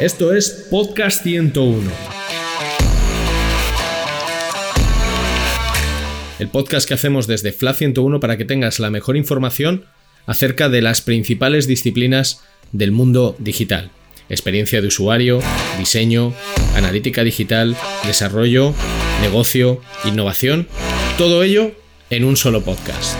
Esto 0.00 0.32
es 0.32 0.66
Podcast 0.70 1.22
101. 1.24 1.90
El 6.38 6.48
podcast 6.48 6.88
que 6.88 6.94
hacemos 6.94 7.26
desde 7.26 7.52
FLA 7.52 7.74
101 7.74 8.18
para 8.18 8.38
que 8.38 8.46
tengas 8.46 8.78
la 8.78 8.88
mejor 8.88 9.18
información 9.18 9.84
acerca 10.24 10.70
de 10.70 10.80
las 10.80 11.02
principales 11.02 11.66
disciplinas 11.66 12.42
del 12.72 12.92
mundo 12.92 13.36
digital. 13.40 13.90
Experiencia 14.30 14.80
de 14.80 14.86
usuario, 14.86 15.40
diseño, 15.78 16.32
analítica 16.74 17.22
digital, 17.22 17.76
desarrollo, 18.06 18.72
negocio, 19.20 19.82
innovación, 20.06 20.66
todo 21.18 21.42
ello 21.42 21.72
en 22.08 22.24
un 22.24 22.38
solo 22.38 22.64
podcast. 22.64 23.18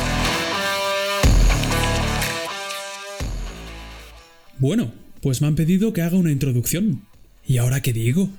Bueno, 4.56 4.94
pues 5.20 5.40
me 5.40 5.46
han 5.46 5.54
pedido 5.54 5.92
que 5.92 6.02
haga 6.02 6.16
una 6.16 6.32
introducción. 6.32 7.02
¿Y 7.46 7.58
ahora 7.58 7.82
qué 7.82 7.92
digo? 7.92 8.30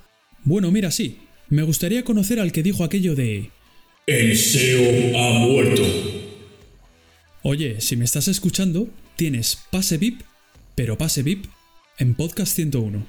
Bueno, 0.44 0.72
mira, 0.72 0.92
sí. 0.92 1.20
Me 1.50 1.64
gustaría 1.64 2.04
conocer 2.04 2.40
al 2.40 2.52
que 2.52 2.64
dijo 2.64 2.84
aquello 2.84 3.16
de... 3.16 3.52
El 4.08 4.38
SEO 4.38 5.18
ha 5.18 5.40
muerto. 5.40 5.84
Oye, 7.44 7.82
si 7.82 7.96
me 7.98 8.06
estás 8.06 8.28
escuchando, 8.28 8.90
tienes 9.16 9.60
pase 9.70 9.98
VIP, 9.98 10.22
pero 10.76 10.98
pase 10.98 11.24
VIP 11.24 11.46
en 11.98 12.16
Podcast 12.16 12.56
101. 12.56 13.06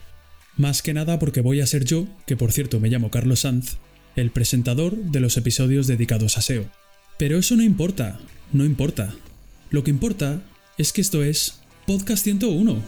Más 0.56 0.82
que 0.82 0.92
nada 0.92 1.18
porque 1.18 1.40
voy 1.40 1.60
a 1.60 1.66
ser 1.66 1.84
yo, 1.84 2.06
que 2.26 2.36
por 2.36 2.52
cierto 2.52 2.80
me 2.80 2.88
llamo 2.88 3.10
Carlos 3.10 3.40
Sanz, 3.40 3.76
el 4.16 4.30
presentador 4.30 4.96
de 4.96 5.20
los 5.20 5.36
episodios 5.36 5.86
dedicados 5.86 6.36
a 6.36 6.42
SEO. 6.42 6.64
Pero 7.18 7.38
eso 7.38 7.56
no 7.56 7.62
importa, 7.62 8.20
no 8.52 8.64
importa. 8.64 9.14
Lo 9.70 9.84
que 9.84 9.90
importa 9.90 10.42
es 10.76 10.92
que 10.92 11.00
esto 11.00 11.22
es 11.22 11.60
Podcast 11.86 12.24
101. 12.24 12.82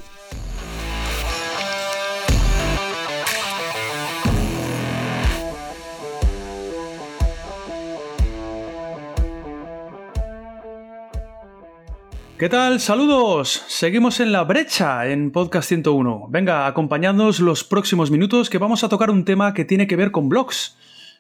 ¿Qué 12.45 12.51
tal? 12.51 12.79
Saludos. 12.79 13.65
Seguimos 13.69 14.21
en 14.21 14.31
la 14.31 14.45
brecha 14.45 15.07
en 15.07 15.33
Podcast 15.33 15.67
101. 15.67 16.27
Venga, 16.29 16.67
acompañadnos 16.67 17.41
los 17.41 17.65
próximos 17.65 18.11
minutos 18.11 18.51
que 18.51 18.59
vamos 18.59 18.85
a 18.85 18.91
tocar 18.91 19.11
un 19.11 19.25
tema 19.25 19.55
que 19.55 19.65
tiene 19.65 19.87
que 19.87 19.97
ver 19.97 20.11
con 20.11 20.29
blogs 20.29 20.77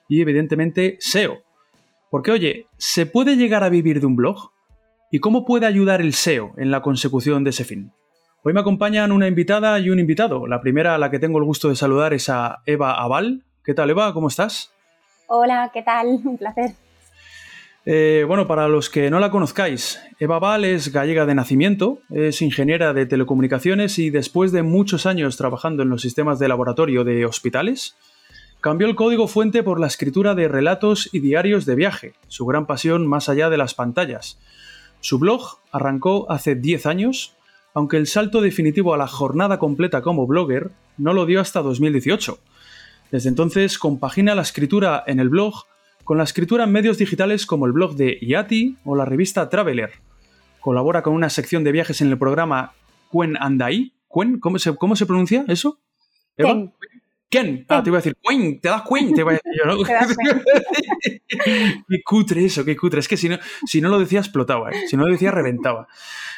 y 0.06 0.20
evidentemente 0.20 0.98
SEO. 1.00 1.38
Porque 2.10 2.30
oye, 2.30 2.66
¿se 2.76 3.06
puede 3.06 3.36
llegar 3.36 3.64
a 3.64 3.70
vivir 3.70 4.00
de 4.00 4.06
un 4.06 4.16
blog? 4.16 4.50
¿Y 5.10 5.20
cómo 5.20 5.46
puede 5.46 5.64
ayudar 5.64 6.02
el 6.02 6.12
SEO 6.12 6.52
en 6.58 6.70
la 6.70 6.82
consecución 6.82 7.42
de 7.42 7.50
ese 7.50 7.64
fin? 7.64 7.90
Hoy 8.42 8.52
me 8.52 8.60
acompañan 8.60 9.10
una 9.10 9.26
invitada 9.26 9.78
y 9.78 9.88
un 9.88 10.00
invitado. 10.00 10.46
La 10.46 10.60
primera 10.60 10.94
a 10.94 10.98
la 10.98 11.10
que 11.10 11.20
tengo 11.20 11.38
el 11.38 11.44
gusto 11.44 11.70
de 11.70 11.76
saludar 11.76 12.12
es 12.12 12.28
a 12.28 12.60
Eva 12.66 13.00
Aval. 13.00 13.44
¿Qué 13.64 13.72
tal 13.72 13.88
Eva? 13.88 14.12
¿Cómo 14.12 14.28
estás? 14.28 14.74
Hola, 15.28 15.70
¿qué 15.72 15.82
tal? 15.82 16.20
Un 16.22 16.36
placer. 16.36 16.72
Eh, 17.86 18.24
bueno, 18.26 18.46
para 18.46 18.66
los 18.66 18.88
que 18.88 19.10
no 19.10 19.20
la 19.20 19.30
conozcáis, 19.30 20.00
Eva 20.18 20.38
Val 20.38 20.64
es 20.64 20.90
gallega 20.90 21.26
de 21.26 21.34
nacimiento, 21.34 21.98
es 22.08 22.40
ingeniera 22.40 22.94
de 22.94 23.04
telecomunicaciones 23.04 23.98
y 23.98 24.08
después 24.08 24.52
de 24.52 24.62
muchos 24.62 25.04
años 25.04 25.36
trabajando 25.36 25.82
en 25.82 25.90
los 25.90 26.00
sistemas 26.00 26.38
de 26.38 26.48
laboratorio 26.48 27.04
de 27.04 27.26
hospitales, 27.26 27.94
cambió 28.62 28.86
el 28.86 28.94
código 28.94 29.28
fuente 29.28 29.62
por 29.62 29.78
la 29.78 29.86
escritura 29.86 30.34
de 30.34 30.48
relatos 30.48 31.10
y 31.12 31.20
diarios 31.20 31.66
de 31.66 31.74
viaje, 31.74 32.14
su 32.28 32.46
gran 32.46 32.66
pasión 32.66 33.06
más 33.06 33.28
allá 33.28 33.50
de 33.50 33.58
las 33.58 33.74
pantallas. 33.74 34.38
Su 35.00 35.18
blog 35.18 35.58
arrancó 35.70 36.24
hace 36.30 36.54
10 36.54 36.86
años, 36.86 37.36
aunque 37.74 37.98
el 37.98 38.06
salto 38.06 38.40
definitivo 38.40 38.94
a 38.94 38.96
la 38.96 39.08
jornada 39.08 39.58
completa 39.58 40.00
como 40.00 40.26
blogger 40.26 40.70
no 40.96 41.12
lo 41.12 41.26
dio 41.26 41.42
hasta 41.42 41.60
2018. 41.60 42.38
Desde 43.10 43.28
entonces 43.28 43.78
compagina 43.78 44.34
la 44.34 44.40
escritura 44.40 45.04
en 45.06 45.20
el 45.20 45.28
blog 45.28 45.66
con 46.04 46.18
la 46.18 46.24
escritura 46.24 46.64
en 46.64 46.72
medios 46.72 46.98
digitales 46.98 47.46
como 47.46 47.66
el 47.66 47.72
blog 47.72 47.96
de 47.96 48.18
Yati 48.20 48.76
o 48.84 48.94
la 48.94 49.04
revista 49.04 49.48
Traveler. 49.48 49.92
Colabora 50.60 51.02
con 51.02 51.14
una 51.14 51.30
sección 51.30 51.64
de 51.64 51.72
viajes 51.72 52.00
en 52.00 52.08
el 52.08 52.18
programa 52.18 52.72
Cuen 53.10 53.36
Andai. 53.38 53.92
¿Cuen? 54.06 54.38
¿Cómo 54.38 54.58
se, 54.58 54.74
cómo 54.76 54.96
se 54.96 55.06
pronuncia 55.06 55.44
eso? 55.48 55.80
Ken. 57.30 57.64
Ah, 57.68 57.82
te 57.82 57.90
iba 57.90 57.98
a 57.98 58.00
decir, 58.00 58.16
Cuen, 58.22 58.60
te 58.60 58.68
das 58.68 58.82
Cuen, 58.82 59.12
te 59.12 59.22
iba 59.22 59.32
a 59.32 59.34
decir 59.34 59.52
yo, 59.58 59.64
¿no? 59.66 59.76
qué 61.88 62.02
cutre 62.04 62.44
eso, 62.44 62.64
qué 62.64 62.76
cutre. 62.76 63.00
Es 63.00 63.08
que 63.08 63.16
si 63.16 63.28
no, 63.28 63.38
si 63.66 63.80
no 63.80 63.88
lo 63.88 63.98
decía 63.98 64.20
explotaba, 64.20 64.70
¿eh? 64.70 64.86
si 64.86 64.96
no 64.96 65.04
lo 65.04 65.12
decía 65.12 65.30
reventaba. 65.30 65.88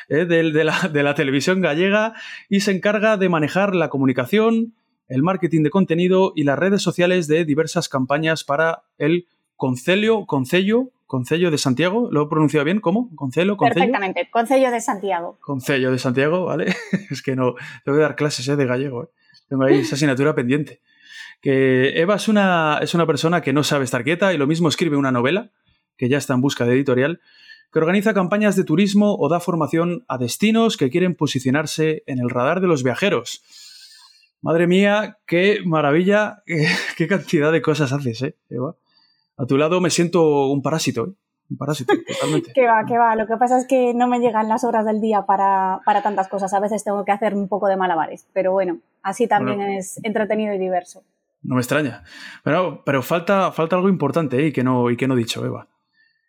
¿eh? 0.08 0.24
De, 0.24 0.50
de, 0.50 0.64
la, 0.64 0.88
de 0.92 1.02
la 1.02 1.14
televisión 1.14 1.60
gallega 1.60 2.14
y 2.48 2.60
se 2.60 2.70
encarga 2.70 3.16
de 3.16 3.28
manejar 3.28 3.74
la 3.74 3.90
comunicación, 3.90 4.74
el 5.08 5.22
marketing 5.22 5.64
de 5.64 5.70
contenido 5.70 6.32
y 6.34 6.44
las 6.44 6.58
redes 6.58 6.82
sociales 6.82 7.26
de 7.26 7.44
diversas 7.44 7.88
campañas 7.88 8.44
para 8.44 8.84
el 8.96 9.26
Concelio, 9.56 10.26
Concello, 10.26 10.90
Concello 11.06 11.50
de 11.50 11.58
Santiago, 11.58 12.08
¿lo 12.10 12.24
he 12.24 12.28
pronunciado 12.28 12.64
bien? 12.64 12.80
¿Cómo? 12.80 13.10
¿Concelo? 13.14 13.56
Concello? 13.56 13.74
Perfectamente, 13.74 14.28
Concello 14.30 14.70
de 14.70 14.80
Santiago. 14.80 15.38
Concello 15.40 15.92
de 15.92 15.98
Santiago, 15.98 16.44
¿vale? 16.44 16.74
es 17.10 17.22
que 17.22 17.36
no, 17.36 17.54
tengo 17.84 17.96
que 17.98 18.02
dar 18.02 18.16
clases 18.16 18.46
¿eh? 18.48 18.56
de 18.56 18.66
gallego, 18.66 19.04
¿eh? 19.04 19.08
tengo 19.48 19.64
ahí 19.64 19.78
esa 19.78 19.94
asignatura 19.94 20.34
pendiente. 20.34 20.80
Que 21.40 22.00
Eva 22.00 22.16
es 22.16 22.28
una, 22.28 22.78
es 22.82 22.94
una 22.94 23.06
persona 23.06 23.40
que 23.40 23.52
no 23.52 23.62
sabe 23.62 23.84
estar 23.84 24.02
quieta 24.02 24.32
y 24.34 24.38
lo 24.38 24.46
mismo 24.46 24.68
escribe 24.68 24.96
una 24.96 25.12
novela, 25.12 25.50
que 25.96 26.08
ya 26.08 26.18
está 26.18 26.34
en 26.34 26.40
busca 26.40 26.64
de 26.64 26.72
editorial, 26.72 27.20
que 27.72 27.78
organiza 27.78 28.12
campañas 28.12 28.56
de 28.56 28.64
turismo 28.64 29.16
o 29.16 29.28
da 29.28 29.38
formación 29.38 30.04
a 30.08 30.18
destinos 30.18 30.76
que 30.76 30.90
quieren 30.90 31.14
posicionarse 31.14 32.02
en 32.06 32.18
el 32.18 32.30
radar 32.30 32.60
de 32.60 32.66
los 32.66 32.82
viajeros. 32.82 33.42
Madre 34.40 34.66
mía, 34.66 35.18
qué 35.26 35.60
maravilla, 35.64 36.42
qué 36.96 37.06
cantidad 37.06 37.52
de 37.52 37.62
cosas 37.62 37.92
haces, 37.92 38.22
¿eh, 38.22 38.36
Eva? 38.50 38.76
A 39.36 39.46
tu 39.46 39.56
lado 39.56 39.80
me 39.80 39.90
siento 39.90 40.48
un 40.48 40.62
parásito, 40.62 41.06
¿eh? 41.06 41.12
Un 41.48 41.56
parásito, 41.56 41.94
totalmente. 42.08 42.52
que 42.52 42.66
va, 42.66 42.84
que 42.86 42.98
va. 42.98 43.14
Lo 43.14 43.26
que 43.26 43.36
pasa 43.36 43.58
es 43.58 43.66
que 43.66 43.94
no 43.94 44.08
me 44.08 44.18
llegan 44.18 44.48
las 44.48 44.64
horas 44.64 44.84
del 44.84 45.00
día 45.00 45.26
para, 45.26 45.80
para 45.84 46.02
tantas 46.02 46.28
cosas. 46.28 46.52
A 46.54 46.60
veces 46.60 46.82
tengo 46.82 47.04
que 47.04 47.12
hacer 47.12 47.34
un 47.34 47.48
poco 47.48 47.68
de 47.68 47.76
malabares. 47.76 48.26
Pero 48.32 48.52
bueno, 48.52 48.80
así 49.02 49.28
también 49.28 49.58
bueno, 49.58 49.78
es 49.78 50.00
entretenido 50.02 50.54
y 50.54 50.58
diverso. 50.58 51.04
No 51.42 51.54
me 51.54 51.60
extraña. 51.60 52.02
Pero, 52.42 52.82
pero 52.84 53.02
falta, 53.02 53.52
falta 53.52 53.76
algo 53.76 53.88
importante 53.88 54.40
¿eh? 54.40 54.46
y, 54.48 54.52
que 54.52 54.64
no, 54.64 54.90
y 54.90 54.96
que 54.96 55.06
no 55.06 55.14
he 55.14 55.18
dicho, 55.18 55.44
Eva. 55.44 55.68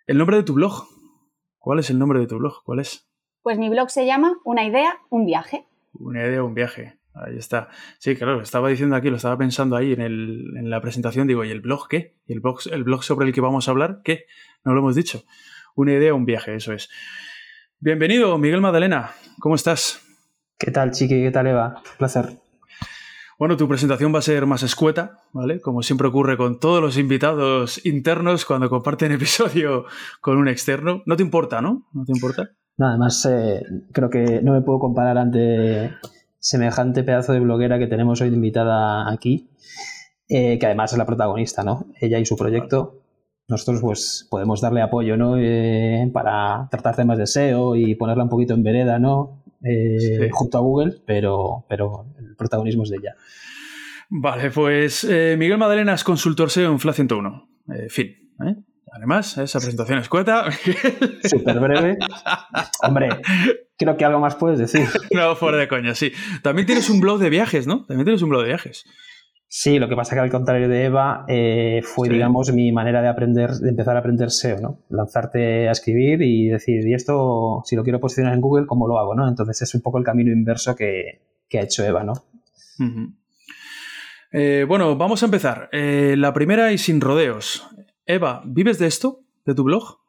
El 0.06 0.20
nombre 0.20 0.38
de 0.38 0.44
tu 0.44 0.54
blog. 0.54 0.86
¿Cuál 1.58 1.80
es 1.80 1.90
el 1.90 1.98
nombre 1.98 2.20
de 2.20 2.28
tu 2.28 2.38
blog? 2.38 2.64
¿Cuál 2.64 2.80
es? 2.80 3.10
Pues 3.42 3.58
mi 3.58 3.70
blog 3.70 3.90
se 3.90 4.06
llama 4.06 4.38
Una 4.44 4.66
idea, 4.66 5.00
un 5.10 5.26
viaje. 5.26 5.66
Una 5.94 6.24
idea, 6.24 6.44
un 6.44 6.54
viaje. 6.54 6.97
Ahí 7.26 7.38
está. 7.38 7.70
Sí, 8.00 8.16
claro, 8.16 8.42
estaba 8.42 8.70
diciendo 8.70 8.96
aquí, 8.96 9.10
lo 9.10 9.18
estaba 9.18 9.38
pensando 9.38 9.76
ahí 9.76 9.94
en, 9.94 10.02
el, 10.02 10.54
en 10.58 10.70
la 10.70 10.82
presentación, 10.82 11.28
digo, 11.28 11.44
¿y 11.44 11.52
el 11.52 11.62
blog 11.62 11.88
qué? 11.88 12.16
¿Y 12.26 12.34
el 12.34 12.40
blog, 12.40 12.60
el 12.72 12.84
blog 12.84 13.04
sobre 13.04 13.28
el 13.28 13.34
que 13.34 13.42
vamos 13.42 13.68
a 13.68 13.72
hablar 13.72 14.02
qué? 14.04 14.26
No 14.64 14.74
lo 14.74 14.80
hemos 14.80 14.96
dicho. 14.96 15.24
Una 15.76 15.94
idea, 15.94 16.14
un 16.14 16.26
viaje, 16.26 16.56
eso 16.56 16.74
es. 16.74 16.90
Bienvenido, 17.80 18.38
Miguel 18.38 18.62
Madalena. 18.62 19.12
¿Cómo 19.40 19.56
estás? 19.56 20.02
¿Qué 20.58 20.72
tal, 20.72 20.92
Chiqui? 20.92 21.22
¿Qué 21.22 21.32
tal, 21.32 21.48
Eva? 21.48 21.76
Un 21.78 21.98
placer. 21.98 22.40
Bueno, 23.38 23.56
tu 23.56 23.68
presentación 23.68 24.12
va 24.14 24.20
a 24.20 24.24
ser 24.24 24.48
más 24.48 24.64
escueta, 24.64 25.20
¿vale? 25.32 25.62
Como 25.62 25.84
siempre 25.84 26.08
ocurre 26.08 26.38
con 26.38 26.60
todos 26.60 26.82
los 26.82 26.98
invitados 26.98 27.86
internos 27.86 28.46
cuando 28.46 28.68
comparten 28.68 29.12
episodio 29.14 29.86
con 30.22 30.38
un 30.38 30.48
externo. 30.48 31.04
No 31.06 31.16
te 31.16 31.22
importa, 31.22 31.62
¿no? 31.62 31.88
¿No 31.94 32.04
te 32.04 32.14
importa? 32.14 32.50
No, 32.78 32.88
además, 32.88 33.24
eh, 33.26 33.64
creo 33.94 34.10
que 34.10 34.42
no 34.42 34.54
me 34.54 34.62
puedo 34.62 34.80
comparar 34.80 35.20
ante 35.20 35.94
semejante 36.48 37.04
pedazo 37.04 37.34
de 37.34 37.42
bloguera 37.42 37.78
que 37.78 37.88
tenemos 37.88 38.22
hoy 38.22 38.30
de 38.30 38.38
invitada 38.38 39.12
aquí, 39.12 39.50
eh, 40.30 40.58
que 40.58 40.66
además 40.66 40.94
es 40.94 40.98
la 40.98 41.06
protagonista, 41.06 41.62
¿no? 41.62 41.88
Ella 42.00 42.20
y 42.20 42.26
su 42.26 42.38
proyecto. 42.38 43.02
Nosotros 43.50 43.82
pues 43.82 44.28
podemos 44.30 44.62
darle 44.62 44.82
apoyo, 44.82 45.18
¿no? 45.18 45.38
Eh, 45.38 46.10
para 46.14 46.70
tratar 46.72 46.96
temas 46.96 47.18
de 47.18 47.28
SEO 47.28 47.76
y 47.76 47.96
ponerla 47.96 48.24
un 48.24 48.30
poquito 48.30 48.54
en 48.54 48.64
vereda, 48.64 48.98
¿no? 48.98 49.44
Eh, 49.62 49.98
sí. 50.00 50.30
Junto 50.32 50.58
a 50.58 50.62
Google, 50.62 51.02
pero, 51.06 51.66
pero 51.68 52.06
el 52.18 52.38
protagonismo 52.38 52.84
es 52.84 52.92
de 52.92 52.98
ella. 52.98 53.16
Vale, 54.10 54.50
pues 54.52 55.04
Miguel 55.04 55.58
Madalena 55.58 55.96
es 55.96 56.06
consultor 56.06 56.50
SEO 56.50 56.72
en 56.72 56.80
FLA 56.80 56.94
101. 56.94 57.50
fin. 57.90 58.16
Además, 58.98 59.38
esa 59.38 59.60
presentación 59.60 60.00
escueta. 60.00 60.46
Súper 61.24 61.60
breve. 61.62 61.98
Hombre, 62.82 63.10
creo 63.78 63.96
que 63.96 64.06
algo 64.06 64.20
más 64.20 64.36
puedes 64.36 64.58
decir. 64.58 64.88
No, 65.14 65.36
fuera 65.36 65.58
de 65.58 65.68
coña, 65.68 65.94
sí. 65.94 66.12
También 66.42 66.66
tienes 66.66 66.90
un 66.90 67.00
blog 67.00 67.20
de 67.20 67.30
viajes, 67.30 67.68
¿no? 67.68 67.86
También 67.86 68.06
tienes 68.06 68.24
un 68.24 68.30
blog 68.30 68.42
de 68.42 68.48
viajes. 68.50 68.86
Sí, 69.48 69.78
lo 69.78 69.88
que 69.88 69.96
pasa 69.96 70.16
que 70.16 70.22
al 70.22 70.32
contrario 70.32 70.68
de 70.68 70.86
Eva, 70.86 71.26
eh, 71.28 71.82
fue, 71.84 72.08
sí. 72.08 72.16
digamos, 72.16 72.52
mi 72.52 72.72
manera 72.72 73.02
de 73.02 73.08
aprender, 73.08 73.52
de 73.52 73.70
empezar 73.70 73.96
a 73.96 74.00
aprender 74.00 74.32
SEO, 74.32 74.60
¿no? 74.60 74.84
Lanzarte 74.90 75.70
a 75.70 75.72
escribir 75.72 76.22
y 76.24 76.48
decir, 76.48 76.86
y 76.86 76.94
esto, 76.94 77.62
si 77.66 77.76
lo 77.76 77.84
quiero 77.84 78.00
posicionar 78.00 78.34
en 78.34 78.42
Google, 78.42 78.66
¿cómo 78.66 78.88
lo 78.88 78.98
hago, 79.00 79.14
no? 79.16 79.28
Entonces 79.28 79.62
es 79.62 79.76
un 79.76 79.82
poco 79.82 80.00
el 80.00 80.04
camino 80.04 80.32
inverso 80.32 80.76
que, 80.76 81.22
que 81.48 81.60
ha 81.60 81.64
hecho 81.64 81.86
Eva, 81.86 82.04
¿no? 82.04 82.14
Uh 82.80 82.84
-huh. 82.84 83.14
eh, 84.32 84.66
bueno, 84.68 84.98
vamos 84.98 85.22
a 85.22 85.28
empezar. 85.28 85.70
Eh, 85.72 86.16
la 86.18 86.34
primera 86.34 86.72
y 86.72 86.80
sin 86.80 87.00
rodeos. 87.00 87.64
Eva, 88.08 88.42
¿vives 88.46 88.80
de 88.80 88.88
esto? 88.88 89.20
¿De 89.46 89.54
tu 89.54 89.66
blog? 89.66 90.00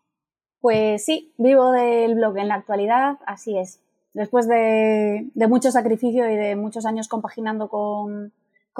Pues 0.60 1.04
sí, 1.04 1.34
vivo 1.36 1.72
del 1.72 2.14
blog 2.14 2.38
en 2.38 2.46
la 2.46 2.54
actualidad, 2.54 3.18
así 3.26 3.58
es. 3.58 3.80
Después 4.14 4.48
de, 4.48 5.26
mucho 5.34 5.72
sacrificio 5.72 6.30
y 6.30 6.36
de 6.36 6.54
muchos 6.54 6.86
años 6.86 7.08
compaginando 7.08 7.68
con, 7.68 8.32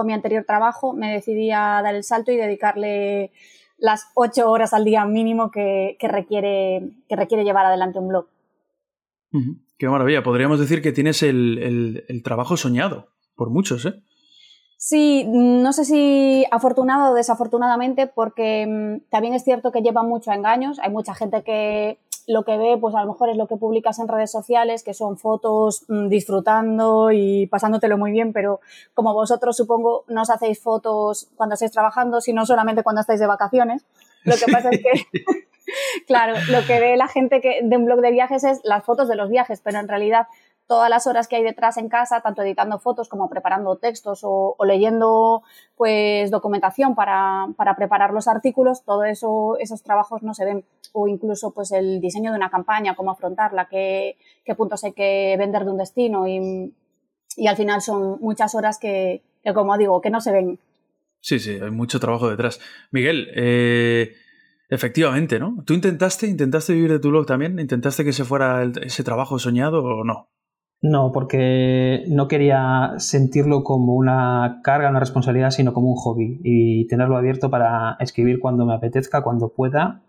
mi 0.05 0.13
anterior 0.13 0.45
trabajo, 0.47 0.93
me 0.93 1.13
decidí 1.13 1.51
a 1.51 1.81
dar 1.83 1.97
el 1.97 2.05
salto 2.05 2.31
y 2.31 2.37
dedicarle 2.37 3.33
las 3.77 4.07
ocho 4.15 4.49
horas 4.49 4.73
al 4.73 4.85
día 4.85 5.05
mínimo 5.05 5.51
que, 5.51 5.97
requiere, 6.01 6.89
que 7.09 7.17
requiere 7.17 7.43
llevar 7.43 7.67
adelante 7.67 7.99
un 7.99 8.07
blog. 8.07 8.29
Qué 9.77 9.89
maravilla. 9.89 10.23
Podríamos 10.23 10.61
decir 10.61 10.81
que 10.81 10.93
tienes 10.93 11.25
el, 11.25 12.05
el 12.07 12.23
trabajo 12.23 12.57
soñado 12.57 13.09
por 13.35 13.51
muchos, 13.51 13.85
¿eh? 13.87 13.95
Sí, 14.81 15.25
no 15.27 15.73
sé 15.73 15.85
si 15.85 16.47
afortunado 16.53 17.11
o 17.11 17.15
desafortunadamente, 17.15 18.07
porque 18.07 18.65
mm, 18.65 19.11
también 19.11 19.35
es 19.35 19.43
cierto 19.43 19.73
que 19.73 19.83
lleva 19.83 20.05
mucho 20.05 20.31
a 20.31 20.37
engaños. 20.37 20.79
Hay 20.79 20.91
mucha 20.91 21.15
gente 21.15 21.43
que 21.43 21.99
lo 22.29 22.45
que 22.45 22.57
ve, 22.57 22.79
pues 22.81 22.95
a 22.95 23.01
lo 23.03 23.13
mejor 23.13 23.29
es 23.29 23.37
lo 23.37 23.49
que 23.49 23.57
publicas 23.57 23.99
en 23.99 24.07
redes 24.07 24.31
sociales, 24.31 24.85
que 24.85 24.95
son 24.95 25.19
fotos 25.19 25.85
mm, 25.89 26.07
disfrutando 26.07 27.11
y 27.11 27.49
pasándotelo 27.49 27.99
muy 27.99 28.13
bien, 28.13 28.33
pero 28.33 28.61
como 28.95 29.15
vosotros 29.15 29.57
supongo 29.57 30.05
no 30.07 30.23
os 30.23 30.31
hacéis 30.31 30.63
fotos 30.63 31.29
cuando 31.35 31.55
estáis 31.55 31.73
trabajando, 31.73 32.21
sino 32.21 32.47
solamente 32.47 32.85
cuando 32.85 33.01
estáis 33.01 33.19
de 33.19 33.27
vacaciones. 33.27 33.85
Lo 34.23 34.37
que 34.37 34.53
pasa 34.53 34.71
es 34.71 34.81
que, 34.81 34.91
claro, 36.07 36.35
lo 36.51 36.65
que 36.67 36.81
ve 36.81 36.97
la 36.97 37.09
gente 37.09 37.41
que, 37.41 37.61
de 37.63 37.77
un 37.77 37.85
blog 37.85 38.01
de 38.01 38.11
viajes 38.11 38.45
es 38.45 38.61
las 38.65 38.85
fotos 38.85 39.09
de 39.09 39.17
los 39.17 39.29
viajes, 39.29 39.61
pero 39.61 39.79
en 39.79 39.89
realidad 39.89 40.27
todas 40.69 40.91
las 40.91 41.07
horas 41.07 41.27
que 41.27 41.37
hay 41.37 41.43
detrás 41.43 41.79
en 41.79 41.89
casa, 41.89 42.21
tanto 42.21 42.43
editando 42.43 42.79
fotos 42.79 43.09
como 43.09 43.29
preparando 43.29 43.77
textos 43.77 44.21
o, 44.23 44.55
leyendo 44.65 45.43
pues 45.77 46.31
documentación 46.31 46.95
para, 46.95 47.49
preparar 47.77 48.13
los 48.13 48.29
artículos, 48.29 48.85
todo 48.85 49.05
eso, 49.05 49.57
esos 49.59 49.83
trabajos 49.83 50.23
no 50.23 50.35
se 50.35 50.45
ven. 50.45 50.65
O 50.93 51.09
incluso 51.09 51.53
pues 51.53 51.73
el 51.73 52.01
diseño 52.01 52.31
de 52.31 52.37
una 52.37 52.51
campaña, 52.51 52.95
cómo 52.95 53.11
afrontarla, 53.11 53.67
qué, 53.69 54.17
qué 54.45 54.55
puntos 54.55 54.85
hay 54.85 54.93
que 54.93 55.37
vender 55.39 55.65
de 55.65 55.71
un 55.71 55.79
destino 55.79 56.29
y, 56.29 56.73
al 57.47 57.57
final 57.57 57.81
son 57.81 58.19
muchas 58.21 58.55
horas 58.55 58.79
que, 58.79 59.23
como 59.55 59.79
digo, 59.79 60.01
que 60.01 60.11
no 60.11 60.21
se 60.21 60.33
ven. 60.33 60.59
Sí, 61.21 61.39
sí, 61.39 61.59
hay 61.63 61.71
mucho 61.71 62.01
trabajo 62.01 62.29
detrás. 62.29 62.61
Miguel, 62.91 63.29
eh, 63.35 64.13
efectivamente, 64.69 65.39
¿no? 65.39 65.63
¿Tú 65.65 65.73
intentaste, 65.73 66.27
intentaste 66.27 66.73
vivir 66.75 66.91
de 66.91 66.99
tu 66.99 67.11
blog 67.11 67.27
también? 67.27 67.59
¿Intentaste 67.59 68.05
que 68.05 68.13
se 68.13 68.25
fuera 68.25 68.65
ese 68.83 69.05
trabajo 69.05 69.39
soñado 69.39 69.85
o 69.85 70.05
no? 70.05 70.29
No, 70.81 71.11
porque 71.11 72.05
no 72.09 72.29
quería 72.29 72.95
sentirlo 72.99 73.65
como 73.65 73.95
una 73.95 74.61
carga, 74.63 74.91
una 74.91 75.01
responsabilidad, 75.01 75.51
sino 75.51 75.73
como 75.73 75.91
un 75.91 75.97
hobby. 75.97 76.41
Y 76.45 76.87
tenerlo 76.87 77.17
abierto 77.17 77.51
para 77.51 77.97
escribir 77.99 78.39
cuando 78.39 78.65
me 78.65 78.75
apetezca, 78.75 79.23
cuando 79.23 79.49
pueda, 79.49 80.03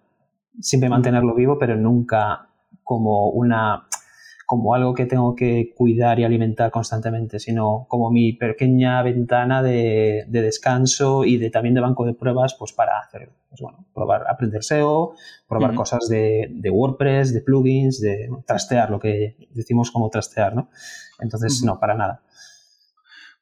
siempre 0.60 0.90
mantenerlo 0.90 1.34
vivo, 1.36 1.58
pero 1.58 1.76
nunca 1.76 2.50
como 2.84 3.30
una 3.30 3.88
como 4.50 4.74
algo 4.74 4.96
que 4.96 5.06
tengo 5.06 5.36
que 5.36 5.76
cuidar 5.78 6.20
y 6.20 6.24
alimentar 6.24 6.72
constantemente, 6.72 7.38
sino 7.40 7.86
como 7.88 8.10
mi 8.10 8.34
pequeña 8.34 9.04
ventana 9.04 9.62
de, 9.62 10.26
descanso 10.28 11.24
y 11.24 11.38
de, 11.38 11.52
también 11.52 11.76
de 11.76 11.82
banco 11.82 12.04
de 12.04 12.16
pruebas 12.16 12.56
pues 12.58 12.74
para 12.74 12.98
hacer, 12.98 13.30
pues 13.50 13.62
bueno, 13.62 13.86
probar, 13.94 14.26
aprender 14.30 14.64
SEO, 14.64 15.14
probar 15.48 15.74
cosas 15.74 16.08
de, 16.08 16.70
WordPress, 16.72 17.34
de 17.34 17.42
plugins, 17.42 18.00
de 18.00 18.30
trastear, 18.46 18.92
lo 18.92 19.00
que 19.00 19.50
decimos 19.52 19.92
como 19.92 20.10
trastear, 20.10 20.56
¿no? 20.56 20.70
Entonces, 21.20 21.64
no, 21.64 21.80
para 21.80 21.96
nada. 21.96 22.22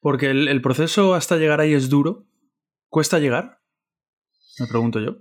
Porque 0.00 0.30
el, 0.30 0.48
el 0.48 0.62
proceso 0.62 1.14
hasta 1.14 1.36
llegar 1.36 1.60
ahí 1.60 1.74
es 1.74 1.90
duro. 1.90 2.24
¿Cuesta 2.88 3.18
llegar? 3.18 3.58
Me 4.58 4.66
pregunto 4.66 5.00
yo. 5.00 5.16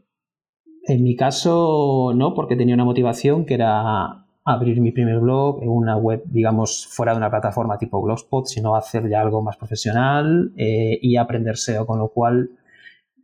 En 0.84 1.04
mi 1.04 1.16
caso, 1.18 2.14
no, 2.16 2.34
porque 2.34 2.56
tenía 2.56 2.76
una 2.76 2.86
motivación 2.86 3.46
que 3.46 3.56
era 3.56 4.26
abrir 4.46 4.80
mi 4.80 4.92
primer 4.92 5.20
blog 5.20 5.62
en 5.62 5.68
una 5.68 5.98
web, 5.98 6.24
digamos, 6.26 6.88
fuera 6.88 7.12
de 7.12 7.18
una 7.18 7.30
plataforma 7.30 7.78
tipo 7.78 8.02
Blogspot, 8.02 8.46
sino 8.46 8.78
hacer 8.78 9.10
ya 9.10 9.20
algo 9.20 9.42
más 9.42 9.58
profesional 9.58 10.54
eh, 10.56 10.98
y 11.02 11.18
aprender 11.18 11.58
SEO, 11.58 11.86
con 11.86 12.00
lo 12.00 12.08
cual 12.08 12.52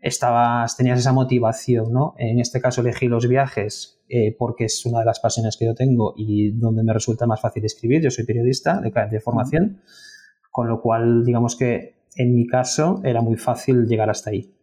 estabas, 0.04 0.76
tenías 0.78 1.00
esa 1.00 1.14
motivación, 1.14 1.92
¿no? 1.92 2.14
En 2.18 2.40
este 2.40 2.62
caso 2.62 2.82
elegí 2.82 3.08
los 3.08 3.28
viajes 3.28 4.04
eh, 4.10 4.36
porque 4.38 4.66
es 4.66 4.86
una 4.86 5.00
de 5.00 5.06
las 5.06 5.20
pasiones 5.20 5.58
que 5.58 5.66
yo 5.66 5.74
tengo 5.74 6.14
y 6.18 6.52
donde 6.52 6.84
me 6.84 6.94
resulta 6.94 7.26
más 7.26 7.42
fácil 7.42 7.64
escribir. 7.64 8.04
Yo 8.04 8.12
soy 8.12 8.26
periodista 8.26 8.82
de, 8.82 8.92
de 9.10 9.20
formación, 9.22 9.82
con 10.52 10.68
lo 10.68 10.82
cual, 10.82 11.24
digamos 11.24 11.56
que 11.56 12.04
en 12.16 12.36
mi 12.36 12.46
caso 12.46 13.02
era 13.04 13.22
muy 13.22 13.38
fácil 13.38 13.88
llegar 13.88 14.10
hasta 14.10 14.30
ahí. 14.30 14.54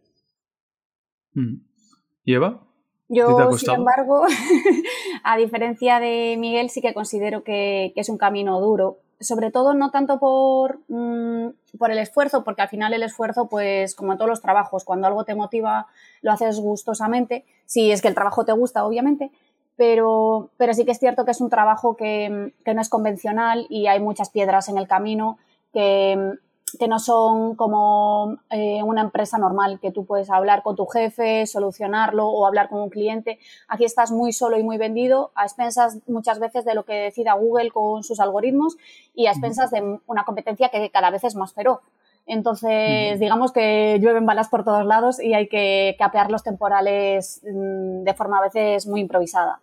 ¿Y 2.23 2.33
Eva? 2.33 2.67
Yo, 3.09 3.51
sin 3.57 3.73
embargo, 3.73 4.23
a 5.23 5.37
diferencia 5.37 5.99
de 5.99 6.37
Miguel, 6.39 6.69
sí 6.69 6.81
que 6.81 6.93
considero 6.93 7.43
que, 7.43 7.91
es 7.95 8.07
un 8.09 8.17
camino 8.17 8.61
duro. 8.61 8.99
Sobre 9.21 9.51
todo 9.51 9.73
no 9.73 9.91
tanto 9.91 10.19
por, 10.19 10.79
mm, 10.89 11.77
por 11.77 11.91
el 11.91 11.99
esfuerzo, 11.99 12.43
porque 12.43 12.61
al 12.61 12.67
final 12.67 12.93
el 12.93 13.03
esfuerzo, 13.03 13.47
pues 13.47 13.95
como 13.95 14.11
en 14.11 14.17
todos 14.17 14.29
los 14.29 14.41
trabajos, 14.41 14.83
cuando 14.83 15.07
algo 15.07 15.23
te 15.23 15.35
motiva, 15.35 15.87
lo 16.21 16.31
haces 16.31 16.59
gustosamente, 16.59 17.45
si 17.65 17.91
es 17.91 18.01
que 18.01 18.09
el 18.09 18.15
trabajo 18.15 18.43
te 18.43 18.51
gusta, 18.51 18.85
obviamente, 18.85 19.31
pero, 19.77 20.49
pero 20.57 20.73
sí 20.73 20.83
que 20.83 20.91
es 20.91 20.99
cierto 20.99 21.23
que 21.23 21.31
es 21.31 21.41
un 21.41 21.49
trabajo 21.49 21.95
que, 21.95 22.53
que 22.65 22.73
no 22.73 22.81
es 22.81 22.89
convencional 22.89 23.67
y 23.69 23.87
hay 23.87 23.99
muchas 23.99 24.29
piedras 24.29 24.67
en 24.67 24.77
el 24.77 24.87
camino 24.87 25.37
que, 25.71 26.37
que 26.77 26.87
no 26.87 26.99
son 26.99 27.55
como 27.55 28.37
eh, 28.49 28.83
una 28.83 29.01
empresa 29.01 29.37
normal, 29.37 29.79
que 29.79 29.91
tú 29.91 30.05
puedes 30.05 30.29
hablar 30.29 30.63
con 30.63 30.75
tu 30.75 30.85
jefe, 30.85 31.45
solucionarlo 31.45 32.27
o 32.27 32.45
hablar 32.45 32.69
con 32.69 32.81
un 32.81 32.89
cliente. 32.89 33.39
Aquí 33.67 33.85
estás 33.85 34.11
muy 34.11 34.33
solo 34.33 34.57
y 34.57 34.63
muy 34.63 34.77
vendido, 34.77 35.31
a 35.35 35.43
expensas 35.43 35.99
muchas 36.07 36.39
veces 36.39 36.65
de 36.65 36.75
lo 36.75 36.83
que 36.83 36.93
decida 36.93 37.33
Google 37.33 37.71
con 37.71 38.03
sus 38.03 38.19
algoritmos 38.19 38.77
y 39.13 39.27
a 39.27 39.31
expensas 39.31 39.71
de 39.71 39.99
una 40.07 40.23
competencia 40.23 40.69
que 40.69 40.89
cada 40.89 41.09
vez 41.09 41.23
es 41.23 41.35
más 41.35 41.53
feroz. 41.53 41.79
Entonces, 42.25 43.19
digamos 43.19 43.51
que 43.51 43.99
llueven 43.99 44.25
balas 44.25 44.47
por 44.47 44.63
todos 44.63 44.85
lados 44.85 45.21
y 45.21 45.33
hay 45.33 45.47
que 45.47 45.95
capear 45.97 46.31
los 46.31 46.43
temporales 46.43 47.41
mm, 47.43 48.03
de 48.03 48.13
forma 48.13 48.37
a 48.37 48.43
veces 48.43 48.87
muy 48.87 49.01
improvisada. 49.01 49.59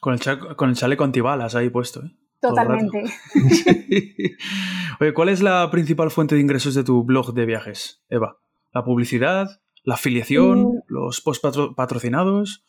Con 0.00 0.14
el, 0.14 0.56
con 0.56 0.70
el 0.70 0.76
chaleco 0.76 1.04
antibalas 1.04 1.54
ahí 1.54 1.68
puesto. 1.68 2.00
¿eh? 2.00 2.10
Totalmente. 2.40 3.04
Oye, 5.00 5.14
¿cuál 5.14 5.28
es 5.28 5.42
la 5.42 5.70
principal 5.70 6.10
fuente 6.10 6.34
de 6.34 6.40
ingresos 6.40 6.74
de 6.74 6.84
tu 6.84 7.04
blog 7.04 7.34
de 7.34 7.46
viajes, 7.46 8.02
Eva? 8.08 8.38
¿La 8.72 8.84
publicidad? 8.84 9.60
¿La 9.84 9.94
afiliación? 9.94 10.62
Mm. 10.62 10.82
¿Los 10.88 11.20
post 11.20 11.44
patrocinados? 11.76 12.64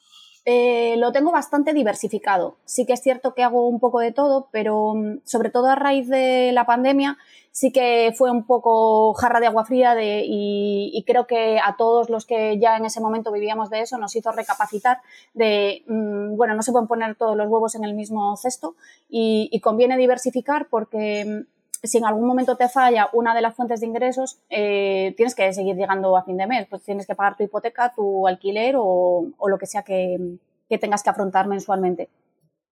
Eh, 0.50 0.96
lo 0.96 1.12
tengo 1.12 1.34
bastante 1.34 1.74
diversificado. 1.74 2.56
Sí 2.64 2.86
que 2.86 2.94
es 2.94 3.02
cierto 3.02 3.34
que 3.34 3.44
hago 3.44 3.68
un 3.68 3.82
poco 3.82 4.00
de 4.00 4.14
todo, 4.14 4.48
pero 4.50 4.94
mm, 4.96 5.20
sobre 5.26 5.50
todo 5.50 5.68
a 5.68 5.76
raíz 5.76 6.08
de 6.08 6.54
la 6.54 6.66
pandemia 6.66 7.18
sí 7.52 7.74
que 7.74 8.14
fue 8.16 8.32
un 8.32 8.46
poco 8.46 9.14
jarra 9.16 9.42
de 9.42 9.48
agua 9.48 9.66
fría 9.66 9.94
y, 10.00 11.04
creo 11.06 11.28
que 11.28 11.60
a 11.60 11.76
todos 11.76 12.10
los 12.10 12.26
que 12.26 12.58
ya 12.60 12.78
en 12.78 12.86
ese 12.86 13.02
momento 13.02 13.34
vivíamos 13.34 13.70
de 13.70 13.82
eso 13.82 13.98
nos 13.98 14.16
hizo 14.16 14.32
recapacitar 14.32 15.02
de, 15.34 15.84
mm, 15.88 16.38
bueno, 16.38 16.56
no 16.56 16.62
se 16.62 16.72
pueden 16.72 16.88
poner 16.88 17.16
todos 17.16 17.36
los 17.36 17.50
huevos 17.50 17.76
en 17.76 17.84
el 17.84 17.94
mismo 17.94 18.38
cesto 18.38 18.76
y, 19.10 19.60
conviene 19.62 19.98
diversificar 19.98 20.68
porque 20.70 21.44
si 21.84 21.98
en 21.98 22.06
algún 22.06 22.28
momento 22.28 22.58
te 22.58 22.70
falla 22.70 23.10
una 23.14 23.36
de 23.36 23.42
las 23.42 23.56
fuentes 23.56 23.80
de 23.80 23.88
ingresos, 23.88 24.40
eh, 24.50 25.14
tienes 25.16 25.36
que 25.36 25.52
seguir 25.54 25.76
llegando 25.76 26.18
a 26.18 26.24
fin 26.24 26.38
de 26.38 26.48
mes, 26.48 26.68
pues 26.70 26.84
tienes 26.84 27.06
que 27.06 27.16
pagar 27.16 27.38
tu 27.38 27.44
hipoteca, 27.44 27.94
tu 27.96 28.28
alquiler 28.28 28.76
o, 28.78 29.28
lo 29.46 29.58
que 29.58 29.66
sea 29.66 29.84
que, 29.84 30.38
tengas 30.80 31.04
que 31.04 31.10
afrontar 31.10 31.48
mensualmente. 31.48 32.10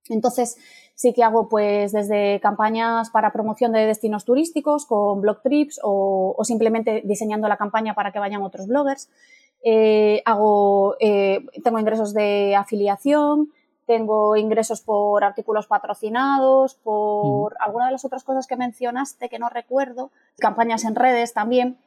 Entonces, 0.09 0.57
sí 0.93 1.13
que 1.13 1.23
hago 1.23 1.49
pues 1.49 1.91
desde 1.91 2.39
campañas 2.39 3.09
para 3.09 3.31
promoción 3.31 3.71
de 3.71 3.85
destinos 3.85 4.25
turísticos 4.25 4.85
con 4.85 5.21
blog 5.21 5.41
trips 5.41 5.79
o, 5.83 6.37
simplemente 6.43 7.01
diseñando 7.05 7.47
la 7.47 7.57
campaña 7.57 7.95
para 7.95 8.11
que 8.11 8.19
vayan 8.19 8.43
otros 8.43 8.67
bloggers. 8.67 9.09
Eh, 9.63 10.21
hago, 10.25 10.95
eh, 10.99 11.43
tengo 11.63 11.79
ingresos 11.79 12.13
de 12.13 12.55
afiliación, 12.55 13.51
tengo 13.85 14.35
ingresos 14.35 14.81
por 14.81 15.23
artículos 15.23 15.67
patrocinados, 15.67 16.75
por 16.75 17.55
alguna 17.59 17.87
de 17.87 17.93
las 17.93 18.05
otras 18.05 18.23
cosas 18.23 18.47
que 18.47 18.57
mencionaste 18.57 19.29
que 19.29 19.39
no 19.39 19.49
recuerdo, 19.49 20.11
campañas 20.37 20.83
en 20.85 20.95
redes 20.95 21.33
también. 21.33 21.77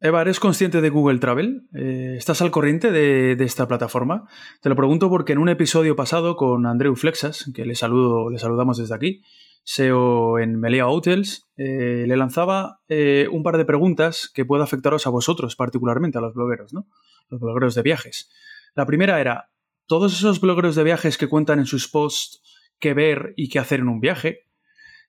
Eva, 0.00 0.20
¿eres 0.20 0.38
consciente 0.38 0.80
de 0.80 0.90
Google 0.90 1.18
Travel? 1.18 1.66
Eh, 1.74 2.14
¿Estás 2.18 2.42
al 2.42 2.50
corriente 2.50 2.90
de, 2.90 3.32
esta 3.44 3.66
plataforma? 3.66 4.28
Te 4.60 4.68
lo 4.68 4.76
pregunto 4.76 5.08
porque 5.08 5.32
en 5.32 5.38
un 5.38 5.48
episodio 5.48 5.96
pasado 5.96 6.36
con 6.36 6.66
Andreu 6.66 6.94
Flexas, 6.94 7.50
que 7.54 7.64
le, 7.64 7.74
saludo, 7.74 8.28
le 8.28 8.38
saludamos 8.38 8.76
desde 8.76 8.94
aquí, 8.94 9.22
SEO 9.62 10.38
en 10.38 10.60
Melia 10.60 10.88
Hotels, 10.88 11.48
eh, 11.56 12.04
le 12.06 12.16
lanzaba 12.16 12.80
eh, 12.88 13.28
un 13.32 13.42
par 13.42 13.56
de 13.56 13.64
preguntas 13.64 14.30
que 14.34 14.44
puede 14.44 14.62
afectaros 14.62 15.06
a 15.06 15.10
vosotros 15.10 15.56
particularmente, 15.56 16.18
a 16.18 16.20
los 16.20 16.34
blogueros, 16.34 16.74
¿no? 16.74 16.86
Los 17.30 17.40
blogueros 17.40 17.74
de 17.74 17.82
viajes. 17.82 18.30
La 18.74 18.84
primera 18.84 19.20
era, 19.20 19.48
todos 19.86 20.14
esos 20.14 20.40
blogueros 20.40 20.74
de 20.74 20.84
viajes 20.84 21.18
que 21.18 21.28
cuentan 21.28 21.58
en 21.58 21.66
sus 21.66 21.88
posts 21.88 22.42
qué 22.78 22.94
ver 22.94 23.34
y 23.36 23.48
qué 23.48 23.58
hacer 23.58 23.80
en 23.80 23.88
un 23.88 24.00
viaje, 24.00 24.40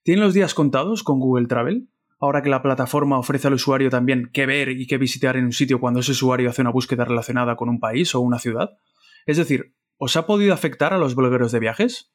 ¿tienen 0.04 0.24
los 0.24 0.34
días 0.34 0.54
contados 0.54 1.04
con 1.04 1.20
Google 1.20 1.48
Travel? 1.48 1.90
Ahora 2.20 2.42
que 2.42 2.50
la 2.50 2.62
plataforma 2.62 3.20
ofrece 3.20 3.48
al 3.48 3.56
usuario 3.56 3.90
también 3.90 4.30
qué 4.34 4.46
ver 4.46 4.70
y 4.70 4.88
qué 4.88 4.98
visitar 4.98 5.36
en 5.38 5.46
un 5.46 5.52
sitio 5.52 5.80
cuando 5.80 6.00
ese 6.00 6.12
usuario 6.12 6.50
hace 6.50 6.62
una 6.62 6.72
búsqueda 6.72 7.06
relacionada 7.06 7.56
con 7.56 7.70
un 7.70 7.80
país 7.80 8.16
o 8.16 8.22
una 8.22 8.40
ciudad. 8.40 8.78
Es 9.26 9.38
decir, 9.38 9.74
¿os 9.98 10.16
ha 10.16 10.26
podido 10.26 10.54
afectar 10.54 10.94
a 10.94 10.98
los 10.98 11.16
blogueros 11.16 11.52
de 11.52 11.60
viajes? 11.60 12.12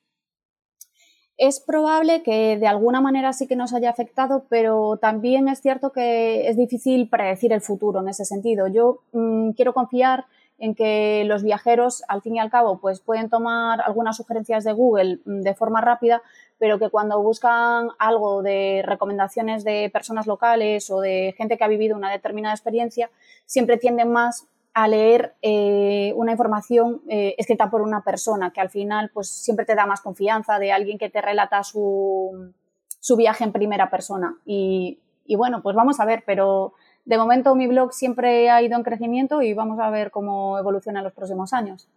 es 1.41 1.59
probable 1.59 2.23
que 2.23 2.59
de 2.59 2.67
alguna 2.67 3.01
manera 3.01 3.33
sí 3.33 3.47
que 3.47 3.57
nos 3.57 3.73
haya 3.73 3.89
afectado, 3.89 4.45
pero 4.51 4.99
también 5.01 5.49
es 5.49 5.63
cierto 5.63 5.91
que 5.91 6.47
es 6.47 6.57
difícil 6.59 7.09
predecir 7.09 7.55
el 7.55 7.63
futuro 7.63 8.01
en 8.01 8.09
ese 8.09 8.27
sentido. 8.27 8.69
Yo 8.69 8.99
mm, 9.13 9.53
quiero 9.53 9.73
confiar 9.73 10.27
en 10.61 10.75
que 10.75 11.25
los 11.25 11.43
viajeros, 11.43 12.05
al 12.07 12.21
fin 12.21 12.37
y 12.37 12.39
al 12.39 12.51
cabo, 12.51 12.79
pues 12.79 13.01
pueden 13.01 13.31
tomar 13.31 13.81
algunas 13.81 14.19
sugerencias 14.19 14.63
de 14.63 14.73
Google 14.73 15.19
mm, 15.25 15.41
de 15.41 15.55
forma 15.55 15.81
rápida, 15.81 16.23
pero 16.59 16.79
que 16.79 16.91
cuando 16.91 17.21
buscan 17.23 17.89
algo 17.99 18.43
de 18.43 18.83
recomendaciones 18.85 19.65
de 19.65 19.89
personas 19.91 20.27
locales 20.27 20.91
o 20.91 21.01
de 21.01 21.35
gente 21.37 21.57
que 21.57 21.65
ha 21.65 21.69
vivido 21.69 21.97
una 21.97 22.11
determinada 22.11 22.55
experiencia, 22.55 23.11
siempre 23.47 23.79
tienden 23.79 24.13
más 24.13 24.47
a 24.75 24.87
leer 24.87 25.35
eh, 25.41 26.13
una 26.15 26.33
información 26.33 27.01
eh, 27.09 27.35
escrita 27.39 27.71
por 27.71 27.81
una 27.81 28.05
persona, 28.05 28.53
que 28.53 28.61
al 28.61 28.69
final 28.69 29.11
pues 29.13 29.31
siempre 29.31 29.65
te 29.65 29.75
da 29.75 29.87
más 29.87 30.03
confianza 30.03 30.59
de 30.59 30.73
alguien 30.73 30.99
que 30.99 31.09
te 31.09 31.23
relata 31.23 31.65
su, 31.65 32.53
su 33.01 33.17
viaje 33.17 33.45
en 33.45 33.53
primera 33.53 33.91
persona. 33.91 34.37
Y, 34.45 35.01
y, 35.25 35.37
bueno, 35.37 35.63
pues 35.63 35.75
vamos 35.75 35.99
a 36.01 36.05
ver, 36.05 36.23
pero 36.27 36.75
de 37.11 37.19
momento 37.19 37.57
mi 37.57 37.67
blog 37.67 37.93
siempre 37.93 38.51
ha 38.51 38.63
ido 38.63 38.77
en 38.77 38.85
crecimiento 38.85 39.43
y 39.43 39.53
vamos 39.53 39.81
a 39.81 39.91
ver 39.91 40.13
cómo 40.13 40.57
evoluciona 40.59 41.01
en 41.01 41.05
los 41.05 41.13
próximos 41.13 41.53
años. 41.53 41.89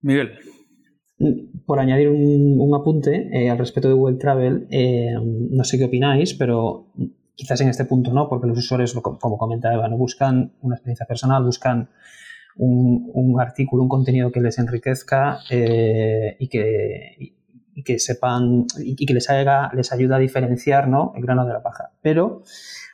Miguel. 0.00 0.32
Por 1.64 1.78
añadir 1.78 2.08
un, 2.08 2.74
apunte 2.74 3.28
eh, 3.32 3.50
al 3.50 3.58
respecto 3.58 3.88
de 3.88 3.94
Google 3.94 4.18
Travel, 4.18 4.66
no 5.50 5.64
sé 5.64 5.78
qué 5.78 5.84
opináis, 5.84 6.34
pero 6.34 6.86
quizás 7.34 7.60
en 7.60 7.68
este 7.68 7.84
punto 7.84 8.12
no, 8.12 8.28
porque 8.28 8.48
los 8.48 8.58
usuarios, 8.58 8.94
como 8.94 9.38
comentaba 9.38 9.74
Eva, 9.74 9.88
no 9.88 9.96
buscan 9.96 10.52
una 10.60 10.74
experiencia 10.74 11.06
personal, 11.06 11.44
buscan 11.44 11.88
un, 12.56 13.40
artículo, 13.40 13.84
un 13.84 13.88
contenido 13.88 14.32
que 14.32 14.40
les 14.40 14.58
enriquezca 14.58 15.38
eh, 15.50 16.36
y, 16.40 16.48
que, 16.48 17.34
que 17.84 17.98
sepan 18.00 18.66
y 18.78 18.96
que 19.06 19.14
les, 19.14 19.30
haga, 19.30 19.70
les 19.74 19.92
ayuda 19.92 20.16
a 20.16 20.18
diferenciar 20.18 20.88
¿no? 20.88 21.12
el 21.14 21.22
grano 21.22 21.46
de 21.46 21.52
la 21.52 21.62
paja. 21.62 21.92
Pero 22.02 22.42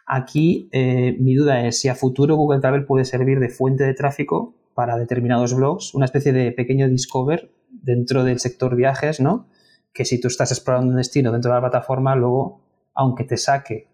aquí 0.07 0.69
eh, 0.73 1.17
mi 1.19 1.35
duda 1.35 1.67
es 1.67 1.81
si 1.81 1.89
a 1.89 1.95
futuro 1.95 2.37
Google 2.37 2.61
Travel 2.61 2.85
puede 2.85 3.05
servir 3.05 3.41
de 3.41 3.49
fuente 3.49 3.85
de 3.85 3.95
tráfico 3.95 4.55
para 4.75 4.97
determinados 4.97 5.55
blogs, 5.55 5.95
una 5.95 6.05
especie 6.05 6.33
de 6.33 6.53
pequeño 6.53 6.89
discover 6.89 7.51
dentro 7.71 8.25
del 8.25 8.41
sector 8.41 8.77
viajes, 8.77 9.21
¿no? 9.21 9.47
Que 9.93 10.05
si 10.05 10.21
tú 10.21 10.29
estás 10.29 10.51
explorando 10.51 10.91
un 10.91 10.97
destino 10.97 11.33
dentro 11.33 11.51
de 11.51 11.57
la 11.57 11.61
plataforma, 11.61 12.17
luego, 12.17 12.61
aunque 12.95 13.25
te 13.25 13.37
saque 13.37 13.89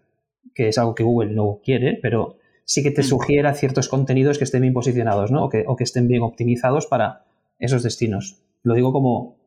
que 0.53 0.67
es 0.67 0.77
algo 0.77 0.95
que 0.95 1.03
Google 1.03 1.33
no 1.33 1.59
quiere, 1.63 1.99
pero 2.01 2.37
sí 2.65 2.83
que 2.83 2.91
te 2.91 3.01
mm. 3.01 3.05
sugiera 3.05 3.53
ciertos 3.53 3.87
contenidos 3.87 4.37
que 4.37 4.43
estén 4.43 4.61
bien 4.61 4.73
posicionados, 4.73 5.31
¿no? 5.31 5.45
O 5.45 5.49
que, 5.49 5.83
estén 5.83 6.07
bien 6.07 6.23
optimizados 6.23 6.87
para 6.87 7.25
esos 7.59 7.83
destinos. 7.83 8.41
Lo 8.63 8.73
digo 8.73 8.91
como... 8.91 9.37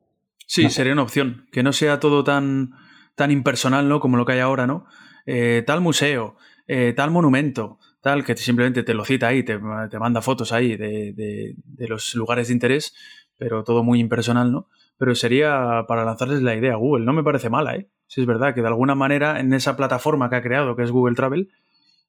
Sí, 0.46 0.68
sería 0.68 0.92
una 0.92 1.02
opción. 1.02 1.46
Que 1.50 1.62
no 1.62 1.72
sea 1.72 2.00
todo 2.00 2.22
tan, 2.22 2.72
tan 3.14 3.30
impersonal, 3.30 3.88
¿no? 3.88 4.00
Como 4.00 4.16
lo 4.16 4.24
que 4.24 4.32
hay 4.32 4.40
ahora, 4.40 4.66
¿no? 4.66 4.86
Eh, 5.26 5.64
tal 5.66 5.80
museo, 5.80 6.36
eh, 6.66 6.92
tal 6.96 7.10
monumento, 7.10 7.78
tal, 8.00 8.24
que 8.24 8.36
simplemente 8.36 8.82
te 8.82 8.94
lo 8.94 9.04
cita 9.04 9.28
ahí, 9.28 9.42
te, 9.42 9.58
manda 9.58 10.22
fotos 10.22 10.52
ahí 10.52 10.76
de, 10.76 11.12
de, 11.12 11.54
de, 11.56 11.88
los 11.88 12.14
lugares 12.14 12.48
de 12.48 12.54
interés, 12.54 12.94
pero 13.38 13.64
todo 13.64 13.82
muy 13.82 14.00
impersonal, 14.00 14.52
¿no? 14.52 14.68
Pero 14.96 15.14
sería 15.14 15.84
para 15.88 16.04
lanzarles 16.04 16.42
la 16.42 16.54
idea 16.54 16.74
a 16.74 16.76
Google. 16.76 17.04
No 17.04 17.12
me 17.12 17.24
parece 17.24 17.50
mala, 17.50 17.76
¿eh? 17.76 17.88
si 18.06 18.20
es 18.20 18.26
verdad 18.26 18.54
que 18.54 18.60
de 18.60 18.68
alguna 18.68 18.94
manera 18.94 19.40
en 19.40 19.52
esa 19.52 19.76
plataforma 19.76 20.30
que 20.30 20.36
ha 20.36 20.42
creado, 20.42 20.76
que 20.76 20.82
es 20.82 20.90
Google 20.90 21.16
Travel, 21.16 21.50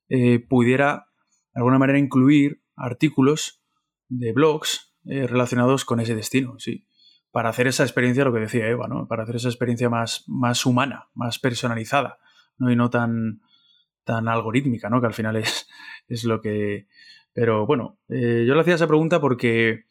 eh, 0.10 0.40
pudiera 0.40 1.08
de 1.54 1.60
alguna 1.60 1.80
manera 1.80 1.98
incluir 1.98 2.62
artículos 2.76 3.64
de 4.08 4.34
blogs 4.34 4.94
eh, 5.06 5.26
relacionados 5.28 5.86
con 5.86 6.00
ese 6.00 6.16
destino, 6.16 6.60
sí. 6.60 6.88
Para 7.32 7.50
hacer 7.50 7.68
esa 7.68 7.84
experiencia, 7.84 8.24
lo 8.24 8.32
que 8.32 8.40
decía 8.40 8.68
Eva, 8.68 8.88
¿no? 8.88 9.08
Para 9.08 9.24
hacer 9.24 9.38
esa 9.38 9.50
experiencia 9.50 9.90
más, 9.90 10.24
más 10.28 10.66
humana, 10.66 11.10
más 11.14 11.40
personalizada, 11.40 12.18
¿no? 12.58 12.72
Y 12.72 12.76
no 12.76 12.90
tan, 12.90 13.42
tan 14.06 14.30
algorítmica, 14.30 14.90
¿no? 14.90 15.02
Que 15.02 15.08
al 15.08 15.14
final 15.14 15.36
es, 15.36 15.68
es 16.08 16.24
lo 16.24 16.40
que. 16.40 16.88
Pero 17.34 17.66
bueno, 17.66 17.98
eh, 18.08 18.46
yo 18.48 18.56
le 18.56 18.62
hacía 18.62 18.76
esa 18.76 18.88
pregunta 18.88 19.20
porque 19.20 19.84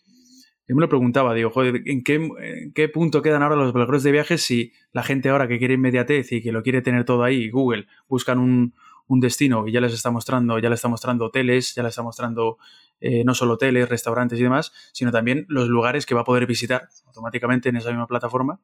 yo 0.66 0.74
me 0.74 0.80
lo 0.80 0.88
preguntaba, 0.88 1.34
digo, 1.34 1.50
joder, 1.50 1.82
¿en 1.84 2.02
qué, 2.02 2.88
punto 2.88 3.20
quedan 3.20 3.42
ahora 3.42 3.56
los 3.56 3.74
blogueros 3.74 4.02
de 4.02 4.12
viajes 4.12 4.42
si 4.42 4.72
la 4.92 5.02
gente 5.02 5.28
ahora 5.28 5.46
que 5.46 5.58
quiere 5.58 5.74
inmediatez 5.74 6.32
y 6.32 6.42
que 6.42 6.52
lo 6.52 6.62
quiere 6.62 6.80
tener 6.80 7.04
todo 7.04 7.22
ahí, 7.22 7.50
Google, 7.50 7.86
buscan 8.08 8.38
un, 8.38 8.72
destino 9.20 9.68
y 9.68 9.72
ya 9.72 9.80
les 9.82 9.92
está 9.92 10.10
mostrando, 10.10 10.58
ya 10.58 10.70
les 10.70 10.78
está 10.78 10.88
mostrando 10.88 11.26
hoteles, 11.26 11.74
ya 11.74 11.82
les 11.82 11.90
está 11.90 12.02
mostrando 12.02 12.56
eh, 13.00 13.22
no 13.24 13.34
solo 13.34 13.54
hoteles, 13.54 13.88
restaurantes 13.90 14.40
y 14.40 14.42
demás, 14.42 14.72
sino 14.92 15.12
también 15.12 15.44
los 15.48 15.68
lugares 15.68 16.06
que 16.06 16.14
va 16.14 16.22
a 16.22 16.24
poder 16.24 16.46
visitar 16.46 16.88
automáticamente 17.06 17.68
en 17.68 17.76
esa 17.76 17.90
misma 17.90 18.06
plataforma. 18.06 18.58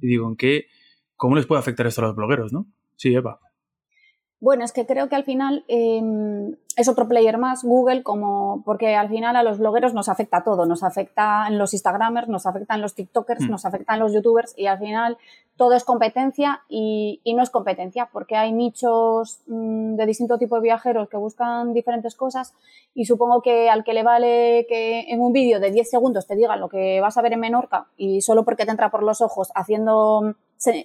Y 0.00 0.06
digo, 0.06 0.28
¿en 0.28 0.36
qué, 0.36 0.68
cómo 1.16 1.34
les 1.34 1.46
puede 1.46 1.58
afectar 1.58 1.86
esto 1.88 2.02
a 2.02 2.04
los 2.04 2.16
blogueros, 2.16 2.52
no? 2.52 2.68
Sí, 2.96 3.12
Eva. 3.12 3.40
Bueno, 4.42 4.64
es 4.64 4.72
que 4.72 4.86
creo 4.86 5.08
que 5.08 5.14
al 5.14 5.22
final 5.22 5.64
em, 5.68 6.56
es 6.76 6.88
otro 6.88 7.06
player 7.06 7.38
más, 7.38 7.62
Google, 7.62 8.02
como 8.02 8.64
porque 8.64 8.96
al 8.96 9.08
final 9.08 9.36
a 9.36 9.44
los 9.44 9.58
blogueros 9.58 9.94
nos 9.94 10.08
afecta 10.08 10.42
todo, 10.42 10.66
nos 10.66 10.82
afecta 10.82 11.46
en 11.46 11.58
los 11.58 11.72
Instagramers, 11.74 12.26
nos 12.26 12.44
afecta 12.44 12.74
en 12.74 12.80
los 12.80 12.96
TikTokers, 12.96 13.42
mm. 13.42 13.50
nos 13.52 13.64
afecta 13.66 13.94
en 13.94 14.00
los 14.00 14.12
YouTubers 14.12 14.52
y 14.58 14.66
al 14.66 14.80
final 14.80 15.16
todo 15.56 15.74
es 15.74 15.84
competencia 15.84 16.62
y, 16.68 17.20
no 17.36 17.40
es 17.40 17.50
competencia 17.50 18.08
porque 18.12 18.34
hay 18.34 18.50
nichos 18.50 19.42
mm, 19.46 19.94
de 19.94 20.06
distinto 20.06 20.38
tipo 20.38 20.56
de 20.56 20.62
viajeros 20.62 21.08
que 21.08 21.16
buscan 21.16 21.72
diferentes 21.72 22.16
cosas 22.16 22.52
y 22.94 23.04
supongo 23.04 23.42
que 23.42 23.70
al 23.70 23.84
que 23.84 23.92
le 23.92 24.02
vale 24.02 24.66
que 24.68 25.04
en 25.08 25.20
un 25.20 25.32
vídeo 25.32 25.60
de 25.60 25.70
10 25.70 25.88
segundos 25.88 26.26
te 26.26 26.34
digan 26.34 26.58
lo 26.58 26.68
que 26.68 27.00
vas 27.00 27.16
a 27.16 27.22
ver 27.22 27.32
en 27.34 27.38
Menorca 27.38 27.86
y 27.96 28.22
solo 28.22 28.44
porque 28.44 28.64
te 28.64 28.72
entra 28.72 28.90
por 28.90 29.04
los 29.04 29.20
ojos 29.20 29.52
haciendo 29.54 30.34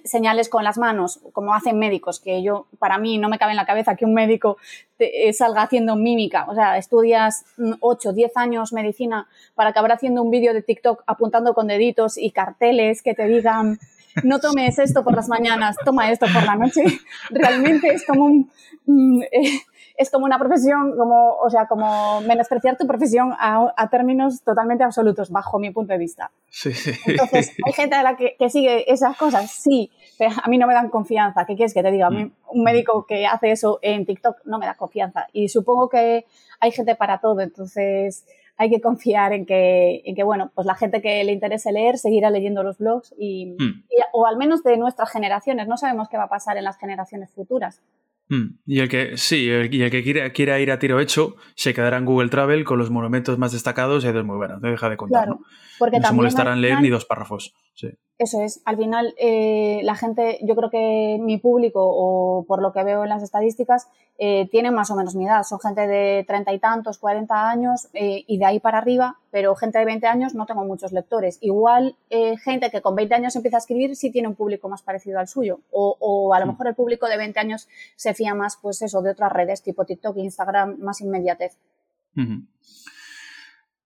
señales 0.04 0.48
con 0.48 0.64
las 0.64 0.78
manos, 0.78 1.20
como 1.32 1.54
hacen 1.54 1.78
médicos, 1.78 2.20
que 2.20 2.42
yo, 2.42 2.66
para 2.78 2.98
mí, 2.98 3.18
no 3.18 3.28
me 3.28 3.38
cabe 3.38 3.52
en 3.52 3.56
la 3.56 3.66
cabeza 3.66 3.96
que 3.96 4.04
un 4.04 4.14
médico 4.14 4.56
te, 4.96 5.28
eh, 5.28 5.32
salga 5.32 5.62
haciendo 5.62 5.96
mímica. 5.96 6.46
O 6.48 6.54
sea, 6.54 6.78
estudias 6.78 7.44
8, 7.80 8.10
mm, 8.10 8.14
10 8.14 8.36
años 8.36 8.72
medicina 8.72 9.28
para 9.54 9.70
acabar 9.70 9.92
haciendo 9.92 10.22
un 10.22 10.30
vídeo 10.30 10.52
de 10.52 10.62
TikTok 10.62 11.04
apuntando 11.06 11.54
con 11.54 11.68
deditos 11.68 12.18
y 12.18 12.30
carteles 12.30 13.02
que 13.02 13.14
te 13.14 13.26
digan 13.26 13.78
no 14.24 14.40
tomes 14.40 14.78
esto 14.78 15.04
por 15.04 15.14
las 15.14 15.28
mañanas, 15.28 15.76
toma 15.84 16.10
esto 16.10 16.26
por 16.32 16.42
la 16.42 16.56
noche. 16.56 16.82
Realmente 17.30 17.88
es 17.88 18.04
como 18.04 18.24
un, 18.24 18.50
mm, 18.86 19.22
eh, 19.30 19.60
es 19.98 20.10
como 20.10 20.24
una 20.24 20.38
profesión, 20.38 20.96
como, 20.96 21.34
o 21.34 21.50
sea, 21.50 21.66
como 21.66 22.20
menospreciar 22.20 22.76
tu 22.76 22.86
profesión 22.86 23.34
a, 23.36 23.88
términos 23.90 24.42
totalmente 24.44 24.84
absolutos, 24.84 25.30
bajo 25.30 25.58
mi 25.58 25.72
punto 25.72 25.92
de 25.92 25.98
vista. 25.98 26.30
Sí, 26.48 26.72
sí. 26.72 26.92
Entonces, 27.04 27.52
hay 27.66 27.72
gente 27.72 27.96
a 27.96 28.04
la 28.04 28.16
que, 28.16 28.36
sigue 28.48 28.90
esas 28.90 29.16
cosas, 29.16 29.50
sí, 29.50 29.90
pero 30.16 30.30
a 30.40 30.48
mí 30.48 30.56
no 30.56 30.68
me 30.68 30.74
dan 30.74 30.88
confianza. 30.88 31.44
¿Qué 31.44 31.56
quieres 31.56 31.74
que 31.74 31.82
te 31.82 31.90
diga? 31.90 32.06
A 32.06 32.10
mí, 32.10 32.26
mm. 32.26 32.32
un 32.46 32.62
médico 32.62 33.06
que 33.06 33.26
hace 33.26 33.50
eso 33.50 33.80
en 33.82 34.06
TikTok 34.06 34.36
no 34.44 34.60
me 34.60 34.66
da 34.66 34.74
confianza. 34.74 35.26
Y 35.32 35.48
supongo 35.48 35.88
que 35.88 36.26
hay 36.60 36.70
gente 36.70 36.94
para 36.94 37.18
todo, 37.18 37.40
entonces 37.40 38.24
hay 38.56 38.70
que 38.70 38.80
confiar 38.80 39.32
en 39.32 39.46
que, 39.46 40.02
en 40.04 40.14
que, 40.14 40.22
bueno, 40.22 40.52
pues 40.54 40.64
la 40.64 40.76
gente 40.76 41.02
que 41.02 41.24
le 41.24 41.32
interese 41.32 41.72
leer 41.72 41.98
seguirá 41.98 42.30
leyendo 42.30 42.62
los 42.62 42.78
blogs 42.78 43.14
y, 43.18 43.46
mm. 43.46 43.84
o 44.12 44.26
al 44.26 44.36
menos 44.36 44.62
de 44.62 44.76
nuestras 44.76 45.10
generaciones. 45.10 45.66
No 45.66 45.76
sabemos 45.76 46.08
qué 46.08 46.16
va 46.16 46.24
a 46.24 46.28
pasar 46.28 46.56
en 46.56 46.64
las 46.64 46.78
generaciones 46.78 47.32
futuras. 47.32 47.82
Hmm. 48.28 48.58
Y 48.66 48.80
el 48.80 48.88
que, 48.88 49.16
sí, 49.16 49.44
y 49.44 49.50
el 49.82 49.90
que 49.90 50.32
quiera, 50.32 50.60
ir 50.60 50.70
a 50.70 50.78
tiro 50.78 51.00
hecho 51.00 51.36
se 51.54 51.72
quedará 51.72 51.96
en 51.96 52.04
Google 52.04 52.28
Travel 52.28 52.64
con 52.64 52.78
los 52.78 52.90
monumentos 52.90 53.38
más 53.38 53.52
destacados 53.52 54.04
y 54.04 54.08
es 54.08 54.14
muy 54.24 54.36
bueno, 54.36 54.58
no 54.58 54.70
deja 54.70 54.90
de 54.90 54.96
contar. 54.96 55.28
¿no? 55.28 55.40
Porque 55.78 55.98
no 55.98 56.08
se 56.08 56.14
molestarán 56.14 56.60
leer 56.60 56.80
ni 56.80 56.90
dos 56.90 57.04
párrafos. 57.04 57.54
Sí. 57.74 57.88
Eso 58.18 58.42
es, 58.42 58.60
al 58.64 58.76
final 58.76 59.14
eh, 59.16 59.80
la 59.84 59.94
gente, 59.94 60.40
yo 60.42 60.56
creo 60.56 60.70
que 60.70 61.18
mi 61.20 61.38
público, 61.38 61.80
o 61.80 62.44
por 62.48 62.60
lo 62.60 62.72
que 62.72 62.82
veo 62.82 63.04
en 63.04 63.10
las 63.10 63.22
estadísticas, 63.22 63.86
eh, 64.18 64.48
tienen 64.50 64.74
más 64.74 64.90
o 64.90 64.96
menos 64.96 65.14
mi 65.14 65.24
edad. 65.24 65.44
Son 65.44 65.60
gente 65.60 65.86
de 65.86 66.24
treinta 66.26 66.52
y 66.52 66.58
tantos, 66.58 66.98
cuarenta 66.98 67.48
años 67.48 67.88
eh, 67.94 68.24
y 68.26 68.38
de 68.38 68.44
ahí 68.44 68.58
para 68.58 68.78
arriba, 68.78 69.18
pero 69.30 69.54
gente 69.54 69.78
de 69.78 69.84
20 69.84 70.08
años 70.08 70.34
no 70.34 70.46
tengo 70.46 70.64
muchos 70.64 70.90
lectores. 70.90 71.38
Igual 71.42 71.94
gente 72.42 72.72
que 72.72 72.82
con 72.82 72.96
20 72.96 73.14
años 73.14 73.36
empieza 73.36 73.58
a 73.58 73.60
escribir 73.60 73.94
sí 73.94 74.10
tiene 74.10 74.26
un 74.26 74.34
público 74.34 74.68
más 74.68 74.82
parecido 74.82 75.20
al 75.20 75.28
suyo. 75.28 75.60
O, 75.70 76.34
a 76.34 76.40
lo 76.40 76.46
mejor 76.46 76.66
el 76.66 76.74
público 76.74 77.06
de 77.06 77.18
20 77.18 77.38
años 77.38 77.68
se 77.94 78.14
fía 78.14 78.34
más, 78.34 78.58
pues 78.60 78.82
eso, 78.82 79.00
de 79.00 79.12
otras 79.12 79.32
redes 79.32 79.62
tipo 79.62 79.84
TikTok, 79.84 80.16
Instagram, 80.16 80.78
más 80.80 81.00
inmediatez. 81.00 81.56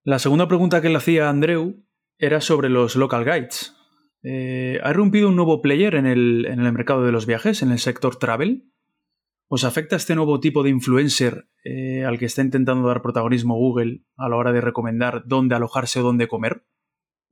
La 0.04 0.18
segunda 0.18 0.48
pregunta 0.48 0.80
que 0.80 0.88
le 0.88 0.96
hacía 0.96 1.26
a 1.26 1.28
Andreu 1.28 1.74
era 2.18 2.40
sobre 2.40 2.70
los 2.70 2.96
local 2.96 3.26
guides. 3.26 3.74
Eh, 4.22 4.78
¿Ha 4.82 4.90
irrumpido 4.90 5.28
un 5.28 5.36
nuevo 5.36 5.60
player 5.60 5.94
en 5.96 6.06
el, 6.06 6.72
mercado 6.72 7.04
de 7.04 7.12
los 7.12 7.26
viajes, 7.26 7.62
en 7.62 7.72
el 7.72 7.78
sector 7.78 8.16
travel? 8.16 8.70
¿Os 9.48 9.64
afecta 9.64 9.96
este 9.96 10.14
nuevo 10.14 10.40
tipo 10.40 10.62
de 10.62 10.70
influencer 10.70 11.46
eh, 11.64 12.04
al 12.04 12.18
que 12.18 12.26
está 12.26 12.42
intentando 12.42 12.88
dar 12.88 13.02
protagonismo 13.02 13.56
Google 13.56 14.02
a 14.16 14.28
la 14.28 14.36
hora 14.36 14.52
de 14.52 14.60
recomendar 14.60 15.24
dónde 15.26 15.54
alojarse 15.54 16.00
o 16.00 16.02
dónde 16.02 16.28
comer? 16.28 16.62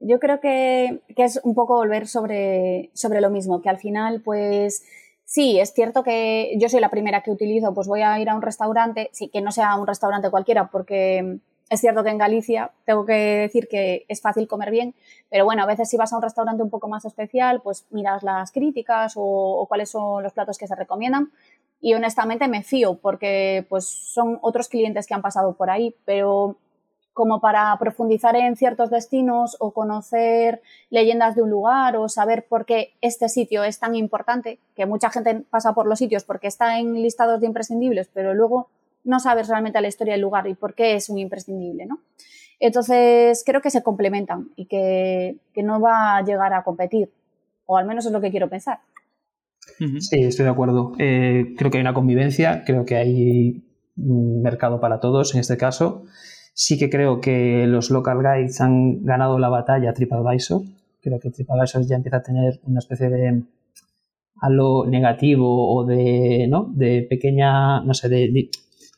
Yo 0.00 0.18
creo 0.18 0.40
que, 0.40 1.02
es 1.16 1.40
un 1.44 1.54
poco 1.54 1.76
volver 1.76 2.06
sobre, 2.06 2.90
sobre 2.94 3.20
lo 3.20 3.30
mismo, 3.30 3.62
que 3.62 3.68
al 3.68 3.78
final, 3.78 4.23
pues 4.23 4.82
sí, 5.25 5.61
es 5.61 5.73
cierto 5.73 6.02
que 6.02 6.54
yo 6.59 6.68
soy 6.68 6.80
la 6.80 6.90
primera 6.90 7.23
que 7.23 7.30
utilizo, 7.30 7.75
pues 7.75 7.87
voy 7.87 8.00
a 8.00 8.18
ir 8.18 8.28
a 8.28 8.35
un 8.35 8.42
restaurante, 8.42 9.11
sí, 9.12 9.28
que 9.28 9.42
no 9.42 9.52
sea 9.52 9.76
un 9.76 9.87
restaurante 9.87 10.30
cualquiera, 10.30 10.70
porque 10.70 11.40
es 11.71 11.81
cierto 11.81 12.03
que 12.03 12.11
en 12.11 12.19
Galicia 12.19 12.73
tengo 12.85 13.07
que 13.07 13.12
decir 13.12 13.69
que 13.69 14.05
es 14.09 14.21
fácil 14.21 14.49
comer 14.49 14.73
bien, 14.73 14.93
pero 15.31 15.45
bueno, 15.45 15.62
a 15.62 15.67
veces 15.67 15.89
si 15.89 15.97
vas 15.97 16.12
a 16.12 16.17
un 16.17 16.23
restaurante 16.23 16.65
un 16.65 16.69
poco 16.69 16.89
más 16.89 17.05
especial, 17.05 17.62
pues 17.62 17.87
miras 17.91 18.25
las 18.25 18.50
críticas 18.50 19.15
o, 19.17 19.65
cuáles 19.69 19.89
son 19.89 20.25
los 20.25 20.33
platos 20.33 20.59
que 20.59 20.67
se 20.67 20.75
recomiendan. 20.75 21.31
Y 21.81 21.95
honestamente 21.95 22.49
me 22.49 22.65
fío 22.65 22.97
porque 22.97 23.65
pues 23.69 23.87
son 23.87 24.41
otros 24.43 24.69
clientes 24.69 25.07
que 25.07 25.15
han 25.15 25.23
pasado 25.23 25.55
por 25.55 25.71
ahí, 25.71 25.95
pero 26.05 26.57
como 27.12 27.41
para 27.41 27.77
profundizar 27.79 28.35
en 28.35 28.57
ciertos 28.57 28.91
destinos 28.91 29.57
o 29.61 29.71
conocer 29.71 30.62
leyendas 30.91 31.37
de 31.37 31.43
un 31.43 31.50
lugar 31.50 31.97
o 31.97 32.09
saber 32.09 32.47
por 32.49 32.67
qué 32.67 32.95
este 33.00 33.29
sitio 33.29 33.62
es 33.62 33.79
tan 33.79 33.95
importante, 33.95 34.59
que 34.75 34.87
mucha 34.87 35.11
gente 35.11 35.45
pasa 35.49 35.73
por 35.73 35.87
los 35.87 36.00
sitios 36.00 36.25
porque 36.25 36.49
está 36.49 36.81
en 36.81 36.95
listados 36.95 37.41
de 37.41 37.47
imprescindibles, 37.47 38.11
pero 38.12 38.35
luego 38.35 38.69
no 39.04 39.21
sabes 39.21 39.49
realmente 39.49 39.80
la 39.80 39.88
historia 39.88 40.14
del 40.14 40.23
lugar 40.23 40.47
y 40.47 40.54
por 40.54 40.75
qué 40.75 40.95
es 40.95 41.09
un 41.09 41.19
imprescindible, 41.19 41.87
¿no? 41.87 42.00
Entonces, 42.59 43.42
creo 43.45 43.62
que 43.62 43.71
se 43.71 43.83
complementan 43.83 44.50
y 44.57 44.66
que, 44.66 45.37
que 45.54 45.62
no 45.62 45.80
va 45.80 46.16
a 46.16 46.25
llegar 46.25 46.52
a 46.52 46.62
competir, 46.62 47.11
o 47.64 47.78
al 47.78 47.87
menos 47.87 48.04
es 48.07 48.12
lo 48.12 48.21
que 48.21 48.30
quiero 48.30 48.50
pensar. 48.50 48.80
Sí, 49.78 50.23
estoy 50.23 50.45
de 50.45 50.50
acuerdo. 50.50 50.92
Eh, 50.99 51.54
creo 51.57 51.71
que 51.71 51.78
hay 51.78 51.83
una 51.83 51.95
convivencia, 51.95 52.64
creo 52.66 52.85
que 52.85 52.97
hay 52.97 53.64
un 53.97 54.42
mercado 54.42 54.80
para 54.80 55.00
todos 55.00 55.35
en 55.35 55.40
este 55.40 55.57
caso. 55.57 56.04
Sí 56.52 56.78
que 56.78 56.90
creo 56.90 57.21
que 57.21 57.66
los 57.66 57.90
local 57.90 58.19
guides 58.19 58.61
han 58.61 59.04
ganado 59.04 59.38
la 59.38 59.49
batalla 59.49 59.90
a 59.90 59.95
TripAdvisor. 59.95 60.62
Creo 61.00 61.19
que 61.19 61.30
TripAdvisor 61.30 61.87
ya 61.87 61.97
empieza 61.97 62.19
a 62.19 62.23
tener 62.23 62.61
una 62.64 62.80
especie 62.80 63.09
de 63.09 63.42
algo 64.42 64.87
negativo 64.87 65.75
o 65.75 65.85
de, 65.85 66.47
¿no? 66.49 66.71
de 66.75 67.07
pequeña, 67.09 67.83
no 67.83 67.95
sé, 67.95 68.09
de, 68.09 68.50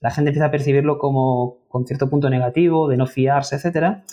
la 0.03 0.11
gente 0.11 0.31
empieza 0.31 0.47
a 0.47 0.51
percibirlo 0.51 0.99
como 0.99 1.65
con 1.69 1.87
cierto 1.87 2.11
punto 2.11 2.29
negativo, 2.29 2.89
de 2.89 2.97
no 2.97 3.07
fiarse, 3.07 3.57
etcétera. 3.57 4.05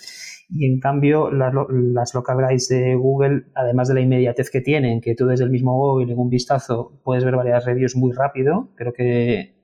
Y 0.48 0.66
en 0.66 0.80
cambio, 0.80 1.32
las, 1.32 1.54
las, 1.70 2.14
local 2.14 2.38
guides 2.38 2.70
de 2.70 2.96
Google, 2.96 3.46
además 3.56 3.88
de 3.88 3.96
la 3.96 4.02
inmediatez 4.02 4.50
que 4.50 4.62
tienen, 4.62 5.02
que 5.02 5.16
tú 5.16 5.26
desde 5.26 5.44
el 5.44 5.50
mismo 5.50 5.76
móvil 5.76 6.10
en 6.12 6.20
un 6.20 6.30
vistazo 6.30 7.00
puedes 7.04 7.24
ver 7.24 7.36
varias 7.36 7.66
reviews 7.66 7.96
muy 7.96 8.12
rápido, 8.14 8.70
creo 8.76 8.94
que 8.94 9.56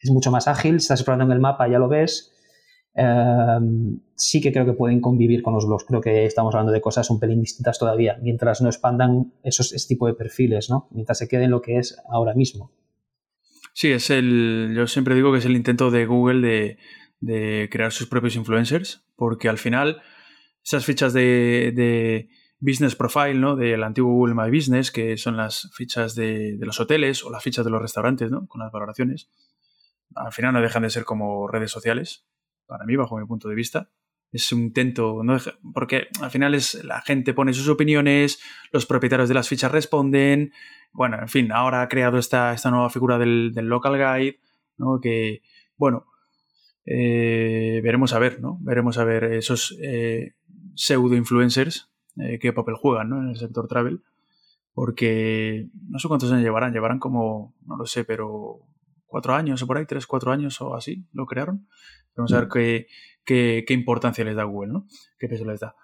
es 0.00 0.10
mucho 0.10 0.30
más 0.30 0.46
ágil, 0.46 0.76
estás 0.76 1.00
explorando 1.00 1.24
en 1.24 1.32
el 1.32 1.40
mapa, 1.40 1.68
ya 1.68 1.78
lo 1.78 1.88
ves. 1.88 2.32
Um, 2.94 4.00
sí 4.16 4.40
que 4.40 4.52
creo 4.52 4.64
que 4.64 4.72
pueden 4.72 5.00
convivir 5.00 5.42
con 5.42 5.54
los 5.54 5.66
blogs. 5.66 5.84
Creo 5.84 6.00
que 6.00 6.24
estamos 6.24 6.54
hablando 6.54 6.72
de 6.72 6.80
cosas 6.80 7.10
un 7.10 7.20
pelín 7.20 7.40
distintas 7.40 7.78
todavía, 7.78 8.18
mientras 8.22 8.60
no 8.60 8.68
expandan 8.68 9.32
esos 9.42 9.72
ese 9.72 9.88
tipo 9.88 10.06
de 10.06 10.14
perfiles, 10.14 10.70
¿no? 10.70 10.88
Mientras 10.90 11.18
se 11.18 11.28
queden 11.28 11.50
lo 11.50 11.62
que 11.62 11.78
es 11.78 11.96
ahora 12.08 12.34
mismo. 12.34 12.72
Sí, 13.78 13.92
es 13.92 14.10
el. 14.10 14.72
Yo 14.74 14.88
siempre 14.88 15.14
digo 15.14 15.30
que 15.30 15.38
es 15.38 15.44
el 15.44 15.54
intento 15.54 15.92
de 15.92 16.04
Google 16.04 16.44
de, 16.44 16.78
de 17.20 17.68
crear 17.70 17.92
sus 17.92 18.08
propios 18.08 18.34
influencers, 18.34 19.06
porque 19.14 19.48
al 19.48 19.56
final 19.56 20.02
esas 20.64 20.84
fichas 20.84 21.12
de, 21.12 21.72
de 21.76 22.28
business 22.58 22.96
profile, 22.96 23.34
¿no? 23.34 23.54
Del 23.54 23.84
antiguo 23.84 24.12
Google 24.12 24.34
My 24.34 24.50
Business, 24.50 24.90
que 24.90 25.16
son 25.16 25.36
las 25.36 25.70
fichas 25.76 26.16
de, 26.16 26.56
de, 26.56 26.66
los 26.66 26.80
hoteles 26.80 27.22
o 27.22 27.30
las 27.30 27.40
fichas 27.40 27.64
de 27.64 27.70
los 27.70 27.80
restaurantes, 27.80 28.32
¿no? 28.32 28.48
Con 28.48 28.60
las 28.62 28.72
valoraciones, 28.72 29.30
al 30.16 30.32
final 30.32 30.54
no 30.54 30.60
dejan 30.60 30.82
de 30.82 30.90
ser 30.90 31.04
como 31.04 31.46
redes 31.46 31.70
sociales, 31.70 32.26
para 32.66 32.84
mí, 32.84 32.96
bajo 32.96 33.16
mi 33.16 33.26
punto 33.28 33.48
de 33.48 33.54
vista. 33.54 33.92
Es 34.30 34.52
un 34.52 34.60
intento, 34.60 35.22
¿no? 35.24 35.38
porque 35.72 36.08
al 36.20 36.30
final 36.30 36.54
es 36.54 36.84
la 36.84 37.00
gente 37.00 37.32
pone 37.32 37.54
sus 37.54 37.68
opiniones, 37.68 38.40
los 38.72 38.84
propietarios 38.84 39.28
de 39.28 39.34
las 39.34 39.48
fichas 39.48 39.72
responden. 39.72 40.52
Bueno, 40.92 41.18
en 41.18 41.28
fin, 41.28 41.50
ahora 41.50 41.82
ha 41.82 41.88
creado 41.88 42.18
esta, 42.18 42.52
esta 42.52 42.70
nueva 42.70 42.90
figura 42.90 43.18
del, 43.18 43.52
del 43.54 43.66
local 43.66 43.94
guide, 43.96 44.38
¿no? 44.76 45.00
Que, 45.00 45.42
bueno, 45.76 46.06
eh, 46.84 47.80
veremos 47.82 48.12
a 48.12 48.18
ver, 48.18 48.40
¿no? 48.40 48.58
Veremos 48.60 48.98
a 48.98 49.04
ver 49.04 49.24
esos 49.24 49.78
eh, 49.82 50.34
pseudo 50.74 51.16
influencers 51.16 51.88
eh, 52.20 52.38
qué 52.40 52.52
papel 52.52 52.74
juegan 52.74 53.10
¿no? 53.10 53.22
en 53.22 53.28
el 53.28 53.36
sector 53.36 53.68
travel, 53.68 54.02
porque 54.72 55.68
no 55.88 55.98
sé 55.98 56.08
cuántos 56.08 56.32
años 56.32 56.42
llevarán, 56.42 56.72
llevarán 56.72 56.98
como, 56.98 57.54
no 57.64 57.76
lo 57.76 57.86
sé, 57.86 58.04
pero 58.04 58.60
cuatro 59.06 59.34
años 59.34 59.62
o 59.62 59.66
por 59.66 59.78
ahí, 59.78 59.86
tres, 59.86 60.06
cuatro 60.06 60.32
años 60.32 60.60
o 60.60 60.74
así, 60.74 61.06
lo 61.12 61.26
crearon. 61.26 61.68
Vamos 62.16 62.32
a 62.32 62.40
ver 62.40 62.48
qué, 62.48 62.86
qué, 63.28 63.74
importancia 63.74 64.24
les 64.24 64.36
da 64.36 64.44
Google, 64.44 64.72
¿no? 64.72 64.86
Qué 65.18 65.28
peso 65.28 65.44
les 65.44 65.60
da. 65.60 65.76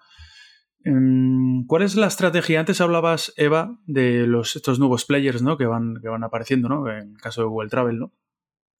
Em, 0.83 1.65
¿Cuál 1.65 1.83
es 1.83 1.95
la 1.95 2.07
estrategia? 2.07 2.59
Antes 2.59 2.81
hablabas, 2.81 3.33
Eva, 3.37 3.79
de 3.85 4.27
estos 4.41 4.79
nuevos 4.79 5.05
players 5.05 5.41
¿no? 5.41 5.57
que, 5.57 5.65
van, 5.65 5.95
que 6.01 6.09
van 6.09 6.23
apareciendo, 6.23 6.69
¿no? 6.69 6.89
En 6.89 7.13
el 7.13 7.21
caso 7.21 7.41
de 7.41 7.47
Google 7.47 7.69
Travel, 7.69 7.99
¿no? 7.99 8.13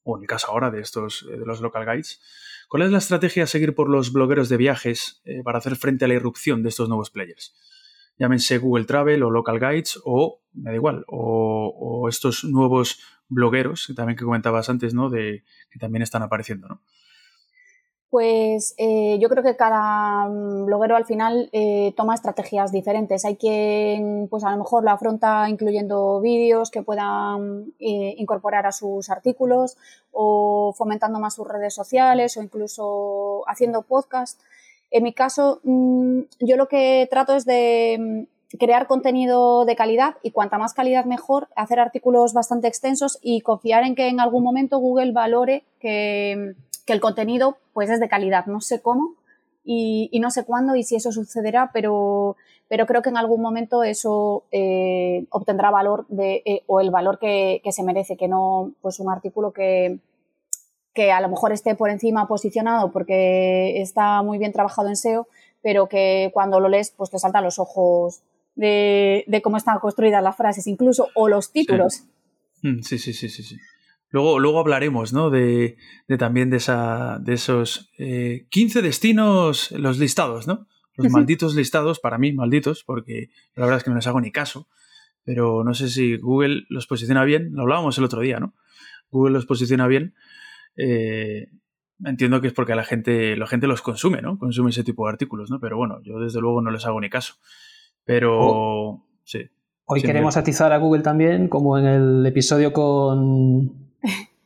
o 0.06 0.18
en 0.18 0.24
el 0.24 0.28
caso 0.28 0.52
ahora 0.52 0.70
de 0.70 0.82
estos 0.82 1.26
de 1.28 1.46
los 1.46 1.62
local 1.62 1.84
guides, 1.86 2.22
¿cuál 2.70 2.84
es 2.84 2.92
la 2.92 3.00
estrategia 3.00 3.44
a 3.44 3.48
seguir 3.48 3.74
por 3.74 3.90
los 3.90 4.14
blogueros 4.14 4.50
de 4.50 4.58
viajes 4.58 5.22
eh, 5.26 5.42
para 5.44 5.58
hacer 5.58 5.76
frente 5.76 6.06
a 6.06 6.08
la 6.08 6.14
irrupción 6.14 6.62
de 6.62 6.70
estos 6.70 6.88
nuevos 6.88 7.10
players? 7.10 7.56
Llámense 8.18 8.60
Google 8.60 8.86
Travel 8.86 9.24
o 9.24 9.32
Local 9.32 9.60
Guides 9.60 10.00
o, 10.06 10.44
me 10.54 10.70
da 10.70 10.76
igual, 10.76 11.06
o, 11.08 11.74
o 11.76 12.08
estos 12.08 12.44
nuevos 12.44 13.00
blogueros, 13.28 13.88
que 13.88 13.94
también 13.96 14.16
que 14.16 14.24
comentabas 14.24 14.70
antes, 14.70 14.94
¿no? 14.94 15.10
De, 15.10 15.44
que 15.72 15.80
también 15.80 16.04
están 16.04 16.22
apareciendo, 16.22 16.68
¿no? 16.68 16.82
Pues 18.10 18.76
eh, 18.78 19.18
yo 19.20 19.28
creo 19.30 19.44
que 19.44 19.56
cada 19.56 20.28
bloguero 20.30 20.96
al 20.96 21.06
final 21.06 21.50
eh, 21.52 21.94
toma 21.98 22.14
estrategias 22.14 22.72
diferentes. 22.72 23.26
Hay 23.26 23.36
quien, 23.36 24.28
pues 24.30 24.44
a 24.44 24.52
lo 24.52 24.58
mejor 24.58 24.84
la 24.84 24.94
afronta 24.94 25.50
incluyendo 25.50 26.22
vídeos 26.22 26.72
que 26.72 26.84
puedan 26.84 27.74
eh, 27.80 28.16
incorporar 28.18 28.68
a 28.68 28.72
sus 28.72 29.10
artículos 29.10 29.78
o 30.12 30.74
fomentando 30.78 31.20
más 31.20 31.36
sus 31.36 31.48
redes 31.48 31.74
sociales 31.74 32.38
o 32.38 32.44
incluso 32.44 33.44
haciendo 33.48 33.82
podcast. 33.82 34.40
En 34.92 35.04
mi 35.04 35.12
caso, 35.14 35.60
mmm, 35.64 36.22
yo 36.40 36.58
lo 36.58 36.68
que 36.68 37.08
trato 37.10 37.36
es 37.36 37.44
de 37.44 37.98
mm, 38.00 38.58
crear 38.58 38.88
contenido 38.88 39.66
de 39.66 39.76
calidad 39.76 40.16
y 40.22 40.32
cuanta 40.32 40.58
más 40.58 40.74
calidad 40.74 41.06
mejor, 41.06 41.50
hacer 41.56 41.80
artículos 41.80 42.34
bastante 42.34 42.68
extensos 42.68 43.20
y 43.22 43.42
confiar 43.42 43.84
en 43.84 43.96
que 43.96 44.08
en 44.08 44.20
algún 44.20 44.44
momento 44.44 44.78
Google 44.78 45.12
valore 45.12 45.64
que 45.80 46.56
que 46.86 46.94
el 46.94 47.02
contenido 47.02 47.58
pues 47.74 47.90
es 47.90 48.00
de 48.00 48.10
calidad, 48.10 48.46
no 48.46 48.62
sé 48.62 48.82
cómo 48.82 49.16
y, 49.64 50.10
y 50.12 50.20
no 50.20 50.30
sé 50.30 50.46
cuándo 50.46 50.76
y 50.76 50.84
si 50.84 50.96
eso 50.96 51.12
sucederá, 51.12 51.72
pero, 51.74 52.38
pero 52.70 52.86
creo 52.86 53.02
que 53.02 53.10
en 53.10 53.18
algún 53.18 53.42
momento 53.42 53.84
eso 53.84 54.46
eh, 54.52 55.26
obtendrá 55.32 55.72
valor 55.72 56.06
de, 56.08 56.44
eh, 56.46 56.64
o 56.68 56.80
el 56.80 56.92
valor 56.92 57.18
que, 57.20 57.62
que, 57.64 57.72
se 57.72 57.84
merece, 57.84 58.16
que 58.16 58.28
no 58.28 58.74
pues 58.82 59.00
un 59.00 59.12
artículo 59.12 59.52
que, 59.52 59.98
que 60.94 61.12
a 61.12 61.20
lo 61.20 61.30
mejor 61.30 61.52
esté 61.52 61.74
por 61.74 61.90
encima 61.90 62.28
posicionado 62.28 62.92
porque 62.92 63.82
está 63.82 64.22
muy 64.22 64.38
bien 64.38 64.54
trabajado 64.54 64.88
en 64.88 64.96
SEO, 64.96 65.28
pero 65.64 65.90
que 65.90 66.30
cuando 66.34 66.60
lo 66.60 66.70
lees 66.70 66.92
pues 66.92 67.10
te 67.10 67.18
saltan 67.18 67.44
los 67.44 67.58
ojos 67.58 68.22
de, 68.56 69.26
de 69.28 69.42
cómo 69.42 69.58
están 69.58 69.80
construidas 69.80 70.24
las 70.24 70.38
frases 70.38 70.68
incluso 70.68 71.10
o 71.16 71.28
los 71.28 71.52
títulos. 71.52 72.04
Sí, 72.62 72.82
sí, 72.84 73.00
sí, 73.00 73.14
sí. 73.14 73.30
sí, 73.30 73.44
sí. 73.44 73.56
Luego, 74.10 74.40
luego 74.40 74.60
hablaremos, 74.60 75.14
¿no? 75.14 75.30
De, 75.30 75.78
de 76.08 76.18
también 76.18 76.50
de, 76.50 76.58
esa, 76.58 77.20
de 77.20 77.34
esos 77.34 77.92
eh, 77.98 78.48
15 78.50 78.82
destinos, 78.82 79.72
los 79.72 80.00
listados, 80.00 80.48
¿no? 80.48 80.68
Los 80.98 81.12
malditos 81.12 81.56
listados, 81.56 82.00
para 82.00 82.18
mí, 82.18 82.32
malditos, 82.32 82.84
porque 82.86 83.30
la 83.56 83.66
verdad 83.66 83.80
es 83.80 83.84
que 83.84 83.90
no 83.90 83.98
les 83.98 84.08
hago 84.08 84.22
ni 84.22 84.32
caso. 84.32 84.70
Pero 85.26 85.64
no 85.64 85.74
sé 85.74 85.90
si 85.90 86.18
Google 86.18 86.64
los 86.70 86.88
posiciona 86.88 87.26
bien. 87.26 87.52
Lo 87.54 87.64
hablábamos 87.64 87.98
el 87.98 88.06
otro 88.06 88.22
día, 88.22 88.40
¿no? 88.40 88.54
Google 89.10 89.34
los 89.34 89.46
posiciona 89.46 89.88
bien. 89.88 90.14
Eh, 90.78 91.48
entiendo 92.06 92.40
que 92.42 92.48
es 92.48 92.54
porque 92.54 92.76
la 92.76 92.84
gente, 92.84 93.36
la 93.36 93.48
gente 93.48 93.68
los 93.68 93.82
consume, 93.82 94.22
¿no? 94.22 94.38
Consume 94.38 94.70
ese 94.70 94.84
tipo 94.84 95.06
de 95.06 95.12
artículos, 95.12 95.50
¿no? 95.50 95.60
Pero 95.60 95.78
bueno, 95.78 96.02
yo 96.04 96.20
desde 96.20 96.40
luego 96.40 96.62
no 96.62 96.72
les 96.72 96.86
hago 96.86 97.02
ni 97.02 97.10
caso. 97.10 97.36
Pero 98.06 98.38
oh. 98.40 99.08
sí. 99.24 99.40
Hoy 99.88 100.00
Siempre. 100.00 100.14
queremos 100.14 100.38
atizar 100.38 100.72
a 100.72 100.78
Google 100.78 101.04
también, 101.04 101.48
como 101.48 101.78
en 101.78 101.86
el 101.86 102.26
episodio 102.26 102.72
con 102.72 103.85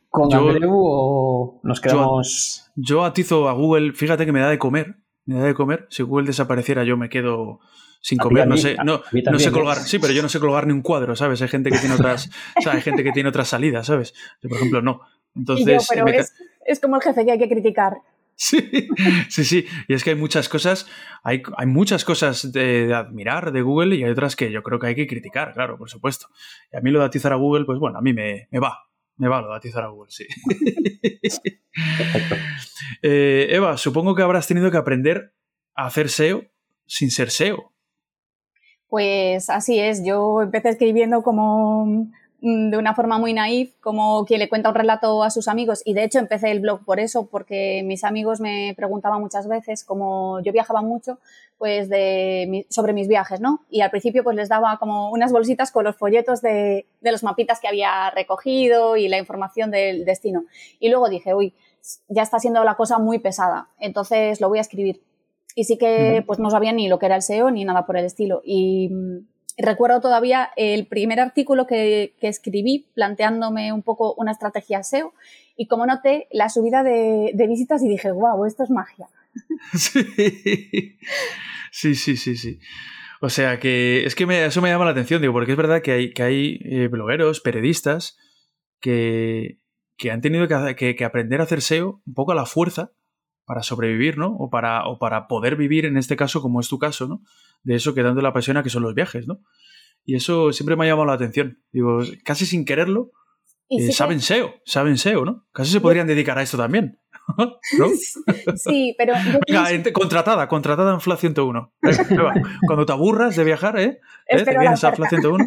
¿Con 0.10 0.30
yo, 0.30 0.50
Andreu 0.50 0.72
o 0.74 1.62
nos 1.64 1.80
quedamos.? 1.82 2.72
Yo, 2.76 2.84
yo, 2.84 3.06
atizo 3.06 3.48
a 3.48 3.54
Google, 3.54 3.94
fíjate 3.94 4.26
que 4.26 4.32
me 4.32 4.40
da 4.40 4.50
de 4.50 4.58
comer. 4.58 4.96
Me 5.26 5.36
da 5.36 5.46
de 5.46 5.54
comer. 5.54 5.88
Si 5.90 6.02
Google 6.04 6.28
desapareciera, 6.28 6.84
yo 6.84 6.98
me 6.98 7.10
quedo 7.10 7.60
sin 8.02 8.18
comer. 8.18 8.48
no 8.48 8.58
sé, 8.58 8.76
no, 8.84 9.02
no 9.32 9.40
sé 9.40 9.52
colgar. 9.52 9.78
Sí, 9.78 10.00
pero 10.00 10.14
yo 10.14 10.22
no 10.22 10.30
sé 10.30 10.40
colgar 10.40 10.66
ni 10.66 10.74
un 10.74 10.82
cuadro, 10.82 11.16
¿sabes? 11.16 11.42
Hay 11.42 11.48
gente 11.48 11.70
que 11.70 11.78
tiene 11.78 11.96
otras. 11.96 12.30
o 12.58 12.62
sea, 12.62 12.74
hay 12.74 12.82
gente 12.82 13.04
que 13.04 13.12
tiene 13.12 13.30
otras 13.30 13.48
salidas, 13.48 13.88
¿sabes? 13.88 14.14
Yo, 14.42 14.50
por 14.50 14.58
ejemplo, 14.58 14.82
no. 14.82 15.02
Entonces. 15.36 15.88
Yo, 15.88 15.96
pero 15.96 16.08
es, 16.08 16.34
es 16.66 16.80
como 16.80 16.96
el 16.96 17.02
jefe 17.02 17.26
que 17.26 17.32
hay 17.32 17.40
que 17.40 17.50
criticar. 17.50 17.94
Sí, 18.36 18.70
sí, 19.30 19.44
sí. 19.44 19.66
Y 19.88 19.94
es 19.94 20.04
que 20.04 20.12
hay 20.12 20.16
muchas 20.16 20.48
cosas, 20.48 20.88
hay, 21.24 21.44
hay 21.58 21.68
muchas 21.68 22.06
cosas 22.06 22.54
de, 22.54 22.88
de, 22.88 22.94
admirar 22.94 23.52
de 23.52 23.62
Google 23.62 23.96
y 23.98 24.04
hay 24.04 24.12
otras 24.12 24.38
que 24.38 24.50
yo 24.50 24.64
creo 24.64 24.80
que 24.80 24.88
hay 24.88 24.96
que 24.96 25.08
criticar, 25.08 25.54
claro, 25.54 25.78
por 25.78 25.90
supuesto. 25.90 26.28
Y 26.72 26.78
a 26.78 26.80
mí 26.80 26.90
lo 26.90 27.00
de 27.00 27.06
atizar 27.06 27.34
a 27.34 27.36
Google, 27.36 27.66
pues 27.66 27.80
bueno, 27.80 27.98
a 27.98 28.02
mí 28.02 28.14
me, 28.14 28.48
me 28.50 28.60
va, 28.60 28.89
me 29.20 29.28
va 29.28 29.42
lo 29.42 29.50
de 29.50 29.58
atizar 29.58 29.84
a 29.84 29.90
Google, 29.90 30.10
sí. 30.10 30.26
eh, 33.04 33.48
Eva, 33.50 33.78
supongo 33.78 34.16
que 34.16 34.24
habrás 34.24 34.48
tenido 34.48 34.72
que 34.72 34.78
aprender 34.78 35.36
a 35.76 35.86
hacer 35.86 36.10
SEO 36.10 36.44
sin 36.86 37.12
ser 37.12 37.30
SEO. 37.30 37.74
Pues 38.88 39.50
así 39.50 39.78
es, 39.78 40.04
yo 40.06 40.42
empecé 40.42 40.70
escribiendo 40.70 41.22
como 41.22 42.10
de 42.42 42.78
una 42.78 42.96
forma 42.96 43.18
muy 43.18 43.34
naif, 43.34 43.76
como 43.82 44.26
quien 44.26 44.40
le 44.40 44.50
cuenta 44.50 44.70
un 44.70 44.76
relato 44.76 45.24
a 45.24 45.30
sus 45.30 45.48
amigos. 45.48 45.82
Y 45.86 45.94
de 45.94 46.04
hecho 46.04 46.20
empecé 46.20 46.52
el 46.52 46.62
blog 46.62 46.86
por 46.86 47.00
eso, 47.00 47.28
porque 47.28 47.82
mis 47.84 48.04
amigos 48.04 48.40
me 48.40 48.74
preguntaban 48.76 49.20
muchas 49.20 49.48
veces, 49.48 49.84
como 49.84 50.40
yo 50.42 50.52
viajaba 50.52 50.82
mucho, 50.82 51.20
pues 51.58 51.90
de, 51.90 52.66
sobre 52.70 52.94
mis 52.94 53.08
viajes, 53.08 53.42
¿no? 53.42 53.66
Y 53.70 53.82
al 53.82 53.92
principio 53.92 54.24
pues 54.24 54.36
les 54.36 54.48
daba 54.48 54.78
como 54.78 55.12
unas 55.12 55.32
bolsitas 55.32 55.72
con 55.72 55.84
los 55.84 55.98
folletos 55.98 56.42
de, 56.42 56.86
de 57.02 57.12
los 57.12 57.24
mapitas 57.24 57.60
que 57.60 57.68
había 57.68 58.10
recogido 58.12 58.96
y 58.96 59.10
la 59.10 59.18
información 59.18 59.70
del 59.70 60.06
destino. 60.06 60.46
Y 60.80 60.90
luego 60.90 61.10
dije, 61.10 61.34
uy, 61.34 61.54
ya 62.08 62.24
está 62.24 62.40
siendo 62.40 62.64
la 62.64 62.76
cosa 62.76 63.00
muy 63.00 63.20
pesada, 63.20 63.70
entonces 63.80 64.40
lo 64.40 64.48
voy 64.50 64.60
a 64.60 64.62
escribir. 64.62 65.02
Y 65.56 65.66
sí 65.66 65.78
que 65.78 66.24
pues 66.26 66.40
no 66.40 66.50
sabía 66.50 66.72
ni 66.72 66.88
lo 66.88 67.00
que 67.00 67.08
era 67.08 67.16
el 67.18 67.22
SEO 67.22 67.52
ni 67.52 67.66
nada 67.66 67.86
por 67.86 67.98
el 67.98 68.06
estilo. 68.06 68.42
Y 68.46 68.88
mm, 68.90 69.28
recuerdo 69.60 70.02
todavía 70.02 70.50
el 70.56 70.88
primer 70.88 71.20
artículo 71.20 71.68
que, 71.68 72.16
escribí 72.22 72.88
planteándome 72.94 73.74
un 73.74 73.84
poco 73.84 74.14
una 74.16 74.32
estrategia 74.32 74.84
SEO 74.84 75.14
y 75.56 75.68
como 75.68 75.86
noté 75.86 76.28
la 76.32 76.50
subida 76.50 76.84
de, 76.84 77.34
visitas 77.48 77.84
y 77.84 77.90
dije, 77.90 78.12
wow, 78.12 78.46
esto 78.46 78.64
es 78.64 78.70
magia. 78.70 79.08
Sí, 81.72 81.94
sí, 81.94 82.18
sí, 82.18 82.36
sí. 82.36 82.60
O 83.22 83.30
sea 83.30 83.60
que 83.60 84.04
es 84.04 84.16
que 84.16 84.26
me, 84.26 84.44
eso 84.44 84.60
me 84.60 84.70
llama 84.70 84.86
la 84.86 84.92
atención, 84.92 85.22
digo, 85.22 85.34
porque 85.34 85.52
es 85.52 85.58
verdad 85.58 85.84
que 85.84 85.92
hay, 85.92 86.14
que 86.14 86.58
eh, 86.64 86.88
blogueros, 86.88 87.42
periodistas, 87.42 88.18
que, 88.82 89.60
han 90.12 90.22
tenido 90.22 90.48
que, 90.48 91.06
aprender 91.06 91.42
a 91.42 91.44
hacer 91.44 91.62
SEO 91.62 92.02
un 92.08 92.14
poco 92.16 92.32
a 92.32 92.36
la 92.36 92.48
fuerza 92.48 92.92
para 93.46 93.62
sobrevivir, 93.62 94.18
¿no? 94.18 94.36
O 94.36 94.50
para 94.50 95.28
poder 95.28 95.58
vivir, 95.58 95.86
en 95.86 95.96
este 95.96 96.16
caso, 96.16 96.42
como 96.42 96.60
es 96.60 96.70
tu 96.70 96.80
caso, 96.80 97.08
¿no? 97.08 97.22
De 97.64 97.76
eso 97.76 97.94
que 97.94 98.04
tanto 98.04 98.22
la 98.22 98.30
apasiona 98.30 98.64
que 98.64 98.70
son 98.70 98.84
los 98.84 98.96
viajes, 98.96 99.28
¿no? 99.28 99.42
Y 100.06 100.16
eso 100.16 100.52
siempre 100.54 100.76
me 100.76 100.86
ha 100.86 100.88
llamado 100.88 101.08
la 101.08 101.14
atención. 101.14 101.62
Digo, 101.72 102.00
casi 102.24 102.46
sin 102.46 102.66
quererlo, 102.66 103.12
eh, 103.70 103.86
sí 103.86 103.92
saben 103.92 104.18
que... 104.18 104.24
SEO, 104.24 104.56
saben 104.66 104.98
SEO, 104.98 105.26
¿no? 105.26 105.46
Casi 105.52 105.72
se 105.72 105.80
podrían 105.80 106.08
dedicar 106.08 106.38
a 106.38 106.42
esto 106.42 106.58
también. 106.58 107.00
¿No? 107.38 107.88
Sí, 108.56 108.96
pero. 108.98 109.14
Venga, 109.48 109.68
pienso... 109.68 109.94
contratada, 109.94 110.48
contratada 110.48 110.94
en 110.94 111.00
FLA 111.00 111.18
101. 111.18 111.74
Cuando 112.66 112.86
te 112.86 112.92
aburras 112.92 113.36
de 113.36 113.44
viajar, 113.44 113.80
¿eh? 113.80 114.00
¿Eh? 114.28 114.44
¿Te 114.44 114.58
vienes 114.58 114.84
a 114.84 114.94
FLA 114.94 115.10
101? 115.10 115.46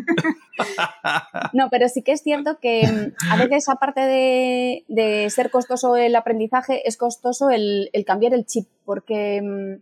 no, 1.53 1.69
pero 1.71 1.89
sí 1.89 2.03
que 2.03 2.13
es 2.13 2.23
cierto 2.23 2.59
que 2.61 2.87
mm, 2.87 3.33
a 3.33 3.37
veces, 3.37 3.69
aparte 3.69 4.01
de, 4.01 4.85
de 4.87 5.29
ser 5.31 5.51
costoso 5.51 5.97
el 5.97 6.15
aprendizaje, 6.15 6.87
es 6.87 6.97
costoso 6.97 7.51
el, 7.51 7.91
el 7.93 8.05
cambiar 8.05 8.35
el 8.35 8.47
chip, 8.47 8.69
porque. 8.85 9.81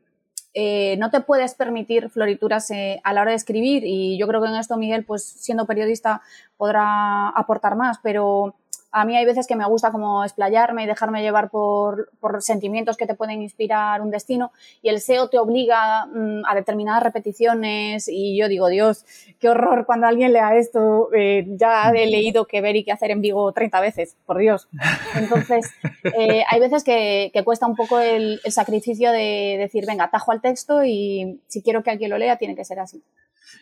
Eh, 0.52 0.96
no 0.98 1.10
te 1.10 1.20
puedes 1.20 1.54
permitir 1.54 2.10
florituras 2.10 2.70
eh, 2.70 3.00
a 3.04 3.12
la 3.12 3.22
hora 3.22 3.30
de 3.30 3.36
escribir 3.36 3.84
y 3.84 4.18
yo 4.18 4.26
creo 4.26 4.42
que 4.42 4.48
en 4.48 4.56
esto 4.56 4.76
Miguel, 4.76 5.04
pues 5.04 5.24
siendo 5.24 5.66
periodista, 5.66 6.22
podrá 6.56 7.28
aportar 7.28 7.76
más, 7.76 7.98
pero 8.02 8.56
a 8.92 9.04
mí 9.04 9.16
hay 9.16 9.24
veces 9.24 9.46
que 9.46 9.56
me 9.56 9.66
gusta 9.66 9.92
como 9.92 10.24
explayarme 10.24 10.84
y 10.84 10.86
dejarme 10.86 11.22
llevar 11.22 11.50
por, 11.50 12.10
por 12.20 12.42
sentimientos 12.42 12.96
que 12.96 13.06
te 13.06 13.14
pueden 13.14 13.42
inspirar 13.42 14.00
un 14.00 14.10
destino 14.10 14.52
y 14.82 14.88
el 14.88 15.00
SEO 15.00 15.28
te 15.28 15.38
obliga 15.38 16.06
mmm, 16.06 16.42
a 16.46 16.54
determinadas 16.54 17.02
repeticiones 17.02 18.08
y 18.08 18.36
yo 18.36 18.48
digo, 18.48 18.68
Dios, 18.68 19.04
qué 19.38 19.48
horror 19.48 19.86
cuando 19.86 20.06
alguien 20.06 20.32
lea 20.32 20.56
esto, 20.56 21.08
eh, 21.14 21.44
ya 21.48 21.90
he 21.90 22.06
leído 22.06 22.46
que 22.46 22.60
ver 22.60 22.76
y 22.76 22.84
qué 22.84 22.92
hacer 22.92 23.10
en 23.10 23.20
Vigo 23.20 23.52
30 23.52 23.80
veces, 23.80 24.16
por 24.26 24.38
Dios. 24.38 24.68
Entonces, 25.14 25.70
eh, 26.18 26.44
hay 26.48 26.60
veces 26.60 26.84
que, 26.84 27.30
que, 27.32 27.44
cuesta 27.44 27.66
un 27.66 27.76
poco 27.76 28.00
el, 28.00 28.40
el 28.44 28.52
sacrificio 28.52 29.12
de 29.12 29.56
decir, 29.58 29.86
venga, 29.86 30.04
atajo 30.04 30.32
al 30.32 30.40
texto 30.40 30.84
y 30.84 31.40
si 31.46 31.62
quiero 31.62 31.82
que 31.82 31.90
alguien 31.90 32.10
lo 32.10 32.18
lea, 32.18 32.36
tiene 32.36 32.56
que 32.56 32.64
ser 32.64 32.80
así. 32.80 33.02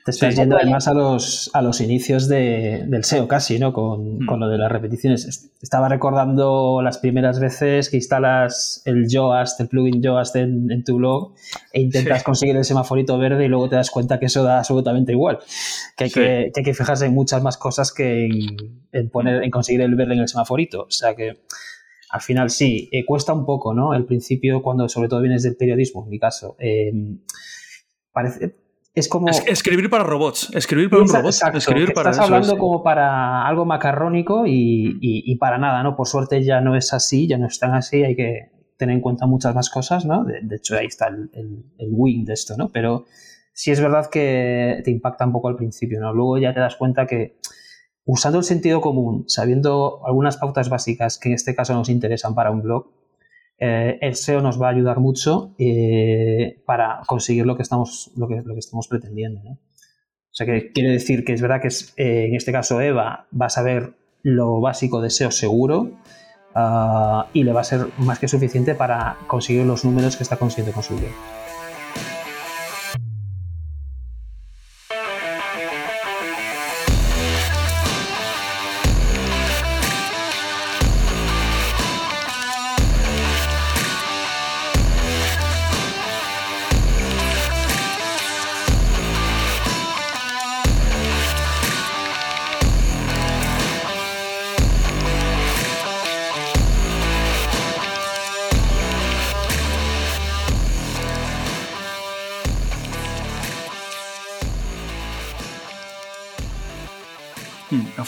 Te 0.05 0.11
estás 0.11 0.37
yendo 0.37 0.57
además 0.57 0.89
a 0.89 0.95
los, 0.95 1.51
a 1.53 1.63
los 1.63 1.81
inicios 1.81 2.29
de, 2.29 2.85
del 2.87 3.05
SEO 3.05 3.29
casi, 3.29 3.59
¿no? 3.59 3.73
Con, 3.73 4.21
mm. 4.21 4.27
con, 4.27 4.41
lo 4.41 4.49
de 4.49 4.59
las 4.59 4.71
repeticiones. 4.71 5.51
Estaba 5.61 5.89
recordando 5.89 6.81
las 6.83 6.99
primeras 6.99 7.41
veces 7.41 7.91
que 7.91 7.97
instalas 7.97 8.83
el 8.85 9.09
Yoast, 9.09 9.61
el 9.61 9.69
plugin 9.69 10.03
Yoast 10.03 10.37
en, 10.37 10.71
en 10.71 10.85
tu 10.85 10.97
blog 10.97 11.35
e 11.73 11.81
intentas 11.81 12.21
sí. 12.21 12.25
conseguir 12.25 12.57
el 12.57 12.65
semaforito 12.65 13.19
verde 13.19 13.45
y 13.45 13.49
luego 13.49 13.69
te 13.69 13.77
das 13.77 13.91
cuenta 13.91 14.19
que 14.19 14.27
eso 14.27 14.43
da 14.43 14.59
absolutamente 14.59 15.13
igual. 15.13 15.41
Que 15.97 16.05
hay, 16.05 16.11
sí. 16.11 16.21
que, 16.21 16.51
que, 16.55 16.61
hay 16.61 16.65
que 16.65 16.75
fijarse 16.75 17.07
en 17.07 17.15
muchas 17.15 17.43
más 17.43 17.57
cosas 17.57 17.93
que 17.93 18.27
en, 18.27 18.57
en, 18.93 19.11
poner, 19.11 19.43
en 19.43 19.51
conseguir 19.51 19.83
el 19.83 19.95
verde 19.95 20.15
en 20.15 20.21
el 20.21 20.29
semaforito. 20.29 20.83
O 20.83 20.91
sea 20.91 21.15
que 21.15 21.43
al 22.11 22.21
final 22.21 22.51
sí, 22.51 22.89
eh, 22.93 23.05
cuesta 23.05 23.35
un 23.35 23.45
poco, 23.45 23.75
¿no? 23.75 23.95
El 23.95 24.07
principio 24.07 24.63
cuando 24.63 24.89
sobre 24.89 25.09
todo 25.09 25.21
vienes 25.21 25.43
del 25.43 25.57
periodismo, 25.57 26.05
en 26.05 26.11
mi 26.11 26.19
caso. 26.19 26.57
Eh, 26.59 26.93
parece 28.13 28.68
es 28.95 29.09
como... 29.09 29.29
Es, 29.29 29.43
escribir 29.47 29.91
para 29.91 30.05
robots, 30.05 30.51
escribir 30.55 30.91
para 30.91 31.03
un 31.03 31.09
robot. 31.09 31.27
Exacto, 31.27 31.59
escribir 31.59 31.93
para 31.93 32.11
estás 32.11 32.27
hablando 32.27 32.55
es... 32.55 32.59
como 32.59 32.83
para 32.83 33.47
algo 33.47 33.65
macarrónico 33.65 34.47
y, 34.47 34.99
y, 35.01 35.33
y, 35.33 35.37
para 35.37 35.59
nada, 35.59 35.83
¿no? 35.83 35.97
Por 35.97 36.07
suerte 36.07 36.43
ya 36.43 36.61
no 36.61 36.77
es 36.77 36.93
así, 36.93 37.27
ya 37.27 37.39
no 37.39 37.47
es 37.47 37.59
tan 37.59 37.75
así, 37.75 38.03
hay 38.03 38.17
que 38.17 38.51
tener 38.77 38.95
en 38.95 39.01
cuenta 39.01 39.27
muchas 39.27 39.55
más 39.55 39.71
cosas, 39.71 40.05
¿no? 40.05 40.25
De, 40.25 40.41
de 40.43 40.57
hecho, 40.57 40.77
ahí 40.77 40.87
está 40.87 41.09
el, 41.09 41.31
el, 41.33 41.65
el, 41.79 41.89
wing 41.91 42.25
de 42.25 42.33
esto, 42.33 42.57
¿no? 42.57 42.69
Pero 42.69 43.07
sí 43.53 43.71
es 43.71 43.81
verdad 43.81 44.09
que 44.11 44.81
te 44.85 44.91
impacta 44.91 45.27
un 45.27 45.33
poco 45.33 45.49
al 45.49 45.57
principio, 45.57 46.01
¿no? 46.01 46.13
Luego 46.13 46.39
ya 46.39 46.55
te 46.55 46.61
das 46.61 46.77
cuenta 46.77 47.07
que 47.07 47.39
usando 48.05 48.39
el 48.39 48.45
sentido 48.45 48.81
común, 48.81 49.25
sabiendo 49.27 50.01
algunas 50.07 50.39
pautas 50.39 50.71
básicas 50.71 51.19
que 51.19 51.29
en 51.29 51.35
este 51.35 51.55
caso 51.55 51.75
nos 51.75 51.89
interesan 51.89 52.35
para 52.35 52.51
un 52.51 52.63
blog, 52.63 52.87
eh, 53.59 53.99
el 54.01 54.15
SEO 54.15 54.41
nos 54.41 54.61
va 54.61 54.69
a 54.69 54.71
ayudar 54.71 55.01
mucho 55.01 55.55
eh, 55.59 56.63
para 56.65 57.01
conseguir 57.07 57.45
lo 57.45 57.57
que 57.57 57.63
estamos, 57.63 58.13
lo 58.17 58.29
que, 58.29 58.43
lo 58.45 58.55
que 58.55 58.61
estamos 58.61 58.87
pretendiendo. 58.89 59.41
O 59.41 60.35
sea 60.39 60.47
que 60.47 60.73
quiere 60.73 60.91
decir 60.91 61.25
que 61.25 61.33
es 61.33 61.43
verdad 61.43 61.61
que 61.61 61.69
es, 61.69 61.93
eh, 61.97 62.27
en 62.27 62.37
este 62.37 62.53
caso 62.53 62.81
Eva 62.81 63.27
va 63.39 63.47
a 63.47 63.51
saber 63.51 63.95
lo 64.23 64.61
básico 64.61 65.01
de 65.01 65.11
SEO 65.11 65.31
seguro 65.31 65.91
uh, 66.55 67.25
y 67.33 67.45
le 67.45 67.53
va 67.53 67.63
a 67.63 67.65
ser 67.65 67.87
más 67.99 68.19
que 68.19 68.29
suficiente 68.29 68.75
para 68.75 69.17
conseguir 69.27 69.65
los 69.65 69.85
números 69.85 70.17
que 70.17 70.23
está 70.23 70.37
consiguiendo 70.37 70.73
con 70.73 70.83
su 70.83 70.97
blog. 70.97 71.48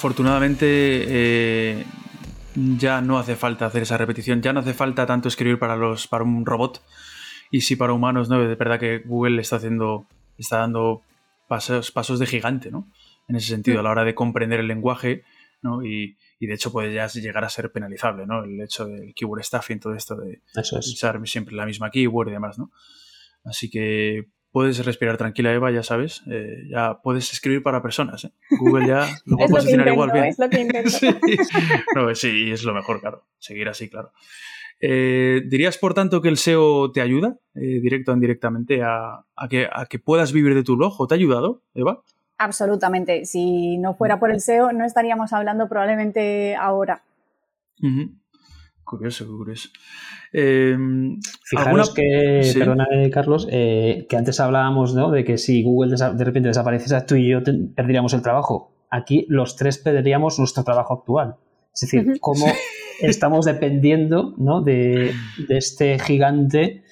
Afortunadamente 0.01 0.65
eh, 0.67 1.85
ya 2.79 3.03
no 3.03 3.19
hace 3.19 3.37
falta 3.37 3.67
hacer 3.67 3.83
esa 3.83 3.99
repetición, 3.99 4.41
ya 4.41 4.55
no 4.55 4.61
hace 4.61 4.73
falta 4.73 5.05
tanto 5.05 5.29
escribir 5.29 5.59
para 5.59 5.77
los 5.77 6.09
para 6.09 6.25
un 6.25 6.47
robot 6.47 6.83
y 7.51 7.61
sí 7.61 7.77
para 7.77 7.93
humanos, 7.93 8.31
¿no? 8.31 8.41
De 8.41 8.55
verdad 8.55 8.81
que 8.81 9.01
Google 9.01 9.43
está 9.43 9.57
haciendo 9.57 10.07
está 10.39 10.57
dando 10.57 11.03
pasos, 11.49 11.91
pasos 11.91 12.19
de 12.19 12.27
gigante, 12.27 12.71
¿no? 12.71 12.89
En 13.29 13.37
ese 13.37 13.49
sentido, 13.49 13.81
a 13.81 13.83
la 13.83 13.91
hora 13.91 14.05
de 14.05 14.15
comprender 14.15 14.61
el 14.61 14.69
lenguaje, 14.69 15.23
¿no? 15.61 15.85
Y, 15.85 16.17
y 16.39 16.47
de 16.47 16.55
hecho 16.55 16.73
puede 16.73 16.95
ya 16.95 17.07
llegar 17.09 17.45
a 17.45 17.51
ser 17.51 17.71
penalizable, 17.71 18.27
¿no? 18.27 18.43
El 18.43 18.59
hecho 18.59 18.87
del 18.87 19.13
keyword 19.13 19.43
stuffing, 19.43 19.81
todo 19.81 19.95
esto 19.95 20.17
de 20.17 20.41
es. 20.57 20.73
usar 20.73 21.21
siempre 21.29 21.55
la 21.55 21.67
misma 21.67 21.91
keyword 21.91 22.29
y 22.29 22.33
demás, 22.33 22.59
¿no? 22.59 22.71
Así 23.45 23.69
que 23.69 24.29
puedes 24.53 24.85
respirar 24.85 25.17
tranquila, 25.17 25.53
Eva, 25.53 25.71
ya 25.71 25.83
sabes. 25.83 26.23
Eh, 26.31 26.65
ya 26.69 27.01
puedes 27.03 27.33
escribir 27.33 27.63
para 27.63 27.83
personas. 27.83 28.25
¿eh? 28.25 28.33
Google 28.59 28.87
ya 28.87 29.07
lo 29.27 29.37
va 29.37 29.45
a 29.45 29.49
posicionar 29.49 29.89
intento, 29.89 29.93
igual 29.93 30.11
bien. 30.13 30.25
Es 30.27 30.39
lo 30.39 30.49
que 30.51 30.61
intento. 30.61 30.91
sí. 30.91 31.09
No, 31.95 32.15
sí, 32.15 32.51
es 32.51 32.65
lo 32.65 32.75
mejor, 32.75 33.01
claro. 33.01 33.25
Seguir 33.39 33.69
así, 33.69 33.89
claro. 33.89 34.13
Eh, 34.81 35.43
¿Dirías, 35.47 35.77
por 35.77 35.95
tanto, 35.95 36.23
que 36.23 36.29
el 36.29 36.39
SEO 36.39 36.91
te 36.91 37.01
ayuda, 37.03 37.37
eh, 37.55 37.81
directo 37.81 38.13
o 38.13 38.15
indirectamente, 38.15 38.83
a, 38.83 39.25
a, 39.37 39.49
que, 39.49 39.69
a 39.71 39.87
que 39.87 39.99
puedas 39.99 40.33
vivir 40.33 40.55
de 40.55 40.65
tu 40.65 40.77
blog? 40.77 40.95
¿O 40.99 41.07
te 41.07 41.15
ha 41.15 41.17
ayudado, 41.17 41.63
Eva? 41.75 42.03
Absolutamente. 42.39 43.27
Si 43.27 43.77
no 43.77 43.95
fuera 43.95 44.19
por 44.19 44.31
el 44.31 44.41
SEO, 44.41 44.73
no 44.73 44.87
estaríamos 44.87 45.33
hablando 45.35 45.69
probablemente 45.69 46.57
ahora. 46.57 47.03
Uh 47.83 47.87
-huh. 47.87 48.20
Curioso, 48.91 49.25
curioso. 49.25 49.69
Eh, 50.33 50.77
Fijaros 51.45 51.91
¿alguna... 51.91 51.95
que, 51.95 52.43
sí. 52.43 52.59
perdona, 52.59 52.89
Carlos, 53.13 53.47
eh, 53.49 54.05
que 54.09 54.17
antes 54.17 54.41
hablábamos 54.41 54.95
¿no? 54.95 55.13
de 55.13 55.23
que 55.23 55.39
si 55.39 55.63
Google 55.63 55.95
de 55.95 56.25
repente 56.25 56.49
desapareciese, 56.49 57.01
tú 57.03 57.15
y 57.15 57.31
yo 57.31 57.39
perderíamos 57.77 58.15
el 58.15 58.23
trabajo. 58.23 58.75
Aquí 58.91 59.27
los 59.29 59.55
tres 59.55 59.79
perderíamos 59.79 60.41
nuestro 60.41 60.65
trabajo 60.65 60.95
actual. 60.95 61.37
Es 61.73 61.83
decir, 61.83 62.01
uh 62.01 62.13
-huh. 62.15 62.19
cómo 62.19 62.47
estamos 63.03 63.47
dependiendo 63.47 64.35
¿no? 64.39 64.63
de, 64.63 65.13
de 65.49 65.57
este 65.57 65.99
gigante 65.99 66.85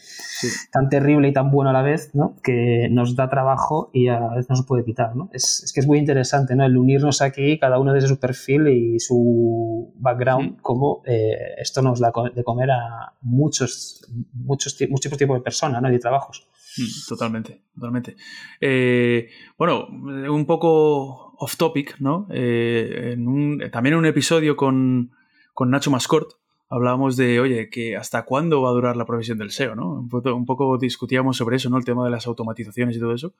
tan 0.71 0.88
terrible 0.88 1.29
y 1.29 1.33
tan 1.33 1.51
bueno 1.51 1.71
a 1.71 1.73
la 1.73 1.83
vez, 1.83 2.14
¿no? 2.14 2.37
que 2.42 2.88
nos 2.90 3.16
da 3.16 3.29
trabajo 3.29 3.90
y 3.92 4.09
a 4.09 4.21
la 4.21 4.35
vez 4.35 4.49
nos 4.49 4.64
puede 4.64 4.85
quitar. 4.85 5.16
¿no? 5.16 5.31
Es, 5.33 5.62
es, 5.64 5.73
que 5.73 5.81
es 5.81 5.87
muy 5.87 5.99
interesante 5.99 6.55
¿no? 6.55 6.64
el 6.64 6.77
unirnos 6.77 7.23
aquí, 7.23 7.59
cada 7.59 7.79
uno 7.79 7.92
desde 7.92 8.09
su 8.09 8.18
perfil 8.18 8.68
y 8.68 9.01
su 9.01 9.92
background, 9.97 10.61
como 10.61 11.03
eh, 11.07 11.55
esto 11.59 11.83
nos 11.83 12.01
da 12.01 12.12
de 12.35 12.44
comer 12.44 12.71
a 12.71 13.14
muchos, 13.23 14.07
muchos, 14.33 14.77
muchos 14.88 15.16
tipos 15.16 15.37
de 15.37 15.42
personas 15.42 15.83
¿no? 15.83 15.88
y 15.88 15.92
de 15.92 15.99
trabajos. 15.99 16.49
Mm, 16.77 17.09
totalmente, 17.09 17.62
totalmente. 17.75 18.16
Eh, 18.61 19.29
bueno, 19.57 19.87
un 19.88 20.47
poco 20.47 21.35
off 21.40 21.57
topic, 21.57 21.99
¿no? 22.01 22.27
Eh, 22.31 23.12
en 23.12 23.27
un, 23.27 23.62
también 23.71 23.94
en 23.94 24.01
un 24.01 24.07
episodio 24.07 24.57
con, 24.57 25.12
con 25.59 25.71
Nacho 25.71 25.90
Mascort, 25.90 26.35
hablábamos 26.68 27.16
de, 27.16 27.40
oye, 27.40 27.68
que 27.68 27.97
hasta 27.97 28.25
cuándo 28.25 28.62
va 28.62 28.68
a 28.68 28.73
durar 28.73 28.97
la 28.97 29.05
profesión 29.05 29.38
del 29.38 29.51
SEO, 29.51 29.75
¿no? 29.75 29.90
Un 29.90 30.47
poco, 30.47 30.79
discutíamos 30.79 31.37
sobre 31.37 31.57
eso, 31.57 31.68
¿no? 31.68 31.79
El 31.79 31.85
tema 31.85 32.05
de 32.05 32.12
las 32.12 32.29
automatizaciones 32.29 32.97
y 32.97 33.01
todo 33.01 33.12
eso. 33.12 33.35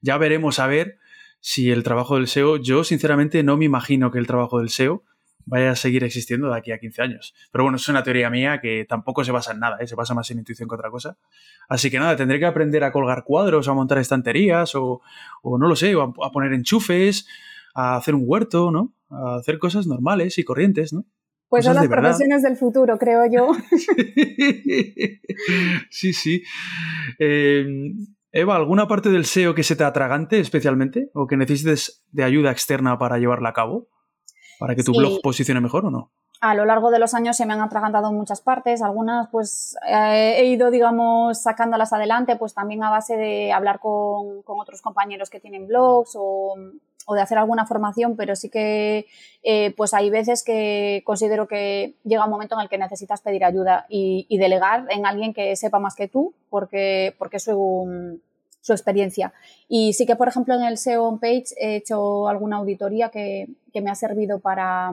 Ya 0.00 0.16
veremos 0.16 0.60
a 0.60 0.68
ver 0.68 0.98
si 1.40 1.72
el 1.72 1.82
trabajo 1.82 2.14
del 2.14 2.28
SEO, 2.28 2.58
yo 2.58 2.84
sinceramente 2.84 3.42
no 3.42 3.56
me 3.56 3.64
imagino 3.64 4.12
que 4.12 4.20
el 4.20 4.28
trabajo 4.28 4.60
del 4.60 4.68
SEO 4.68 5.02
vaya 5.46 5.72
a 5.72 5.74
seguir 5.74 6.04
existiendo 6.04 6.48
de 6.48 6.56
aquí 6.56 6.70
a 6.70 6.78
15 6.78 7.02
años. 7.02 7.34
Pero 7.50 7.64
bueno, 7.64 7.74
es 7.74 7.88
una 7.88 8.04
teoría 8.04 8.30
mía 8.30 8.60
que 8.60 8.86
tampoco 8.88 9.24
se 9.24 9.32
basa 9.32 9.50
en 9.50 9.58
nada, 9.58 9.78
¿eh? 9.80 9.88
se 9.88 9.96
basa 9.96 10.14
más 10.14 10.30
en 10.30 10.38
intuición 10.38 10.68
que 10.68 10.76
otra 10.76 10.90
cosa. 10.90 11.18
Así 11.68 11.90
que 11.90 11.98
nada, 11.98 12.14
tendré 12.14 12.38
que 12.38 12.46
aprender 12.46 12.84
a 12.84 12.92
colgar 12.92 13.24
cuadros, 13.24 13.66
a 13.66 13.74
montar 13.74 13.98
estanterías 13.98 14.76
o, 14.76 15.00
o 15.42 15.58
no 15.58 15.66
lo 15.66 15.74
sé, 15.74 15.94
a, 15.94 16.04
a 16.04 16.30
poner 16.30 16.52
enchufes, 16.52 17.26
a 17.74 17.96
hacer 17.96 18.14
un 18.14 18.22
huerto, 18.24 18.70
¿no? 18.70 18.92
A 19.10 19.38
hacer 19.40 19.58
cosas 19.58 19.88
normales 19.88 20.38
y 20.38 20.44
corrientes, 20.44 20.92
¿no? 20.92 21.04
Pues 21.54 21.66
son 21.66 21.76
las 21.76 21.86
profesiones 21.86 22.42
del 22.42 22.56
futuro, 22.56 22.98
creo 22.98 23.26
yo. 23.26 23.52
sí, 25.88 26.12
sí. 26.12 26.42
Eh, 27.20 27.64
Eva, 28.32 28.56
¿alguna 28.56 28.88
parte 28.88 29.08
del 29.08 29.24
SEO 29.24 29.54
que 29.54 29.62
se 29.62 29.76
te 29.76 29.84
atragante 29.84 30.40
especialmente 30.40 31.12
o 31.14 31.28
que 31.28 31.36
necesites 31.36 32.02
de 32.10 32.24
ayuda 32.24 32.50
externa 32.50 32.98
para 32.98 33.18
llevarla 33.18 33.50
a 33.50 33.52
cabo? 33.52 33.86
¿Para 34.58 34.74
que 34.74 34.82
tu 34.82 34.92
blog 34.92 35.20
posicione 35.22 35.60
mejor 35.60 35.86
o 35.86 35.92
no? 35.92 36.10
a 36.40 36.54
lo 36.54 36.66
largo 36.66 36.90
de 36.90 36.98
los 36.98 37.14
años 37.14 37.38
se 37.38 37.46
me 37.46 37.54
han 37.54 37.62
atragantado 37.62 38.12
muchas 38.12 38.42
partes, 38.42 38.82
algunas 38.82 39.30
pues 39.30 39.78
eh, 39.88 40.34
he 40.38 40.44
ido, 40.44 40.70
digamos, 40.70 41.40
sacándolas 41.40 41.94
adelante, 41.94 42.36
pues 42.36 42.52
también 42.52 42.84
a 42.84 42.90
base 42.90 43.16
de 43.16 43.50
hablar 43.50 43.78
con, 43.78 44.42
con 44.42 44.60
otros 44.60 44.82
compañeros 44.82 45.30
que 45.30 45.40
tienen 45.40 45.66
blogs 45.66 46.12
o, 46.16 46.54
o, 47.06 47.14
de 47.14 47.20
hacer 47.20 47.38
alguna 47.38 47.66
formación, 47.66 48.16
pero 48.16 48.36
sí 48.36 48.48
que 48.48 49.06
eh, 49.42 49.74
pues 49.76 49.94
hay 49.94 50.10
veces 50.10 50.42
que 50.42 51.02
considero 51.04 51.48
que 51.48 51.94
llega 52.04 52.24
un 52.24 52.30
momento 52.30 52.54
en 52.54 52.62
el 52.62 52.68
que 52.68 52.78
necesitas 52.78 53.20
pedir 53.20 53.44
ayuda 53.44 53.86
y, 53.88 54.26
delegar 54.38 54.86
en 54.90 55.06
alguien 55.06 55.32
que 55.32 55.56
sepa 55.56 55.78
más 55.78 55.94
que 55.94 56.08
tú, 56.08 56.34
porque, 56.50 57.14
porque 57.18 57.38
su, 57.38 58.20
su 58.60 58.72
experiencia. 58.72 59.32
Y 59.68 59.92
sí 59.94 60.06
que, 60.06 60.16
por 60.16 60.28
ejemplo, 60.28 60.54
en 60.54 60.64
el 60.64 60.76
SEO 60.76 61.04
on 61.04 61.18
page 61.18 61.46
he 61.58 61.76
hecho 61.76 62.28
alguna 62.28 62.56
auditoría 62.56 63.08
que, 63.08 63.48
que 63.72 63.80
me 63.80 63.90
ha 63.90 63.94
servido 63.94 64.40
para 64.40 64.92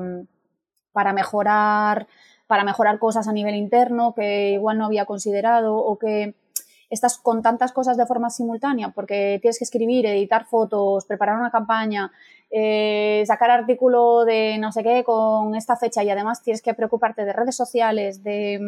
para 0.91 1.13
mejorar, 1.13 2.07
para 2.47 2.63
mejorar 2.63 2.99
cosas 2.99 3.27
a 3.27 3.33
nivel 3.33 3.55
interno 3.55 4.13
que 4.13 4.51
igual 4.51 4.77
no 4.77 4.85
había 4.85 5.05
considerado 5.05 5.77
o 5.77 5.97
que 5.97 6.35
estás 6.91 7.17
con 7.17 7.41
tantas 7.41 7.71
cosas 7.71 7.97
de 7.97 8.05
forma 8.05 8.29
simultánea 8.29 8.89
porque 8.89 9.39
tienes 9.41 9.57
que 9.57 9.63
escribir, 9.63 10.05
editar 10.05 10.45
fotos, 10.45 11.05
preparar 11.05 11.39
una 11.39 11.49
campaña, 11.49 12.11
eh, 12.53 13.23
sacar 13.25 13.49
artículo 13.49 14.25
de 14.25 14.57
no 14.57 14.73
sé 14.73 14.83
qué 14.83 15.05
con 15.05 15.55
esta 15.55 15.77
fecha 15.77 16.03
y 16.03 16.09
además 16.09 16.43
tienes 16.43 16.61
que 16.61 16.73
preocuparte 16.73 17.23
de 17.23 17.31
redes 17.31 17.55
sociales, 17.55 18.23
de, 18.23 18.59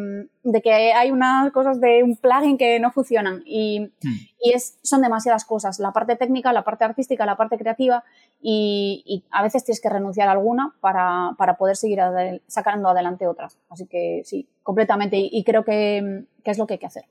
mm, 0.42 0.50
de 0.50 0.62
que 0.62 0.72
hay 0.72 1.10
unas 1.10 1.52
cosas 1.52 1.82
de 1.82 2.02
un 2.02 2.16
plugin 2.16 2.56
que 2.56 2.80
no 2.80 2.90
funcionan 2.92 3.42
y, 3.44 3.80
hmm. 3.80 4.16
y 4.42 4.52
es, 4.54 4.78
son 4.82 5.02
demasiadas 5.02 5.44
cosas, 5.44 5.78
la 5.80 5.92
parte 5.92 6.16
técnica, 6.16 6.54
la 6.54 6.64
parte 6.64 6.84
artística, 6.84 7.26
la 7.26 7.36
parte 7.36 7.58
creativa 7.58 8.04
y, 8.40 9.02
y 9.04 9.24
a 9.30 9.42
veces 9.42 9.64
tienes 9.64 9.82
que 9.82 9.90
renunciar 9.90 10.28
a 10.28 10.32
alguna 10.32 10.74
para, 10.80 11.32
para 11.36 11.58
poder 11.58 11.76
seguir 11.76 12.00
sacando 12.46 12.88
adelante 12.88 13.26
otras. 13.26 13.58
Así 13.68 13.86
que 13.86 14.22
sí, 14.24 14.48
completamente 14.62 15.18
y, 15.18 15.44
creo 15.44 15.62
que, 15.62 16.24
que, 16.42 16.50
es 16.50 16.56
lo 16.56 16.66
que 16.66 16.74
hay 16.74 16.78
que 16.78 16.86
hacer. 16.86 17.04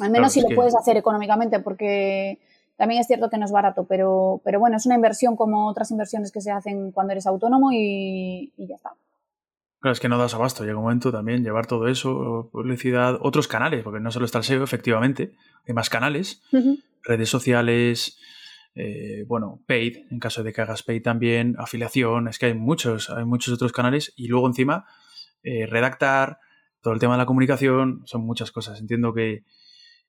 Al 0.00 0.10
menos 0.10 0.32
si 0.32 0.40
lo 0.40 0.48
puedes 0.54 0.76
hacer 0.76 0.96
económicamente 0.96 1.60
porque 1.60 2.38
también 2.76 3.00
es 3.00 3.06
cierto 3.06 3.30
que 3.30 3.38
no 3.38 3.46
es 3.46 3.52
barato, 3.52 3.84
pero, 3.84 4.40
pero 4.44 4.60
bueno, 4.60 4.76
es 4.76 4.86
una 4.86 4.94
inversión 4.94 5.36
como 5.36 5.68
otras 5.68 5.90
inversiones 5.90 6.30
que 6.30 6.40
se 6.40 6.50
hacen 6.50 6.92
cuando 6.92 7.12
eres 7.12 7.26
autónomo 7.26 7.72
y, 7.72 8.52
y 8.56 8.66
ya 8.68 8.74
está. 8.74 8.94
Claro, 9.80 9.92
es 9.92 10.00
que 10.00 10.08
no 10.08 10.18
das 10.18 10.34
abasto. 10.34 10.64
Llega 10.64 10.76
un 10.76 10.84
momento 10.84 11.12
también 11.12 11.44
llevar 11.44 11.66
todo 11.66 11.88
eso, 11.88 12.48
publicidad, 12.52 13.18
otros 13.20 13.48
canales, 13.48 13.82
porque 13.84 14.00
no 14.00 14.10
solo 14.10 14.26
está 14.26 14.38
el 14.38 14.44
SEO, 14.44 14.64
efectivamente, 14.64 15.32
hay 15.66 15.74
más 15.74 15.90
canales, 15.90 16.42
redes 17.02 17.28
sociales, 17.28 18.18
eh, 18.74 19.24
bueno, 19.26 19.62
paid, 19.66 19.98
en 20.10 20.18
caso 20.18 20.42
de 20.42 20.52
que 20.52 20.60
hagas 20.60 20.82
paid 20.82 21.02
también, 21.02 21.56
afiliación, 21.58 22.28
es 22.28 22.38
que 22.38 22.46
hay 22.46 22.54
muchos, 22.54 23.10
hay 23.10 23.24
muchos 23.24 23.54
otros 23.54 23.72
canales 23.72 24.12
y 24.16 24.28
luego 24.28 24.46
encima 24.46 24.86
eh, 25.42 25.66
redactar, 25.66 26.40
todo 26.80 26.92
el 26.92 27.00
tema 27.00 27.14
de 27.14 27.18
la 27.18 27.26
comunicación, 27.26 28.02
son 28.06 28.22
muchas 28.26 28.52
cosas. 28.52 28.80
Entiendo 28.80 29.14
que, 29.14 29.44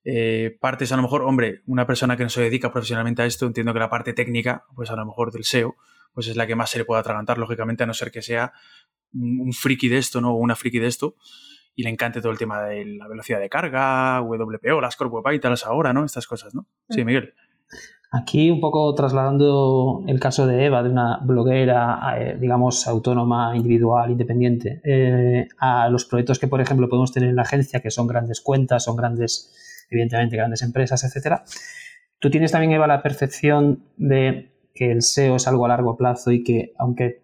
eh, 0.10 0.58
partes 0.62 0.90
a 0.94 0.96
lo 0.96 1.02
mejor, 1.02 1.24
hombre, 1.24 1.64
una 1.66 1.86
persona 1.86 2.16
que 2.16 2.24
no 2.24 2.30
se 2.30 2.42
dedica 2.42 2.72
profesionalmente 2.72 3.24
a 3.24 3.26
esto, 3.26 3.46
entiendo 3.46 3.74
que 3.74 3.80
la 3.80 3.90
parte 3.90 4.14
técnica, 4.14 4.64
pues 4.74 4.90
a 4.90 4.96
lo 4.96 5.06
mejor 5.06 5.34
del 5.34 5.44
SEO, 5.44 5.76
pues 6.14 6.30
es 6.30 6.38
la 6.38 6.48
que 6.48 6.56
más 6.56 6.70
se 6.70 6.78
le 6.78 6.86
puede 6.86 7.02
atragantar, 7.02 7.38
lógicamente, 7.38 7.84
a 7.84 7.88
no 7.88 7.94
ser 7.94 8.10
que 8.10 8.22
sea 8.22 8.54
un, 9.14 9.52
friki 9.52 9.90
de 9.90 9.98
esto, 9.98 10.22
¿no? 10.22 10.32
O 10.32 10.38
una 10.38 10.56
friki 10.56 10.80
de 10.80 10.88
esto, 10.88 11.16
y 11.76 11.84
le 11.84 11.90
encante 11.90 12.22
todo 12.22 12.32
el 12.32 12.38
tema 12.38 12.64
de 12.64 12.86
la 12.86 13.10
velocidad 13.10 13.42
de 13.42 13.50
carga, 13.50 14.22
WPO, 14.22 14.80
las 14.80 14.96
Core 14.96 15.10
Web 15.10 15.26
Vitals 15.30 15.66
ahora, 15.66 15.92
¿no? 15.92 16.06
Estas 16.06 16.26
cosas, 16.26 16.56
¿no? 16.56 16.68
Sí, 16.90 17.04
mm. 17.04 17.06
Miguel. 17.06 17.34
Aquí 18.10 18.50
un 18.50 18.62
poco 18.62 18.96
trasladando 18.96 20.06
el 20.08 20.22
caso 20.22 20.48
de 20.48 20.68
Eva, 20.68 20.84
de 20.84 20.90
una 20.90 21.20
bloguera, 21.22 22.00
eh, 22.18 22.38
digamos, 22.40 22.88
autónoma, 22.88 23.58
individual, 23.58 24.10
independiente, 24.10 24.80
eh, 24.86 25.50
a 25.60 25.90
los 25.90 26.06
proyectos 26.06 26.40
que, 26.40 26.48
por 26.48 26.62
ejemplo, 26.62 26.88
podemos 26.88 27.12
tener 27.12 27.28
en 27.28 27.36
la 27.36 27.42
agencia, 27.42 27.82
que 27.82 27.92
son 27.92 28.08
grandes 28.08 28.40
cuentas, 28.40 28.86
son 28.86 28.96
grandes 28.96 29.54
evidentemente 29.90 30.38
grandes 30.38 30.62
empresas, 30.62 31.04
etcétera. 31.04 31.44
Tú 32.20 32.30
tienes 32.30 32.52
también, 32.52 32.72
Eva, 32.72 32.88
la 32.88 33.02
percepción 33.02 33.84
de 33.98 34.52
que 34.74 34.92
el 34.92 35.02
SEO 35.02 35.38
es 35.38 35.48
algo 35.48 35.66
a 35.66 35.70
largo 35.70 35.98
plazo 35.98 36.32
y 36.32 36.44
que 36.44 36.74
aunque 36.78 37.24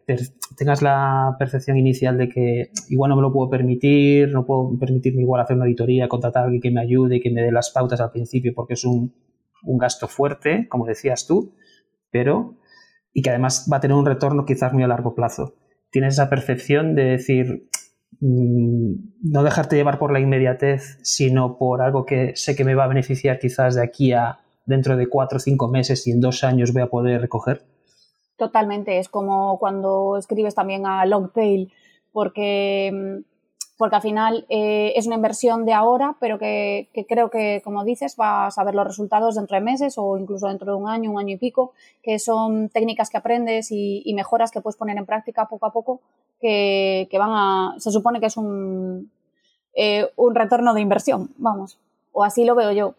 tengas 0.57 0.81
la 0.81 1.35
percepción 1.37 1.77
inicial 1.77 2.17
de 2.17 2.27
que 2.29 2.71
igual 2.89 3.09
no 3.09 3.15
me 3.15 3.21
lo 3.21 3.31
puedo 3.31 3.49
permitir, 3.49 4.29
no 4.29 4.45
puedo 4.45 4.77
permitirme 4.79 5.21
igual 5.21 5.41
hacer 5.41 5.55
una 5.55 5.65
auditoría, 5.65 6.07
contratar 6.07 6.41
a 6.41 6.45
alguien 6.45 6.61
que 6.61 6.71
me 6.71 6.81
ayude, 6.81 7.21
que 7.21 7.29
me 7.29 7.43
dé 7.43 7.51
las 7.51 7.69
pautas 7.69 8.01
al 8.01 8.11
principio 8.11 8.53
porque 8.55 8.73
es 8.73 8.85
un, 8.85 9.13
un 9.63 9.77
gasto 9.77 10.07
fuerte, 10.07 10.67
como 10.67 10.85
decías 10.85 11.27
tú, 11.27 11.53
pero 12.09 12.57
y 13.13 13.21
que 13.21 13.29
además 13.29 13.69
va 13.71 13.77
a 13.77 13.79
tener 13.79 13.95
un 13.95 14.05
retorno 14.05 14.45
quizás 14.45 14.73
muy 14.73 14.83
a 14.83 14.87
largo 14.87 15.13
plazo. 15.13 15.55
Tienes 15.91 16.15
esa 16.15 16.29
percepción 16.29 16.95
de 16.95 17.03
decir, 17.03 17.69
no 18.19 19.43
dejarte 19.43 19.75
llevar 19.75 19.99
por 19.99 20.11
la 20.11 20.19
inmediatez, 20.19 20.99
sino 21.03 21.57
por 21.57 21.81
algo 21.81 22.05
que 22.05 22.35
sé 22.35 22.55
que 22.55 22.63
me 22.63 22.75
va 22.75 22.85
a 22.85 22.87
beneficiar 22.87 23.39
quizás 23.39 23.75
de 23.75 23.83
aquí 23.83 24.13
a 24.13 24.39
dentro 24.65 24.95
de 24.97 25.07
cuatro 25.07 25.37
o 25.37 25.39
cinco 25.39 25.67
meses 25.67 26.07
y 26.07 26.11
en 26.11 26.21
dos 26.21 26.43
años 26.43 26.73
voy 26.73 26.81
a 26.81 26.87
poder 26.87 27.21
recoger? 27.21 27.63
Totalmente, 28.37 28.99
es 28.99 29.09
como 29.09 29.59
cuando 29.59 30.17
escribes 30.17 30.55
también 30.55 30.85
a 30.85 31.05
Longtail, 31.05 31.71
porque 32.11 32.91
mm, 32.93 33.33
porque 33.77 33.95
al 33.95 34.01
final 34.01 34.45
eh, 34.49 34.93
es 34.95 35.07
una 35.07 35.15
inversión 35.15 35.65
de 35.65 35.73
ahora, 35.73 36.15
pero 36.19 36.37
que, 36.37 36.89
creo 37.09 37.29
que, 37.29 37.61
como 37.63 37.83
dices, 37.83 38.15
vas 38.15 38.57
a 38.57 38.63
ver 38.63 38.75
los 38.75 38.85
resultados 38.85 39.35
dentro 39.35 39.55
de 39.55 39.61
meses 39.61 39.95
o 39.97 40.17
incluso 40.17 40.47
dentro 40.47 40.73
de 40.73 40.81
un 40.81 40.87
año, 40.87 41.11
un 41.11 41.19
año 41.19 41.35
y 41.35 41.37
pico, 41.37 41.73
que 42.01 42.19
son 42.19 42.69
técnicas 42.69 43.09
que 43.09 43.17
aprendes 43.17 43.71
y, 43.71 44.13
mejoras 44.15 44.51
que 44.51 44.61
puedes 44.61 44.77
poner 44.77 44.97
en 44.97 45.07
práctica 45.07 45.47
poco 45.47 45.65
a 45.65 45.73
poco, 45.73 46.01
que, 46.43 47.17
van 47.17 47.31
a, 47.31 47.75
se 47.77 47.91
supone 47.91 48.19
que 48.19 48.25
es 48.27 48.37
un, 48.37 49.09
eh, 49.73 50.09
un 50.17 50.35
retorno 50.35 50.73
de 50.73 50.81
inversión, 50.81 51.29
vamos, 51.37 51.79
o 52.11 52.23
así 52.23 52.45
lo 52.45 52.55
veo 52.55 52.71
yo. 52.71 52.95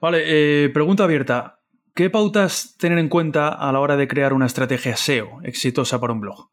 Vale, 0.00 0.22
eh, 0.26 0.68
pregunta 0.68 1.04
abierta. 1.04 1.58
¿Qué 1.94 2.10
pautas 2.10 2.76
tener 2.78 2.98
en 2.98 3.08
cuenta 3.08 3.48
a 3.48 3.72
la 3.72 3.80
hora 3.80 3.96
de 3.96 4.06
crear 4.06 4.34
una 4.34 4.44
estrategia 4.44 4.96
SEO 4.96 5.40
exitosa 5.42 5.98
para 5.98 6.12
un 6.12 6.20
blog? 6.20 6.50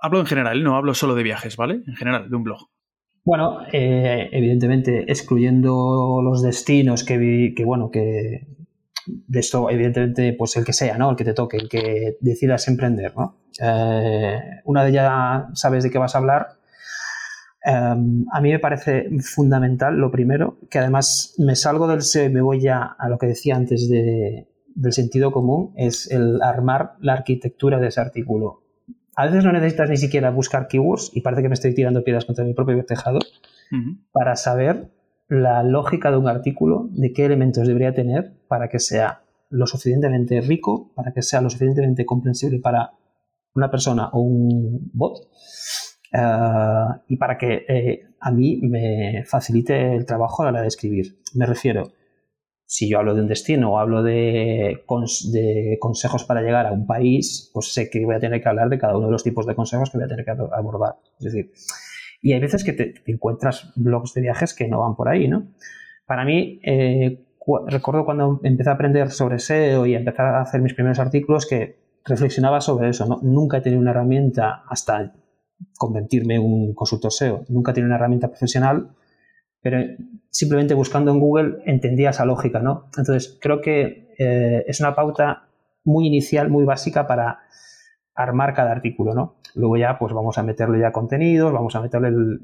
Hablo 0.00 0.18
en 0.18 0.26
general, 0.26 0.64
no 0.64 0.76
hablo 0.76 0.94
solo 0.94 1.14
de 1.14 1.22
viajes, 1.22 1.56
¿vale? 1.56 1.82
En 1.86 1.94
general, 1.94 2.28
de 2.28 2.36
un 2.36 2.42
blog. 2.42 2.68
Bueno, 3.24 3.60
eh, 3.72 4.28
evidentemente, 4.32 5.04
excluyendo 5.10 6.20
los 6.22 6.42
destinos 6.42 7.04
que, 7.04 7.54
que, 7.56 7.64
bueno, 7.64 7.90
que 7.90 8.48
de 9.06 9.40
esto, 9.40 9.70
evidentemente, 9.70 10.32
pues 10.32 10.56
el 10.56 10.64
que 10.64 10.72
sea, 10.72 10.98
¿no? 10.98 11.10
El 11.10 11.16
que 11.16 11.24
te 11.24 11.34
toque, 11.34 11.56
el 11.56 11.68
que 11.68 12.16
decidas 12.20 12.68
emprender, 12.68 13.14
¿no? 13.16 13.36
Eh, 13.60 14.38
una 14.64 14.82
de 14.84 14.90
ellas 14.90 15.44
sabes 15.54 15.84
de 15.84 15.90
qué 15.90 15.98
vas 15.98 16.14
a 16.14 16.18
hablar. 16.18 16.58
Em, 17.62 18.26
a 18.32 18.40
mí 18.40 18.50
me 18.50 18.58
parece 18.58 19.08
fundamental, 19.20 19.96
lo 19.96 20.10
primero, 20.10 20.58
que 20.70 20.78
además 20.78 21.34
me 21.38 21.56
salgo 21.56 21.86
del 21.86 22.02
SEO 22.02 22.24
y 22.26 22.30
me 22.30 22.42
voy 22.42 22.60
ya 22.60 22.96
a 22.98 23.08
lo 23.08 23.18
que 23.18 23.26
decía 23.26 23.56
antes 23.56 23.88
de, 23.88 24.48
del 24.74 24.92
sentido 24.92 25.32
común, 25.32 25.72
es 25.76 26.10
el 26.10 26.42
armar 26.42 26.96
la 27.00 27.14
arquitectura 27.14 27.78
de 27.78 27.88
ese 27.88 28.00
artículo 28.00 28.64
a 29.16 29.26
veces 29.26 29.44
no 29.44 29.52
necesitas 29.52 29.88
ni 29.90 29.96
siquiera 29.96 30.30
buscar 30.30 30.68
keywords, 30.68 31.10
y 31.14 31.20
parece 31.20 31.42
que 31.42 31.48
me 31.48 31.54
estoy 31.54 31.74
tirando 31.74 32.02
piedras 32.02 32.24
contra 32.24 32.44
mi 32.44 32.54
propio 32.54 32.84
tejado, 32.84 33.20
para 34.12 34.36
saber 34.36 34.90
la 35.28 35.62
lógica 35.62 36.10
de 36.10 36.16
un 36.16 36.28
artículo, 36.28 36.88
de 36.90 37.12
qué 37.12 37.24
elementos 37.24 37.66
debería 37.66 37.94
tener 37.94 38.34
para 38.48 38.68
que 38.68 38.78
sea 38.78 39.22
lo 39.50 39.66
suficientemente 39.66 40.40
rico, 40.40 40.92
para 40.94 41.12
que 41.12 41.22
sea 41.22 41.40
lo 41.40 41.50
suficientemente 41.50 42.04
comprensible 42.04 42.58
para 42.58 42.92
una 43.54 43.70
persona 43.70 44.08
o 44.12 44.20
un 44.20 44.90
bot, 44.92 45.28
eh, 46.12 47.00
y 47.08 47.16
para 47.16 47.38
que 47.38 47.64
eh, 47.68 48.06
a 48.20 48.30
mí 48.30 48.60
me 48.62 49.24
facilite 49.26 49.94
el 49.94 50.06
trabajo 50.06 50.42
a 50.42 50.46
la 50.46 50.52
hora 50.52 50.62
de 50.62 50.68
escribir. 50.68 51.20
Me 51.34 51.46
refiero, 51.46 51.92
si 52.66 52.88
yo 52.88 52.98
hablo 52.98 53.14
de 53.14 53.22
un 53.22 53.28
destino 53.28 53.72
o 53.72 53.78
hablo 53.78 54.02
de, 54.02 54.84
de, 55.32 55.78
consejos 55.80 56.24
para 56.24 56.42
llegar 56.42 56.66
a 56.66 56.72
un 56.72 56.86
país, 56.86 57.50
pues 57.52 57.72
sé 57.72 57.90
que 57.90 58.04
voy 58.04 58.16
a 58.16 58.20
tener 58.20 58.42
que 58.42 58.48
hablar 58.48 58.68
de 58.68 58.78
cada 58.78 58.96
uno 58.96 59.06
de 59.06 59.12
los 59.12 59.22
tipos 59.22 59.46
de 59.46 59.54
consejos 59.54 59.90
que 59.90 59.98
voy 59.98 60.06
a 60.06 60.08
tener 60.08 60.24
que 60.24 60.30
abordar. 60.30 60.96
Es 61.18 61.32
decir, 61.32 61.52
y 62.24 62.32
hay 62.32 62.40
veces 62.40 62.64
que 62.64 62.72
te, 62.72 62.94
encuentras 63.04 63.70
blogs 63.76 64.14
de 64.14 64.22
viajes 64.22 64.54
que 64.54 64.66
no 64.66 64.80
van 64.80 64.96
por 64.96 65.10
ahí, 65.10 65.28
¿no? 65.28 65.48
Para 66.06 66.24
mí, 66.24 66.58
eh, 66.64 67.22
recuerdo 67.66 68.06
cuando 68.06 68.40
empecé 68.42 68.70
a 68.70 68.72
aprender 68.72 69.10
sobre 69.10 69.38
SEO 69.38 69.84
y 69.84 69.94
empezar 69.94 70.34
a 70.34 70.40
hacer 70.40 70.62
mis 70.62 70.72
primeros 70.72 70.98
artículos 70.98 71.46
que 71.46 71.76
reflexionaba 72.02 72.62
sobre 72.62 72.88
eso, 72.88 73.04
¿no? 73.04 73.20
Nunca 73.22 73.58
he 73.58 73.60
tenido 73.60 73.82
una 73.82 73.90
herramienta 73.90 74.64
hasta 74.66 75.12
convertirme 75.76 76.36
en 76.36 76.42
un 76.44 76.74
consultor 76.74 77.12
SEO, 77.12 77.44
nunca 77.50 77.72
he 77.72 77.74
tenido 77.74 77.88
una 77.88 77.96
herramienta 77.96 78.28
profesional, 78.28 78.88
pero 79.60 79.80
simplemente 80.30 80.72
buscando 80.72 81.10
en 81.10 81.20
Google 81.20 81.56
entendía 81.66 82.08
esa 82.08 82.24
lógica, 82.24 82.58
¿no? 82.60 82.86
Entonces, 82.96 83.38
creo 83.38 83.60
que 83.60 84.14
eh, 84.18 84.64
es 84.66 84.80
una 84.80 84.94
pauta 84.94 85.50
muy 85.84 86.06
inicial, 86.06 86.48
muy 86.48 86.64
básica 86.64 87.06
para 87.06 87.40
armar 88.14 88.54
cada 88.54 88.72
artículo, 88.72 89.14
¿no? 89.14 89.36
Luego 89.54 89.76
ya 89.76 89.98
pues 89.98 90.12
vamos 90.12 90.38
a 90.38 90.42
meterle 90.42 90.80
ya 90.80 90.92
contenidos, 90.92 91.52
vamos 91.52 91.74
a 91.76 91.80
meterle 91.80 92.38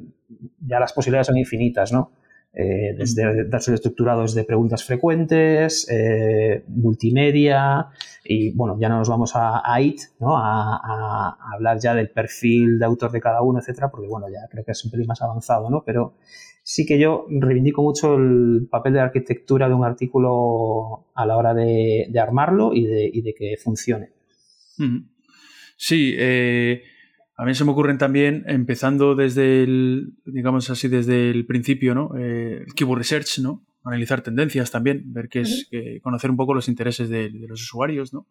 ya 0.60 0.80
las 0.80 0.92
posibilidades 0.92 1.26
son 1.26 1.38
infinitas, 1.38 1.92
¿no? 1.92 2.12
Eh, 2.52 2.94
desde 2.98 3.44
datos 3.44 3.68
estructurados 3.68 4.34
de 4.34 4.42
preguntas 4.42 4.82
frecuentes, 4.82 5.86
eh, 5.88 6.64
multimedia 6.66 7.90
y 8.24 8.50
bueno, 8.56 8.76
ya 8.80 8.88
no 8.88 8.98
nos 8.98 9.08
vamos 9.08 9.32
a, 9.36 9.62
IT, 9.80 10.00
¿no? 10.18 10.36
A, 10.36 11.36
hablar 11.52 11.78
ya 11.78 11.94
del 11.94 12.10
perfil 12.10 12.80
de 12.80 12.84
autor 12.86 13.12
de 13.12 13.20
cada 13.20 13.42
uno, 13.42 13.60
etcétera, 13.60 13.88
porque 13.88 14.08
bueno, 14.08 14.26
ya 14.28 14.48
creo 14.50 14.64
que 14.64 14.72
es 14.72 14.84
un 14.84 14.90
pelín 14.90 15.06
más 15.06 15.22
avanzado, 15.22 15.70
¿no? 15.70 15.84
Pero 15.84 16.14
sí 16.64 16.84
que 16.84 16.98
yo 16.98 17.26
reivindico 17.30 17.82
mucho 17.82 18.16
el 18.16 18.66
papel 18.68 18.94
de 18.94 18.98
la 18.98 19.04
arquitectura 19.04 19.68
de 19.68 19.74
un 19.74 19.84
artículo 19.84 21.06
a 21.14 21.26
la 21.26 21.36
hora 21.36 21.54
de, 21.54 22.10
armarlo 22.20 22.72
y 22.74 22.86
de, 23.22 23.34
que 23.36 23.56
funcione. 23.62 24.10
Sí, 25.82 26.14
eh, 26.18 26.82
a 27.36 27.46
mí 27.46 27.54
se 27.54 27.64
me 27.64 27.70
ocurren 27.70 27.96
también, 27.96 28.44
empezando 28.46 29.14
desde 29.14 29.62
el, 29.62 30.12
digamos 30.26 30.68
así, 30.68 30.88
desde 30.88 31.30
el 31.30 31.46
principio, 31.46 31.94
¿no? 31.94 32.10
Eh, 32.18 32.64
el 32.66 32.74
keyword 32.74 32.98
research, 32.98 33.38
¿no? 33.38 33.64
Analizar 33.82 34.20
tendencias 34.20 34.70
también, 34.70 35.04
ver 35.06 35.30
qué 35.30 35.40
es, 35.40 35.70
conocer 36.02 36.30
un 36.30 36.36
poco 36.36 36.52
los 36.52 36.68
intereses 36.68 37.08
de, 37.08 37.30
los 37.30 37.62
usuarios, 37.62 38.12
¿no? 38.12 38.26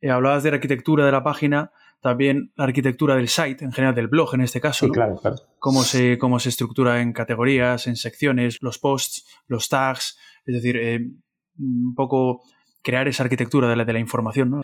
Eh, 0.00 0.10
hablabas 0.10 0.44
de 0.44 0.50
la 0.52 0.56
arquitectura 0.58 1.04
de 1.04 1.10
la 1.10 1.24
página, 1.24 1.72
también 2.00 2.52
la 2.54 2.62
arquitectura 2.62 3.16
del 3.16 3.26
site, 3.26 3.64
en 3.64 3.72
general 3.72 3.96
del 3.96 4.06
blog 4.06 4.32
en 4.36 4.42
este 4.42 4.60
caso. 4.60 4.86
Sí, 4.86 4.92
claro, 4.92 5.16
claro. 5.16 5.38
Cómo 5.58 5.82
se, 5.82 6.16
cómo 6.16 6.38
se 6.38 6.50
estructura 6.50 7.02
en 7.02 7.12
categorías, 7.12 7.88
en 7.88 7.96
secciones, 7.96 8.58
los 8.60 8.78
posts, 8.78 9.26
los 9.48 9.68
tags, 9.68 10.16
es 10.46 10.62
decir, 10.62 11.10
un 11.58 11.94
poco 11.96 12.44
crear 12.82 13.08
esa 13.08 13.24
arquitectura 13.24 13.68
de 13.68 13.74
la, 13.74 13.84
de 13.84 13.92
la 13.92 13.98
información, 13.98 14.50
¿no? 14.50 14.62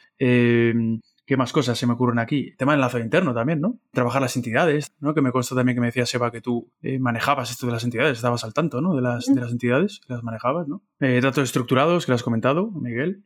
¿Qué 1.29 1.37
más 1.37 1.53
cosas 1.53 1.79
se 1.79 1.87
me 1.87 1.93
ocurren 1.93 2.19
aquí? 2.19 2.55
Tema 2.57 2.73
de 2.73 2.77
enlace 2.77 3.01
interno 3.01 3.35
también, 3.35 3.61
¿no? 3.61 3.79
Trabajar 3.93 4.23
las 4.23 4.35
entidades, 4.37 4.91
¿no? 4.99 5.13
Que 5.13 5.21
me 5.21 5.31
consta 5.31 5.55
también 5.55 5.77
que 5.77 5.83
me 5.83 5.89
decía 5.89 6.07
Seba 6.07 6.31
que 6.31 6.41
tú 6.41 6.73
eh, 6.81 6.99
manejabas 6.99 7.51
esto 7.51 7.67
de 7.67 7.73
las 7.73 7.85
entidades, 7.85 8.17
estabas 8.17 8.45
al 8.45 8.55
tanto, 8.55 8.81
¿no? 8.81 8.97
De 8.97 9.03
las, 9.03 9.27
de 9.27 9.39
las 9.39 9.53
entidades 9.53 10.01
que 10.07 10.15
las 10.15 10.23
manejabas, 10.23 10.69
¿no? 10.69 10.83
Eh, 11.01 11.21
datos 11.21 11.45
estructurados, 11.45 12.07
que 12.07 12.13
lo 12.13 12.17
has 12.17 12.23
comentado, 12.23 12.71
Miguel. 12.71 13.25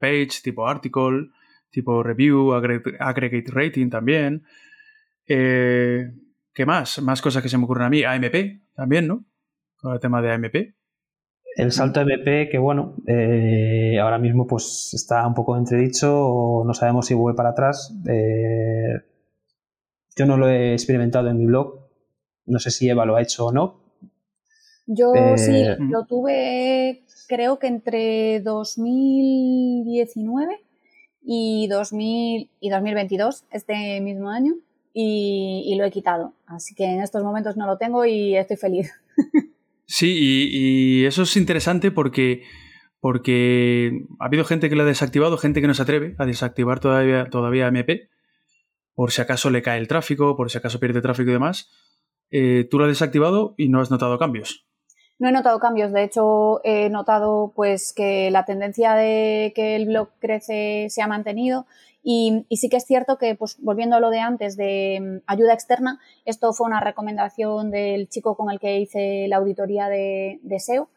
page, 0.00 0.40
tipo 0.42 0.66
article, 0.66 1.28
tipo 1.68 2.02
review, 2.02 2.54
aggregate 2.54 3.50
rating 3.52 3.90
también. 3.90 4.42
Eh, 5.26 6.10
¿Qué 6.54 6.64
más? 6.64 7.02
Más 7.02 7.20
cosas 7.20 7.42
que 7.42 7.50
se 7.50 7.58
me 7.58 7.64
ocurren 7.64 7.84
a 7.84 7.90
mí. 7.90 8.02
AMP 8.02 8.62
también, 8.74 9.06
¿no? 9.06 9.26
Con 9.76 9.92
el 9.92 10.00
tema 10.00 10.22
de 10.22 10.32
AMP. 10.32 10.75
El 11.56 11.72
salto 11.72 12.00
MP, 12.02 12.48
que 12.50 12.58
bueno, 12.58 12.94
eh, 13.06 13.98
ahora 13.98 14.18
mismo 14.18 14.46
pues 14.46 14.90
está 14.92 15.26
un 15.26 15.32
poco 15.32 15.56
entredicho, 15.56 16.62
no 16.66 16.74
sabemos 16.74 17.06
si 17.06 17.14
vuelve 17.14 17.34
para 17.34 17.48
atrás. 17.50 17.94
Eh, 18.06 19.00
yo 20.14 20.26
no 20.26 20.36
lo 20.36 20.50
he 20.50 20.74
experimentado 20.74 21.30
en 21.30 21.38
mi 21.38 21.46
blog, 21.46 21.88
no 22.44 22.58
sé 22.58 22.70
si 22.70 22.90
Eva 22.90 23.06
lo 23.06 23.16
ha 23.16 23.22
hecho 23.22 23.46
o 23.46 23.52
no. 23.52 23.80
Yo 24.86 25.14
eh, 25.14 25.38
sí, 25.38 25.64
lo 25.78 26.04
tuve 26.04 27.06
creo 27.26 27.58
que 27.58 27.68
entre 27.68 28.40
2019 28.40 30.60
y, 31.22 31.68
2000, 31.68 32.50
y 32.60 32.68
2022, 32.68 33.46
este 33.50 34.02
mismo 34.02 34.28
año, 34.28 34.56
y, 34.92 35.62
y 35.64 35.74
lo 35.76 35.86
he 35.86 35.90
quitado. 35.90 36.34
Así 36.44 36.74
que 36.74 36.84
en 36.84 37.00
estos 37.00 37.24
momentos 37.24 37.56
no 37.56 37.64
lo 37.64 37.78
tengo 37.78 38.04
y 38.04 38.36
estoy 38.36 38.58
feliz. 38.58 38.92
Sí, 39.86 40.16
y, 40.18 41.04
eso 41.04 41.22
es 41.22 41.36
interesante 41.36 41.90
porque, 41.90 42.42
porque 43.00 43.92
ha 44.20 44.26
habido 44.26 44.44
gente 44.44 44.68
que 44.68 44.76
lo 44.76 44.82
ha 44.82 44.86
desactivado, 44.86 45.38
gente 45.38 45.60
que 45.60 45.68
no 45.68 45.74
se 45.74 45.82
atreve 45.82 46.14
a 46.18 46.26
desactivar 46.26 46.80
todavía, 46.80 47.30
todavía 47.30 47.68
MP, 47.68 48.08
por 48.94 49.12
si 49.12 49.22
acaso 49.22 49.50
le 49.50 49.62
cae 49.62 49.78
el 49.78 49.88
tráfico, 49.88 50.36
por 50.36 50.50
si 50.50 50.58
acaso 50.58 50.80
pierde 50.80 51.02
tráfico 51.02 51.30
y 51.30 51.34
demás. 51.34 51.70
Eh, 52.30 52.66
tú 52.68 52.78
lo 52.78 52.84
has 52.84 52.90
desactivado 52.90 53.54
y 53.56 53.68
no 53.68 53.80
has 53.80 53.90
notado 53.90 54.18
cambios. 54.18 54.66
No 55.18 55.28
he 55.28 55.32
notado 55.32 55.58
cambios, 55.60 55.92
de 55.92 56.04
hecho 56.04 56.60
he 56.62 56.90
notado 56.90 57.52
pues 57.54 57.94
que 57.94 58.30
la 58.30 58.44
tendencia 58.44 58.94
de 58.94 59.52
que 59.54 59.76
el 59.76 59.86
blog 59.86 60.10
crece 60.18 60.88
se 60.90 61.00
ha 61.00 61.06
mantenido 61.06 61.66
y, 62.08 62.46
sí 62.56 62.68
que 62.68 62.76
es 62.76 62.84
cierto 62.84 63.18
que, 63.18 63.34
pues, 63.34 63.56
volviendo 63.60 63.96
a 63.96 64.00
lo 64.00 64.10
de 64.10 64.20
antes 64.20 64.56
de 64.56 65.00
mm, 65.00 65.24
ayuda 65.26 65.52
externa, 65.52 65.98
esto 66.24 66.52
fue 66.52 66.68
una 66.68 66.78
recomendación 66.78 67.72
del 67.72 68.08
chico 68.08 68.36
con 68.36 68.48
el 68.52 68.60
que 68.60 68.78
hice 68.78 69.26
la 69.26 69.38
auditoría 69.38 69.88
de, 69.88 70.38
SEO 70.60 70.88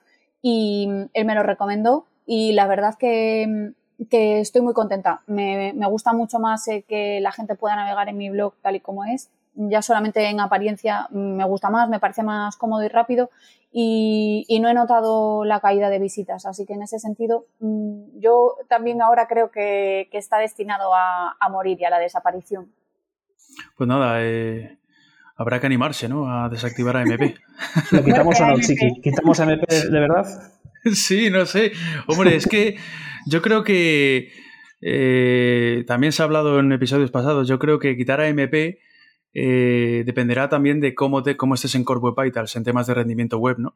y 0.43 0.85
mm, 0.87 1.09
él 1.11 1.25
me 1.25 1.33
lo 1.33 1.41
recomendó 1.41 2.05
y 2.27 2.53
la 2.53 2.67
verdad 2.67 2.93
que, 2.99 3.73
mm, 3.97 4.05
que 4.05 4.39
estoy 4.39 4.61
muy 4.61 4.75
contenta. 4.75 5.23
Me, 5.25 5.73
me 5.73 5.87
gusta 5.87 6.13
mucho 6.13 6.37
más 6.37 6.67
eh, 6.67 6.85
que 6.87 7.19
la 7.21 7.31
gente 7.31 7.55
pueda 7.55 7.75
navegar 7.75 8.07
en 8.07 8.15
mi 8.15 8.29
blog 8.29 8.53
tal 8.61 8.75
y 8.75 8.79
como 8.79 9.03
es 9.03 9.31
ya 9.55 9.81
solamente 9.81 10.25
en 10.29 10.39
apariencia 10.39 11.07
me 11.11 11.43
gusta 11.43 11.69
más, 11.69 11.89
me 11.89 11.99
parece 11.99 12.23
más 12.23 12.55
cómodo 12.55 12.83
y 12.83 12.87
rápido 12.87 13.29
y, 13.71 14.59
no 14.61 14.69
he 14.69 14.73
notado 14.73 15.45
la 15.45 15.59
caída 15.59 15.89
de 15.89 15.99
visitas. 15.99 16.45
Así 16.45 16.65
que 16.65 16.73
en 16.73 16.83
ese 16.83 16.99
sentido, 16.99 17.45
mm, 17.59 18.19
yo 18.19 18.55
también 18.67 19.01
ahora 19.01 19.27
creo 19.27 19.51
que, 19.51 20.09
está 20.11 20.37
destinado 20.37 20.91
a, 20.93 21.35
morir 21.49 21.77
y 21.79 21.85
a 21.85 21.89
la 21.89 21.99
desaparición. 21.99 22.71
Pues 23.75 23.87
nada, 23.87 24.17
eh, 24.21 24.77
habrá 25.35 25.59
que 25.59 25.67
animarse, 25.67 26.07
¿no? 26.07 26.31
A 26.31 26.49
desactivar 26.49 26.97
a 26.97 27.01
MP. 27.01 27.35
¿Lo 27.91 28.03
quitamos 28.03 28.39
o 28.39 28.45
no, 28.45 28.59
Chiqui? 28.59 29.01
¿Quitamos 29.01 29.39
a 29.39 29.43
MP 29.43 29.89
de 29.89 29.99
verdad? 29.99 30.25
Sí, 30.93 31.29
no 31.29 31.45
sé. 31.45 31.73
Hombre, 32.07 32.37
es 32.37 32.47
que 32.47 32.77
yo 33.25 33.41
creo 33.41 33.65
que 33.65 34.31
eh, 34.79 35.83
también 35.87 36.13
se 36.13 36.21
ha 36.21 36.25
hablado 36.25 36.57
en 36.57 36.71
episodios 36.71 37.11
pasados. 37.11 37.49
Yo 37.49 37.59
creo 37.59 37.79
que 37.79 37.97
quitar 37.97 38.21
a 38.21 38.29
MP 38.29 38.79
eh, 39.33 40.03
dependerá 40.05 40.49
también 40.49 40.79
de 40.79 40.95
cómo, 40.95 41.23
te, 41.23 41.37
cómo 41.37 41.55
estés 41.55 41.75
en 41.75 41.83
Core 41.83 41.99
Web 41.99 42.15
Vitals 42.25 42.55
en 42.55 42.63
temas 42.63 42.87
de 42.87 42.93
rendimiento 42.95 43.37
web, 43.37 43.57
¿no? 43.59 43.75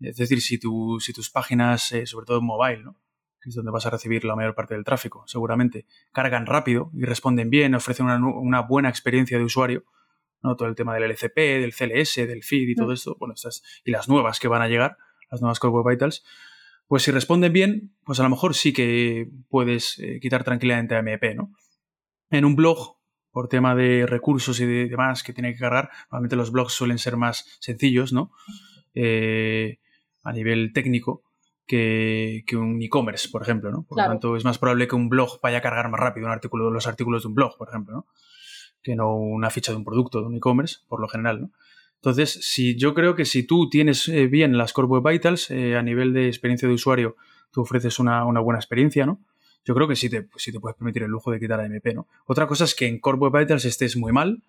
Es 0.00 0.16
decir, 0.16 0.40
si, 0.40 0.58
tu, 0.58 0.98
si 1.00 1.12
tus 1.12 1.30
páginas, 1.30 1.92
eh, 1.92 2.06
sobre 2.06 2.26
todo 2.26 2.38
en 2.38 2.44
mobile, 2.44 2.82
¿no? 2.82 2.96
que 3.42 3.48
es 3.48 3.56
donde 3.56 3.72
vas 3.72 3.84
a 3.86 3.90
recibir 3.90 4.24
la 4.24 4.36
mayor 4.36 4.54
parte 4.54 4.74
del 4.74 4.84
tráfico, 4.84 5.24
seguramente, 5.26 5.84
cargan 6.12 6.46
rápido 6.46 6.90
y 6.94 7.04
responden 7.04 7.50
bien, 7.50 7.74
ofrecen 7.74 8.06
una, 8.06 8.60
buena 8.60 8.88
experiencia 8.88 9.36
de 9.36 9.44
usuario, 9.44 9.84
¿no? 10.42 10.54
Todo 10.54 10.68
el 10.68 10.76
tema 10.76 10.94
del 10.94 11.10
LCP, 11.10 11.36
del 11.36 11.74
CLS, 11.74 12.16
del 12.28 12.44
feed 12.44 12.68
y 12.68 12.74
todo 12.76 12.90
mm. 12.90 12.92
esto, 12.92 13.16
bueno, 13.18 13.34
estas, 13.34 13.62
y 13.84 13.90
las 13.90 14.08
nuevas 14.08 14.38
que 14.38 14.46
van 14.46 14.62
a 14.62 14.68
llegar, 14.68 14.96
las 15.28 15.40
nuevas 15.40 15.58
Core 15.58 15.72
Web 15.72 15.94
Vitals, 15.94 16.24
pues 16.86 17.02
si 17.02 17.10
responden 17.10 17.52
bien, 17.52 17.96
pues 18.04 18.20
a 18.20 18.22
lo 18.22 18.28
mejor 18.28 18.54
sí 18.54 18.72
que 18.72 19.28
puedes 19.48 19.98
eh, 19.98 20.20
quitar 20.20 20.44
tranquilamente 20.44 20.94
a 20.94 21.00
MP, 21.00 21.34
¿no? 21.34 21.52
En 22.30 22.44
un 22.44 22.54
blog 22.54 22.96
por 23.32 23.48
tema 23.48 23.74
de 23.74 24.06
recursos 24.06 24.60
y 24.60 24.66
de 24.66 24.88
demás 24.88 25.22
que 25.22 25.32
tiene 25.32 25.52
que 25.52 25.58
cargar. 25.58 25.90
Normalmente 26.10 26.36
los 26.36 26.52
blogs 26.52 26.74
suelen 26.74 26.98
ser 26.98 27.16
más 27.16 27.58
sencillos, 27.60 28.12
¿no? 28.12 28.30
Eh, 28.94 29.78
a 30.22 30.32
nivel 30.32 30.72
técnico 30.72 31.24
que, 31.66 32.44
un 32.52 32.80
e-commerce, 32.82 33.28
por 33.30 33.42
ejemplo, 33.42 33.70
¿no? 33.70 33.84
Por 33.84 33.98
lo 33.98 34.04
tanto, 34.04 34.36
es 34.36 34.44
más 34.44 34.58
probable 34.58 34.86
que 34.86 34.94
un 34.94 35.08
blog 35.08 35.40
vaya 35.42 35.58
a 35.58 35.62
cargar 35.62 35.88
más 35.90 35.98
rápido 35.98 36.26
un 36.26 36.32
artículo, 36.32 36.70
los 36.70 36.86
artículos 36.86 37.22
de 37.22 37.28
un 37.28 37.34
blog, 37.34 37.56
por 37.56 37.68
ejemplo, 37.68 37.94
¿no? 37.94 38.06
Que 38.82 38.94
no 38.94 39.16
una 39.16 39.48
ficha 39.48 39.72
de 39.72 39.78
un 39.78 39.84
producto, 39.84 40.20
de 40.20 40.26
un 40.26 40.36
e-commerce, 40.36 40.80
por 40.86 41.00
lo 41.00 41.08
general, 41.08 41.40
¿no? 41.40 41.50
Entonces, 41.94 42.38
si 42.42 42.76
yo 42.76 42.94
creo 42.94 43.14
que 43.14 43.24
si 43.24 43.46
tú 43.46 43.70
tienes 43.70 44.08
eh, 44.08 44.26
bien 44.26 44.58
las 44.58 44.72
Core 44.72 44.88
Web 44.88 45.08
Vitals, 45.08 45.50
eh, 45.50 45.76
a 45.76 45.82
nivel 45.82 46.12
de 46.12 46.26
experiencia 46.26 46.68
de 46.68 46.74
usuario, 46.74 47.16
tú 47.52 47.62
ofreces 47.62 47.98
una, 48.00 48.26
una 48.26 48.40
buena 48.40 48.58
experiencia, 48.58 49.06
¿no? 49.06 49.20
Yo 49.64 49.74
creo 49.74 49.88
que 49.88 49.96
sí 49.96 50.08
te, 50.08 50.28
sí 50.36 50.52
te 50.52 50.60
puedes 50.60 50.76
permitir 50.76 51.02
el 51.02 51.10
lujo 51.10 51.30
de 51.30 51.38
quitar 51.38 51.60
AMP, 51.60 51.94
¿no? 51.94 52.08
Otra 52.26 52.46
cosa 52.46 52.64
es 52.64 52.74
que 52.74 52.86
en 52.86 52.98
Core 52.98 53.18
Web 53.18 53.40
Vitals 53.40 53.64
estés 53.64 53.96
muy 53.96 54.12
mal 54.12 54.42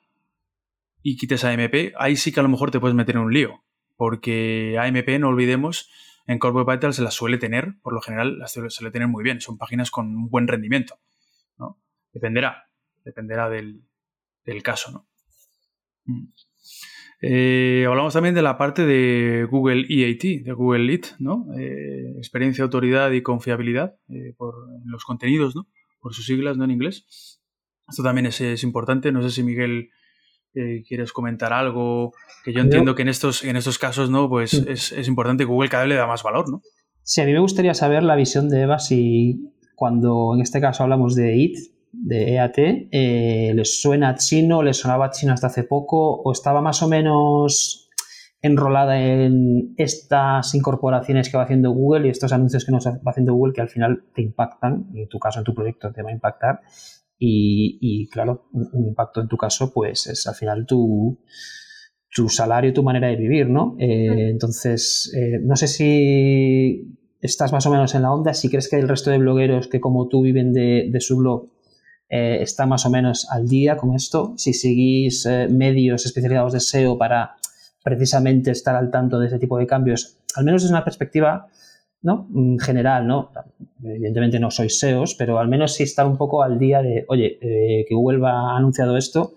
y 1.02 1.18
quites 1.18 1.44
AMP, 1.44 1.94
ahí 1.98 2.16
sí 2.16 2.32
que 2.32 2.40
a 2.40 2.44
lo 2.44 2.50
mejor 2.50 2.72
te 2.72 2.80
puedes 2.80 2.96
meter 2.96 3.16
en 3.16 3.22
un 3.24 3.34
lío, 3.34 3.64
porque 3.96 4.78
AMP, 4.80 5.20
no 5.20 5.30
olvidemos, 5.30 5.90
en 6.26 6.40
Core 6.40 6.56
Web 6.56 6.76
Vitals 6.76 7.00
las 7.00 7.14
suele 7.14 7.38
tener, 7.38 7.76
por 7.82 7.94
lo 7.94 8.02
general 8.02 8.40
las 8.40 8.54
suele 8.54 8.92
tener 8.92 9.08
muy 9.08 9.24
bien, 9.24 9.42
son 9.42 9.58
páginas 9.58 9.92
con 9.92 10.08
un 10.08 10.30
buen 10.30 10.48
rendimiento, 10.48 11.00
¿no? 11.58 11.80
Dependerá, 12.14 12.70
dependerá 13.04 13.50
del, 13.50 13.84
del 14.46 14.64
caso, 14.64 14.92
¿no? 14.92 15.08
Eh, 17.26 17.86
hablamos 17.88 18.14
también 18.14 18.36
de 18.36 18.42
la 18.42 18.58
parte 18.58 18.86
de 18.86 19.48
Google 19.50 19.86
EAT, 19.88 20.44
de 20.44 20.52
Google 20.52 20.84
Lead, 20.84 21.04
¿no? 21.20 21.48
Eh, 21.58 22.16
experiencia, 22.18 22.66
autoridad 22.66 23.12
y 23.12 23.22
confiabilidad 23.22 23.96
eh, 24.10 24.34
por 24.36 24.56
los 24.84 25.06
contenidos, 25.06 25.56
¿no? 25.56 25.66
Por 26.02 26.14
sus 26.14 26.26
siglas, 26.26 26.58
¿no? 26.58 26.66
En 26.66 26.72
inglés. 26.72 27.40
Esto 27.88 28.04
también 28.04 28.26
es, 28.26 28.64
importante. 28.64 29.14
No 29.14 29.22
sé 29.22 29.30
si 29.30 29.42
Miguel 29.42 29.90
quieres 30.86 31.14
comentar 31.14 31.54
algo. 31.54 32.12
Que 32.44 32.52
yo 32.52 32.60
entiendo 32.60 32.94
que 32.94 33.04
en 33.04 33.08
estos, 33.08 33.44
en 33.46 33.56
estos 33.56 33.80
casos, 33.80 34.10
¿no? 34.10 34.28
Pues 34.28 34.54
es, 34.54 34.92
es, 34.92 35.08
importante. 35.08 35.46
Google 35.46 35.70
cada 35.70 35.84
vez 35.84 35.90
le 35.92 35.96
da 35.96 36.08
más 36.08 36.24
valor, 36.24 36.50
¿no? 36.50 36.62
Sí, 37.04 37.22
a 37.22 37.26
mí 37.26 37.32
me 37.32 37.40
gustaría 37.40 37.74
saber 37.74 38.04
la 38.04 38.18
visión 38.18 38.50
de 38.50 38.64
Eva 38.64 38.80
si 38.80 39.50
cuando 39.76 40.34
en 40.36 40.42
este 40.42 40.60
caso 40.60 40.84
hablamos 40.84 41.16
de 41.16 41.38
IT, 41.38 41.58
de 41.94 42.34
EAT, 42.34 42.58
eh, 42.58 43.54
¿les 43.56 43.80
suena 43.80 44.16
chino? 44.16 44.64
¿Les 44.64 44.78
sonaba 44.78 45.12
chino 45.12 45.32
hasta 45.32 45.48
hace 45.48 45.64
poco? 45.64 46.22
¿O 46.22 46.32
estaba 46.32 46.60
más 46.62 46.82
o 46.82 46.90
menos 46.90 47.90
enrolada 48.42 49.00
en 49.02 49.74
estas 49.78 50.54
incorporaciones 50.56 51.30
que 51.30 51.38
va 51.38 51.44
haciendo 51.44 51.72
Google 51.72 52.08
y 52.08 52.10
estos 52.10 52.34
anuncios 52.34 52.66
que 52.66 52.72
nos 52.72 52.86
va 52.88 53.00
haciendo 53.06 53.36
Google 53.36 53.54
que 53.54 53.62
al 53.62 53.70
final 53.70 54.06
te 54.14 54.24
impactan? 54.24 54.88
En 54.96 55.08
tu 55.08 55.20
caso, 55.20 55.40
en 55.40 55.46
tu 55.46 55.54
proyecto 55.54 55.94
te 55.94 56.02
va 56.02 56.10
a 56.10 56.14
impactar. 56.14 56.62
Y, 57.26 58.10
claro, 58.10 58.50
un, 58.52 58.88
impacto 58.88 59.22
en 59.22 59.30
tu 59.30 59.38
caso, 59.38 59.72
pues 59.72 60.08
es 60.08 60.28
al 60.28 60.36
final 60.36 60.66
tu, 60.66 61.22
tu 62.10 62.28
salario, 62.28 62.74
tu 62.74 62.84
manera 62.84 63.08
de 63.08 63.16
vivir, 63.16 63.50
¿no? 63.50 63.78
Eh, 63.80 64.30
entonces, 64.30 65.10
eh, 65.16 65.40
no 65.42 65.56
sé 65.56 65.68
si 65.68 66.98
estás 67.22 67.54
más 67.54 67.66
o 67.66 67.72
menos 67.72 67.96
en 67.96 68.02
la 68.02 68.12
onda, 68.12 68.34
si 68.34 68.50
crees 68.50 68.68
que 68.68 68.76
el 68.76 68.90
resto 68.90 69.10
de 69.10 69.20
blogueros 69.20 69.70
que 69.70 69.80
como 69.80 70.10
tú 70.10 70.22
viven 70.22 70.52
de, 70.52 70.90
de 70.92 71.00
su 71.00 71.16
blog 71.16 71.53
eh, 72.10 72.40
está 72.42 72.66
más 72.66 72.86
o 72.86 72.90
menos 72.90 73.28
al 73.30 73.48
día 73.48 73.78
con 73.78 73.96
esto. 73.96 74.34
Si 74.38 74.54
seguís 74.54 75.26
eh, 75.26 75.48
medios 75.50 76.06
especializados 76.06 76.54
de 76.54 76.60
SEO 76.60 76.98
para 76.98 77.36
precisamente 77.84 78.52
estar 78.52 78.76
al 78.76 78.92
tanto 78.92 79.20
de 79.20 79.28
ese 79.28 79.40
tipo 79.40 79.58
de 79.58 79.68
cambios, 79.68 80.18
al 80.36 80.46
menos 80.46 80.62
desde 80.62 80.74
una 80.74 80.84
perspectiva 80.84 81.48
¿no? 82.04 82.28
Mm, 82.30 82.58
general, 82.60 83.08
¿no? 83.08 83.32
Evidentemente 83.84 84.40
no 84.40 84.52
sois 84.52 84.78
SEOs, 84.78 85.16
pero 85.16 85.40
al 85.40 85.48
menos 85.48 85.74
sí 85.74 85.84
estar 85.84 86.06
un 86.06 86.18
poco 86.18 86.44
al 86.44 86.60
día 86.60 86.82
de, 86.82 87.06
oye, 87.08 87.40
eh, 87.42 87.86
que 87.88 87.96
Google 87.96 88.26
ha 88.28 88.58
anunciado 88.58 88.98
esto, 88.98 89.36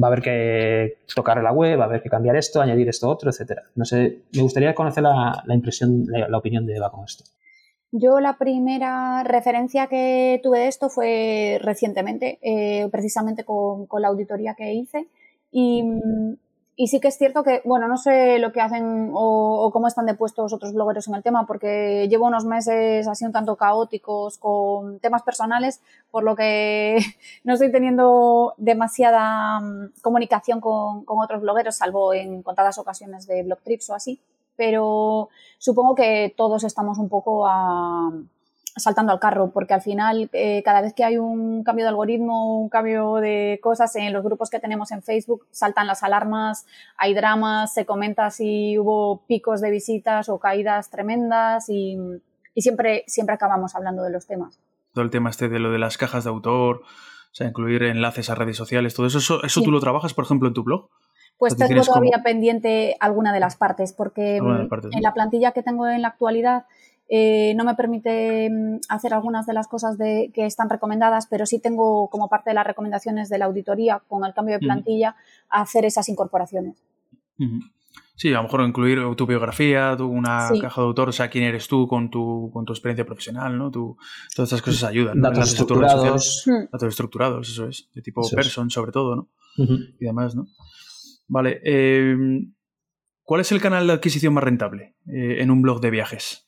va 0.00 0.06
a 0.06 0.10
haber 0.12 0.22
que 0.22 0.98
tocar 1.14 1.42
la 1.42 1.52
web, 1.52 1.78
va 1.78 1.84
a 1.84 1.86
haber 1.88 2.02
que 2.02 2.08
cambiar 2.08 2.36
esto, 2.36 2.60
añadir 2.60 2.88
esto 2.88 3.10
otro, 3.10 3.30
etcétera. 3.30 3.64
No 3.74 3.84
sé, 3.84 4.22
me 4.32 4.42
gustaría 4.42 4.74
conocer 4.74 5.02
la, 5.02 5.42
impresión, 5.48 6.06
la 6.06 6.38
opinión 6.38 6.66
de 6.66 6.76
Eva 6.76 6.90
con 6.90 7.04
esto. 7.04 7.24
Yo 7.94 8.20
la 8.20 8.38
primera 8.38 9.22
referencia 9.22 9.86
que 9.86 10.40
tuve 10.42 10.60
de 10.60 10.68
esto 10.68 10.88
fue 10.88 11.58
recientemente, 11.60 12.38
eh, 12.40 12.88
precisamente 12.90 13.44
con, 13.44 13.86
la 14.00 14.08
auditoría 14.08 14.54
que 14.54 14.72
hice. 14.72 15.08
Y, 15.50 15.84
sí 16.86 17.00
que 17.00 17.08
es 17.08 17.18
cierto 17.18 17.44
que, 17.44 17.60
bueno, 17.66 17.88
no 17.88 17.98
sé 17.98 18.38
lo 18.38 18.50
que 18.50 18.62
hacen 18.62 19.10
o, 19.12 19.70
cómo 19.72 19.88
están 19.88 20.06
depuestos 20.06 20.54
otros 20.54 20.72
blogueros 20.72 21.06
en 21.08 21.16
el 21.16 21.22
tema, 21.22 21.46
porque 21.46 22.08
llevo 22.08 22.26
unos 22.26 22.46
meses 22.46 23.06
así 23.06 23.26
un 23.26 23.32
tanto 23.32 23.56
caóticos 23.56 24.38
con 24.38 24.98
temas 25.00 25.22
personales, 25.22 25.82
por 26.10 26.24
lo 26.24 26.34
que 26.34 26.96
no 27.44 27.52
estoy 27.54 27.70
teniendo 27.70 28.54
demasiada 28.56 29.60
mm, 29.60 29.92
comunicación 30.00 30.60
con, 30.62 31.04
con 31.04 31.20
otros 31.20 31.42
blogueros, 31.42 31.76
salvo 31.76 32.14
en 32.14 32.42
contadas 32.42 32.78
ocasiones 32.78 33.26
de 33.26 33.42
blog 33.42 33.60
trips 33.60 33.90
o 33.90 33.94
así 33.94 34.18
pero 34.64 35.28
supongo 35.58 35.96
que 35.96 36.32
todos 36.36 36.62
estamos 36.62 36.96
un 36.98 37.08
poco 37.08 37.48
saltando 38.76 39.12
al 39.12 39.18
carro, 39.18 39.50
porque 39.50 39.74
al 39.74 39.82
final 39.82 40.30
eh, 40.32 40.62
cada 40.64 40.82
vez 40.82 40.94
que 40.94 41.02
hay 41.02 41.18
un 41.18 41.64
cambio 41.64 41.84
de 41.84 41.88
algoritmo, 41.88 42.62
un 42.62 42.68
cambio 42.68 43.16
de 43.16 43.58
cosas 43.60 43.96
en 43.96 44.12
los 44.12 44.22
grupos 44.22 44.50
que 44.50 44.60
tenemos 44.60 44.92
en 44.92 45.02
Facebook, 45.02 45.48
saltan 45.50 45.88
las 45.88 46.04
alarmas, 46.04 46.64
hay 46.96 47.12
dramas, 47.12 47.74
se 47.74 47.86
comenta 47.86 48.30
si 48.30 48.78
hubo 48.78 49.26
picos 49.26 49.60
de 49.60 49.72
visitas 49.72 50.28
o 50.28 50.38
caídas 50.38 50.90
tremendas 50.90 51.68
y, 51.68 51.98
siempre, 52.54 53.02
siempre 53.08 53.34
acabamos 53.34 53.74
hablando 53.74 54.04
de 54.04 54.12
los 54.12 54.28
temas. 54.28 54.60
Todo 54.94 55.04
el 55.04 55.10
tema 55.10 55.30
este 55.30 55.48
de 55.48 55.58
lo 55.58 55.72
de 55.72 55.80
las 55.80 55.98
cajas 55.98 56.22
de 56.22 56.30
autor, 56.30 56.82
o 56.82 57.34
sea, 57.34 57.48
incluir 57.48 57.82
enlaces 57.82 58.30
a 58.30 58.36
redes 58.36 58.58
sociales, 58.58 58.94
todo 58.94 59.08
eso, 59.08 59.42
¿eso, 59.42 59.62
tú 59.62 59.72
lo 59.72 59.80
trabajas, 59.80 60.14
por 60.14 60.24
ejemplo, 60.24 60.46
en 60.46 60.54
tu 60.54 60.62
blog? 60.62 60.88
Pues 61.42 61.56
tengo 61.56 61.82
todavía 61.82 62.22
pendiente 62.22 62.94
alguna 63.00 63.32
de 63.32 63.40
las 63.40 63.56
partes, 63.56 63.92
porque 63.92 64.40
mm, 64.40 64.68
en 64.92 65.02
la 65.02 65.12
plantilla 65.12 65.50
que 65.50 65.64
tengo 65.64 65.88
en 65.88 66.00
la 66.00 66.06
actualidad 66.06 66.66
eh, 67.08 67.54
no 67.56 67.64
me 67.64 67.74
permite 67.74 68.48
mm, 68.48 68.78
hacer 68.88 69.12
algunas 69.12 69.44
de 69.44 69.52
las 69.52 69.66
cosas 69.66 69.98
de, 69.98 70.30
que 70.32 70.46
están 70.46 70.70
recomendadas, 70.70 71.26
pero 71.26 71.44
sí 71.44 71.58
tengo 71.58 72.08
como 72.10 72.28
parte 72.28 72.50
de 72.50 72.54
las 72.54 72.64
recomendaciones 72.64 73.28
de 73.28 73.38
la 73.38 73.46
auditoría 73.46 74.00
con 74.06 74.24
el 74.24 74.34
cambio 74.34 74.54
de 74.54 74.60
plantilla 74.60 75.16
hacer 75.48 75.84
esas 75.84 76.08
incorporaciones. 76.08 76.76
Sí, 78.14 78.28
a 78.28 78.36
lo 78.36 78.44
mejor 78.44 78.60
incluir 78.60 79.00
tu 79.16 79.26
biografía, 79.26 79.96
tu, 79.98 80.06
una 80.06 80.48
caja 80.60 80.80
de 80.80 80.86
autor, 80.86 81.08
o 81.08 81.12
sea, 81.12 81.28
quién 81.28 81.42
eres 81.42 81.66
tú 81.66 81.88
con 81.88 82.08
tu, 82.08 82.52
con 82.52 82.64
tu 82.64 82.72
experiencia 82.72 83.04
profesional, 83.04 83.58
¿no? 83.58 83.72
todas 83.72 83.96
estas 84.36 84.62
cosas 84.62 84.84
ayudan. 84.84 85.20
Datos 85.20 85.48
estructurados. 85.48 86.44
Datos 86.70 86.88
estructurados, 86.88 87.48
eso 87.48 87.66
es. 87.66 87.90
De 87.92 88.00
tipo 88.00 88.22
person, 88.30 88.70
sobre 88.70 88.92
todo, 88.92 89.16
¿no? 89.16 89.28
Y 89.56 90.04
demás, 90.04 90.36
¿no? 90.36 90.46
Vale. 91.32 91.60
Em, 91.64 92.52
¿Cuál 93.24 93.40
es 93.40 93.52
el 93.52 93.62
canal 93.62 93.86
de 93.86 93.94
adquisición 93.94 94.34
más 94.34 94.44
rentable 94.44 94.96
eh, 95.06 95.40
en 95.40 95.50
un 95.50 95.62
blog 95.62 95.80
de 95.80 95.90
viajes? 95.90 96.46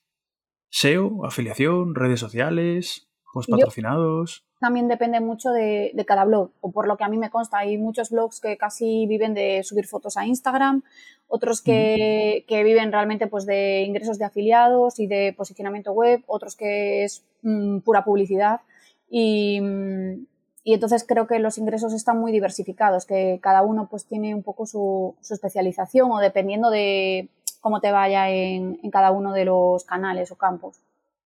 ¿SEO, 0.68 1.24
afiliación, 1.24 1.94
redes 1.94 2.20
sociales, 2.20 3.08
post 3.32 3.48
patrocinados? 3.48 4.44
también 4.60 4.88
depende 4.88 5.20
mucho 5.20 5.50
de, 5.50 5.92
cada 6.06 6.24
blog, 6.24 6.50
o 6.60 6.70
por 6.70 6.86
lo 6.86 6.96
que 6.96 7.04
a 7.04 7.08
mí 7.08 7.16
me 7.16 7.30
consta. 7.30 7.58
Hay 7.58 7.78
muchos 7.78 8.10
blogs 8.10 8.40
que 8.40 8.58
casi 8.58 9.06
viven 9.06 9.32
de 9.32 9.62
subir 9.62 9.86
fotos 9.86 10.16
a 10.18 10.26
Instagram, 10.26 10.82
otros 11.28 11.62
que, 11.62 12.44
viven 12.48 12.92
realmente 12.92 13.26
pues, 13.26 13.46
de 13.46 13.82
ingresos 13.82 14.18
de 14.18 14.26
afiliados 14.26 14.98
y 14.98 15.06
de 15.06 15.34
posicionamiento 15.34 15.92
web, 15.92 16.22
otros 16.26 16.56
que 16.56 17.04
es 17.04 17.24
mm, 17.42 17.78
pura 17.80 18.04
publicidad. 18.04 18.60
Y, 19.08 19.60
mm, 19.60 20.26
y 20.64 20.72
entonces 20.72 21.04
creo 21.06 21.26
que 21.26 21.38
los 21.38 21.58
ingresos 21.58 21.92
están 21.92 22.18
muy 22.18 22.32
diversificados, 22.32 23.04
que 23.04 23.38
cada 23.42 23.62
uno 23.62 23.86
pues 23.90 24.06
tiene 24.06 24.34
un 24.34 24.42
poco 24.42 24.64
su, 24.64 25.14
especialización 25.30 26.10
o 26.10 26.18
dependiendo 26.18 26.70
de 26.70 27.28
cómo 27.60 27.80
te 27.80 27.92
vaya 27.92 28.30
en, 28.30 28.78
cada 28.90 29.10
uno 29.10 29.34
de 29.34 29.44
los 29.44 29.84
canales 29.84 30.32
o 30.32 30.36
campos. 30.36 30.80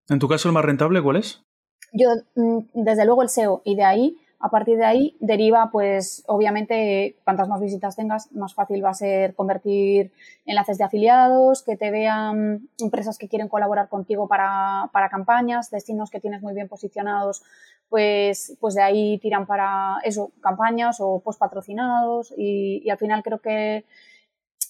¿En 0.09 0.21
tu 0.21 0.29
caso 0.29 0.49
el 0.49 0.55
más 0.55 0.65
rentable 0.65 1.03
cuál 1.03 1.17
es? 1.17 1.43
Yo, 1.93 2.11
mm, 2.37 2.59
desde 2.75 3.05
luego 3.05 3.23
el 3.23 3.29
SEO 3.29 3.61
y 3.65 3.75
de 3.75 3.83
ahí, 3.83 4.17
a 4.39 4.51
partir 4.51 4.77
de 4.77 4.85
ahí 4.85 5.17
deriva 5.21 5.71
pues 5.73 6.23
obviamente 6.27 7.17
cuantas 7.25 7.49
más 7.49 7.61
visitas 7.61 7.97
tengas, 7.97 8.31
más 8.33 8.55
fácil 8.55 8.85
va 8.85 8.91
a 8.91 8.95
ser 8.95 9.35
convertir 9.35 10.13
enlaces 10.45 10.79
de 10.79 10.85
afiliados, 10.85 11.63
que 11.63 11.77
te 11.77 11.91
vean 11.91 12.69
empresas 12.79 13.19
que 13.19 13.29
quieren 13.29 13.49
colaborar 13.49 13.89
contigo 13.89 14.29
para, 14.29 14.91
para 14.93 15.09
campañas, 15.09 15.71
destinos 15.71 16.11
que 16.11 16.21
tienes 16.21 16.43
muy 16.43 16.55
bien 16.55 16.69
posicionados 16.69 17.43
pues, 17.95 18.57
pues 18.59 18.75
de 18.75 18.83
ahí 18.83 19.19
tiran 19.19 19.47
para 19.47 19.99
eso, 20.03 20.33
campañas 20.41 20.97
o 20.99 21.21
post 21.21 21.39
patrocinados 21.39 22.35
y, 22.37 22.91
al 22.91 22.99
final 22.99 23.23
creo 23.23 23.39
que 23.39 23.85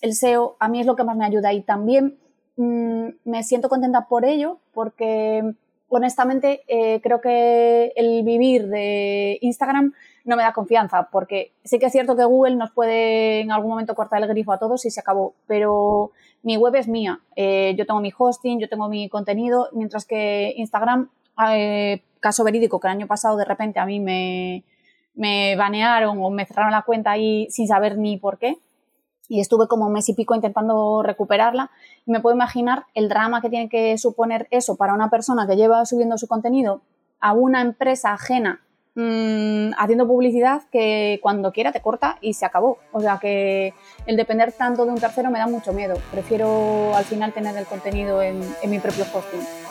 el 0.03 0.12
SEO 0.12 0.59
a 0.61 0.68
mí 0.68 0.81
es 0.81 0.87
lo 0.87 0.95
que 0.95 1.05
más 1.05 1.16
me 1.16 1.25
ayuda 1.25 1.51
y 1.55 1.62
también 1.62 2.18
mm, 2.59 3.07
me 3.25 3.43
siento 3.43 3.70
contenta 3.70 4.09
por 4.09 4.27
ello 4.27 4.59
porque 4.75 5.43
honestamente 5.89 6.64
eh, 6.68 7.01
creo 7.01 7.22
que 7.22 7.95
el 7.97 8.25
vivir 8.25 8.68
de 8.68 9.39
Instagram 9.41 9.95
no 10.27 10.37
me 10.37 10.43
da 10.43 10.53
confianza 10.53 11.09
porque 11.11 11.53
sí 11.64 11.79
que 11.79 11.87
es 11.87 11.93
cierto 11.93 12.16
que 12.16 12.27
Google 12.27 12.57
nos 12.57 12.72
puede 12.72 13.41
en 13.41 13.53
algún 13.53 13.70
momento 13.70 13.95
cortar 13.95 14.22
el 14.22 14.29
grifo 14.29 14.53
a 14.53 14.59
todos 14.59 14.85
y 14.85 14.91
se 14.91 15.01
acabó, 15.01 15.33
pero 15.47 16.11
mi 16.43 16.59
web 16.59 16.75
es 16.75 16.89
mía, 16.89 17.20
eh, 17.37 17.75
yo 17.79 17.87
tengo 17.87 18.01
mi 18.01 18.12
hosting, 18.14 18.61
yo 18.61 18.68
tengo 18.68 18.87
mi 18.91 19.09
contenido, 19.09 19.70
mientras 19.72 20.05
que 20.05 20.53
Instagram 20.59 21.09
eh, 21.53 22.03
caso 22.25 22.43
verídico 22.43 22.81
que 22.81 22.89
el 22.89 22.93
año 22.93 23.07
pasado 23.07 23.37
de 23.37 23.45
repente 23.45 23.79
a 23.79 23.85
mí 23.85 24.01
me, 24.01 24.64
me 25.14 25.57
banearon 25.57 26.18
o 26.22 26.31
me 26.31 26.47
cerraron 26.47 26.72
la 26.72 26.81
cuenta 26.81 27.11
ahí 27.11 27.47
sin 27.51 27.68
saber 27.68 27.99
ni 27.99 28.16
por 28.16 28.39
qué. 28.39 28.57
Y 29.29 29.41
estuve 29.41 29.68
como 29.68 29.87
un 29.87 29.93
mes 29.93 30.09
y 30.09 30.14
pico 30.14 30.35
intentando 30.35 31.03
recuperarla. 31.03 31.70
Y 32.07 32.11
me 32.11 32.20
puedo 32.20 32.35
imaginar 32.35 32.87
el 32.95 33.11
drama 33.11 33.43
que 33.43 33.51
tiene 33.51 33.68
que 33.68 33.97
suponer 33.99 34.49
eso 34.51 34.77
para 34.77 34.95
una 34.95 35.11
persona 35.11 35.47
que 35.47 35.57
lleva 35.57 35.85
subiendo 35.85 36.16
su 36.16 36.27
contenido 36.27 36.81
a 37.20 37.33
una 37.35 37.61
empresa 37.61 38.12
ajena 38.12 38.61
mm, 38.95 39.72
haciendo 39.79 40.07
publicidad 40.07 40.62
que 40.72 41.20
cuando 41.22 41.53
quiera 41.53 41.72
te 41.72 41.83
corta 41.83 42.16
y 42.22 42.33
se 42.33 42.47
acabó. 42.47 42.79
O 42.93 43.01
sea 43.01 43.18
que 43.18 43.75
el 44.07 44.16
depender 44.16 44.53
tanto 44.53 44.87
de 44.87 44.93
un 44.93 44.99
tercero 44.99 45.31
me 45.31 45.39
da 45.39 45.47
mucho 45.47 45.75
miedo. 45.75 45.95
Prefiero 46.11 46.95
al 46.97 47.05
final 47.05 47.35
tener 47.35 47.55
el 47.57 47.66
contenido 47.66 48.22
en, 48.22 48.41
en 48.62 48.70
mi 48.70 48.79
propio 48.79 49.05
hosting. 49.12 49.63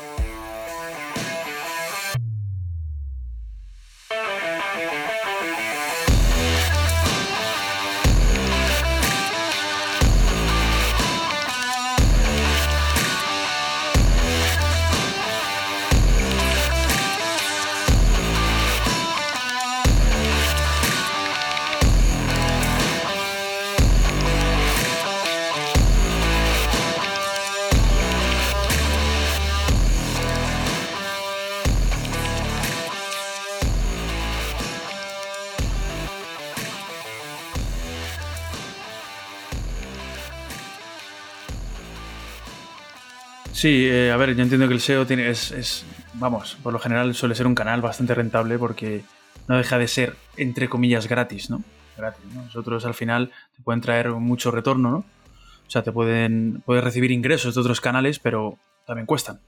Sí, 43.64 43.88
eh, 43.90 44.12
a 44.12 44.18
ver, 44.18 44.36
yo 44.36 44.44
entiendo 44.44 44.68
que 44.68 44.74
el 44.74 44.82
SEO 44.82 45.08
tiene, 45.08 45.30
es, 45.30 45.52
es, 45.52 45.86
vamos, 46.16 46.58
por 46.62 46.74
lo 46.74 46.80
general 46.80 47.16
suele 47.16 47.34
ser 47.34 47.48
un 47.48 47.56
canal 47.56 47.80
bastante 47.80 48.14
rentable 48.14 48.60
porque 48.60 49.04
no 49.48 49.56
deja 49.56 49.78
de 49.78 49.88
ser, 49.88 50.18
entre 50.36 50.68
comillas, 50.68 51.08
gratis, 51.08 51.50
¿no? 51.50 51.64
Gratis, 51.96 52.26
¿no? 52.34 52.42
Nosotros 52.42 52.86
al 52.86 52.94
final 52.94 53.32
te 53.56 53.62
pueden 53.64 53.80
traer 53.80 54.10
mucho 54.10 54.52
retorno, 54.52 54.92
¿no? 54.92 54.98
O 54.98 55.70
sea, 55.70 55.82
te 55.82 55.94
pueden, 55.94 56.62
puedes 56.66 56.84
recibir 56.84 57.12
ingresos 57.12 57.56
de 57.56 57.62
otros 57.62 57.80
canales, 57.80 58.20
pero 58.20 58.58
también 58.86 59.06
cuestan. 59.06 59.40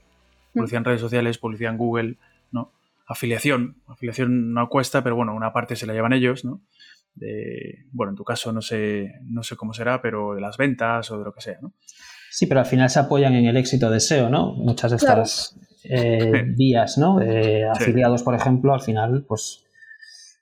Publicidad 0.54 0.78
en 0.78 0.84
redes 0.86 1.02
sociales, 1.02 1.36
publicidad 1.36 1.72
en 1.72 1.76
Google, 1.76 2.16
¿no? 2.52 2.72
Afiliación. 3.06 3.76
Afiliación 3.86 4.54
no 4.54 4.66
cuesta, 4.70 5.04
pero 5.04 5.14
bueno, 5.14 5.34
una 5.34 5.52
parte 5.52 5.76
se 5.76 5.84
la 5.84 5.92
llevan 5.92 6.14
ellos, 6.14 6.42
¿no? 6.42 6.62
De, 7.16 7.84
bueno, 7.92 8.12
en 8.12 8.16
tu 8.16 8.24
caso 8.24 8.50
no 8.50 8.62
sé, 8.62 9.20
no 9.24 9.42
sé 9.42 9.56
cómo 9.56 9.74
será, 9.74 10.00
pero 10.00 10.34
de 10.34 10.40
las 10.40 10.56
ventas 10.56 11.10
o 11.10 11.18
de 11.18 11.24
lo 11.26 11.34
que 11.34 11.42
sea, 11.42 11.58
¿no? 11.60 11.74
Sí, 12.36 12.44
pero 12.44 12.60
al 12.60 12.66
final 12.66 12.90
se 12.90 12.98
apoyan 12.98 13.34
en 13.34 13.46
el 13.46 13.56
éxito 13.56 13.88
de 13.88 13.98
SEO, 13.98 14.28
¿no? 14.28 14.52
Muchas 14.52 14.90
de 14.90 14.98
estas 14.98 15.58
eh, 15.84 16.44
vías, 16.48 16.98
¿no? 16.98 17.18
Eh, 17.22 17.64
afiliados, 17.64 18.22
por 18.22 18.34
ejemplo, 18.34 18.74
al 18.74 18.82
final, 18.82 19.24
pues 19.26 19.64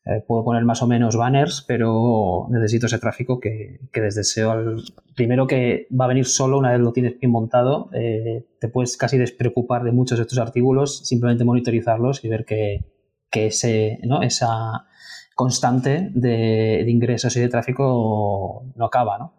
eh, 0.04 0.24
puedo 0.26 0.42
poner 0.42 0.64
más 0.64 0.82
o 0.82 0.88
menos 0.88 1.16
banners, 1.16 1.64
pero 1.68 2.48
necesito 2.50 2.86
ese 2.86 2.98
tráfico 2.98 3.38
que, 3.38 3.78
que 3.92 4.00
desde 4.00 4.24
SEO, 4.24 4.50
al, 4.50 4.82
primero 5.14 5.46
que 5.46 5.86
va 5.88 6.06
a 6.06 6.08
venir 6.08 6.26
solo 6.26 6.58
una 6.58 6.72
vez 6.72 6.80
lo 6.80 6.92
tienes 6.92 7.16
bien 7.20 7.30
montado, 7.30 7.90
eh, 7.92 8.44
te 8.58 8.66
puedes 8.66 8.96
casi 8.96 9.16
despreocupar 9.16 9.84
de 9.84 9.92
muchos 9.92 10.18
de 10.18 10.22
estos 10.22 10.40
artículos, 10.40 11.06
simplemente 11.06 11.44
monitorizarlos 11.44 12.24
y 12.24 12.28
ver 12.28 12.44
que, 12.44 12.86
que 13.30 13.46
ese, 13.46 14.00
¿no? 14.02 14.20
esa 14.22 14.88
constante 15.36 16.10
de, 16.12 16.82
de 16.84 16.90
ingresos 16.90 17.36
y 17.36 17.40
de 17.40 17.48
tráfico 17.48 18.64
no 18.74 18.84
acaba, 18.84 19.16
¿no? 19.16 19.32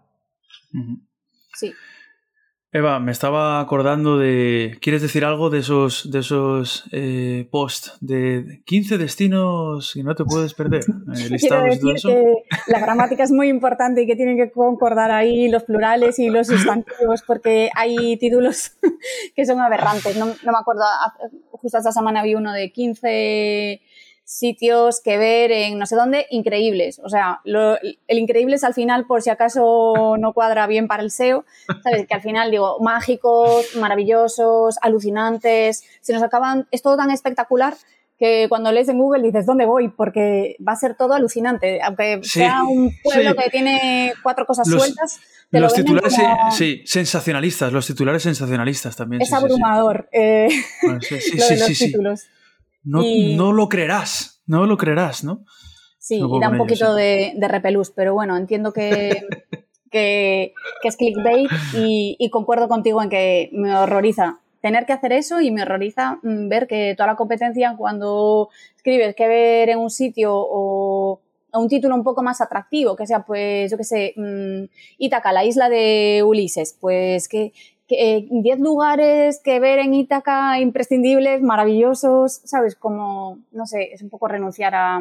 Sí. 1.53 1.74
Eva, 2.76 3.00
me 3.00 3.14
estaba 3.14 3.62
acordando 3.62 4.18
de. 4.18 4.78
¿Quieres 4.82 5.02
decir 5.02 5.24
algo 5.24 5.50
de 5.50 5.60
esos, 5.60 6.12
de 6.12 6.20
esos 6.20 6.84
eh, 6.92 7.48
posts 7.50 7.98
de 8.02 8.64
15 8.66 8.98
destinos 8.98 9.94
que 9.94 10.04
no 10.04 10.14
te 10.14 10.26
puedes 10.26 10.54
perder? 10.54 10.84
Eh, 11.16 11.38
Quiero 11.40 11.64
decir 11.64 11.96
que 12.04 12.34
la 12.68 12.80
gramática 12.80 13.24
es 13.24 13.32
muy 13.32 13.48
importante 13.48 14.02
y 14.02 14.08
que 14.08 14.18
tienen 14.18 14.36
que 14.36 14.52
concordar 14.52 15.12
ahí 15.12 15.48
los 15.48 15.64
plurales 15.64 16.20
y 16.20 16.30
los 16.30 16.48
sustantivos 16.48 17.22
porque 17.26 17.70
hay 17.74 18.18
títulos 18.18 18.74
que 19.36 19.46
son 19.46 19.62
aberrantes. 19.62 20.18
No, 20.18 20.26
no 20.26 20.52
me 20.52 20.58
acuerdo, 20.60 20.84
justo 21.52 21.78
esta 21.78 21.94
semana 21.94 22.24
vi 22.24 22.36
uno 22.36 22.52
de 22.52 22.74
15 22.74 23.82
sitios 24.26 25.02
que 25.02 25.18
ver 25.18 25.52
en 25.52 25.78
no 25.78 25.86
sé 25.86 25.96
dónde, 25.96 26.26
increíbles. 26.32 27.00
O 27.04 27.10
sea, 27.10 27.40
lo, 27.46 27.78
el 27.80 28.18
increíble 28.18 28.56
es 28.56 28.64
al 28.64 28.74
final, 28.74 29.06
por 29.06 29.22
si 29.22 29.30
acaso 29.30 30.16
no 30.20 30.34
cuadra 30.34 30.68
bien 30.68 30.88
para 30.88 31.04
el 31.04 31.12
SEO, 31.12 31.46
¿sabes? 31.84 32.08
Que 32.08 32.16
al 32.16 32.22
final 32.22 32.52
digo, 32.52 32.80
mágicos, 32.82 33.76
maravillosos, 33.78 34.78
alucinantes, 34.82 35.84
se 36.02 36.12
nos 36.12 36.24
acaban, 36.24 36.68
es 36.72 36.82
todo 36.82 36.98
tan 36.98 37.12
espectacular 37.12 37.76
que 38.18 38.48
cuando 38.48 38.72
lees 38.72 38.88
en 38.88 38.98
Google 38.98 39.24
dices, 39.24 39.46
¿dónde 39.46 39.66
voy? 39.66 39.90
Porque 39.90 40.56
va 40.66 40.72
a 40.72 40.78
ser 40.78 40.96
todo 40.96 41.14
alucinante. 41.14 41.82
Aunque 41.82 42.20
sí, 42.24 42.40
sea 42.40 42.64
un 42.64 42.96
pueblo 43.04 43.32
sí. 43.32 43.38
que 43.38 43.50
tiene 43.50 44.14
cuatro 44.24 44.46
cosas 44.46 44.68
los, 44.70 44.82
sueltas. 44.82 45.20
Los 45.52 45.62
lo 45.62 45.84
titulares, 45.84 46.16
como... 46.16 46.52
sí, 46.52 46.82
sensacionalistas, 46.86 47.74
los 47.74 47.86
titulares 47.86 48.24
sensacionalistas 48.24 48.96
también. 48.96 49.22
Es 49.22 49.30
sí, 49.30 49.36
abrumador 49.36 50.08
eh, 50.14 50.48
bueno, 50.82 51.02
sí, 51.02 51.16
lo 51.38 51.48
de 51.48 51.58
los 51.58 51.78
títulos. 51.78 52.28
No, 52.86 53.04
y... 53.04 53.36
no, 53.36 53.52
lo 53.52 53.68
creerás, 53.68 54.42
no 54.46 54.66
lo 54.66 54.78
creerás, 54.78 55.24
¿no? 55.24 55.44
Sí, 56.00 56.20
no 56.20 56.38
y 56.38 56.40
da 56.40 56.50
un 56.50 56.58
poquito 56.58 56.86
ellos, 56.86 56.96
de, 56.96 57.34
de, 57.36 57.48
repelús, 57.48 57.90
pero 57.90 58.14
bueno, 58.14 58.38
entiendo 58.38 58.72
que, 58.72 59.26
que, 59.92 60.54
que, 60.82 60.88
es 60.88 60.96
clickbait 60.96 61.50
y, 61.74 62.16
y, 62.20 62.30
concuerdo 62.30 62.68
contigo 62.68 63.02
en 63.02 63.10
que 63.10 63.50
me 63.54 63.76
horroriza 63.76 64.40
tener 64.62 64.86
que 64.86 64.94
hacer 64.94 65.14
eso 65.14 65.42
y 65.42 65.52
me 65.52 65.64
horroriza 65.64 66.20
mm, 66.24 66.48
ver 66.48 66.68
que 66.68 66.96
toda 66.96 67.08
la 67.08 67.16
competencia 67.16 67.76
cuando 67.78 68.50
escribes 68.76 69.16
que 69.16 69.28
ver 69.28 69.70
en 69.70 69.80
un 69.80 69.90
sitio 69.90 70.34
o 70.36 71.22
un 71.60 71.68
título 71.68 71.96
un 71.96 72.04
poco 72.04 72.22
más 72.22 72.42
atractivo, 72.42 72.96
que 72.96 73.08
sea, 73.08 73.24
pues, 73.24 73.72
yo 73.72 73.78
qué 73.78 73.84
sé, 73.84 74.14
mmm, 74.16 74.66
Ítaca, 74.98 75.32
la 75.32 75.46
isla 75.46 75.70
de 75.70 76.24
Ulises, 76.26 76.78
pues 76.80 77.28
que 77.28 77.54
10 77.88 78.00
eh, 78.00 78.58
lugares 78.60 79.42
que 79.44 79.60
ver 79.60 79.80
en 79.80 79.94
Ítaca 79.94 80.60
imprescindibles, 80.60 81.42
maravillosos, 81.42 82.42
¿sabes? 82.44 82.76
Como, 82.76 83.40
no 83.52 83.66
sé, 83.66 83.94
es 83.94 84.02
un 84.02 84.10
poco 84.10 84.28
renunciar 84.28 84.74
a, 84.76 85.00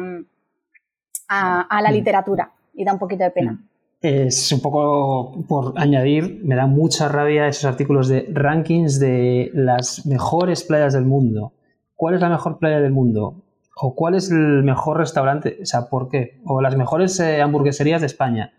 a, 1.27 1.61
a 1.61 1.81
la 1.81 1.91
literatura 1.91 2.51
y 2.73 2.85
da 2.85 2.93
un 2.93 2.99
poquito 2.99 3.23
de 3.23 3.31
pena. 3.31 3.59
Es 4.01 4.51
un 4.51 4.61
poco 4.61 5.43
por 5.47 5.73
añadir, 5.77 6.41
me 6.43 6.55
da 6.55 6.67
mucha 6.67 7.07
rabia 7.07 7.47
esos 7.47 7.65
artículos 7.65 8.07
de 8.07 8.27
rankings 8.31 8.99
de 8.99 9.49
las 9.53 10.05
mejores 10.05 10.63
playas 10.63 10.93
del 10.93 11.05
mundo. 11.05 11.53
¿Cuál 11.95 12.15
es 12.15 12.21
la 12.21 12.29
mejor 12.29 12.59
playa 12.59 12.79
del 12.81 12.91
mundo? 12.91 13.41
¿O 13.81 13.95
cuál 13.95 14.15
es 14.15 14.29
el 14.29 14.63
mejor 14.63 14.97
restaurante? 14.97 15.57
O 15.61 15.65
sea, 15.65 15.89
¿por 15.89 16.09
qué? 16.09 16.39
O 16.45 16.61
las 16.61 16.77
mejores 16.77 17.19
eh, 17.19 17.41
hamburgueserías 17.41 18.01
de 18.01 18.07
España 18.07 18.53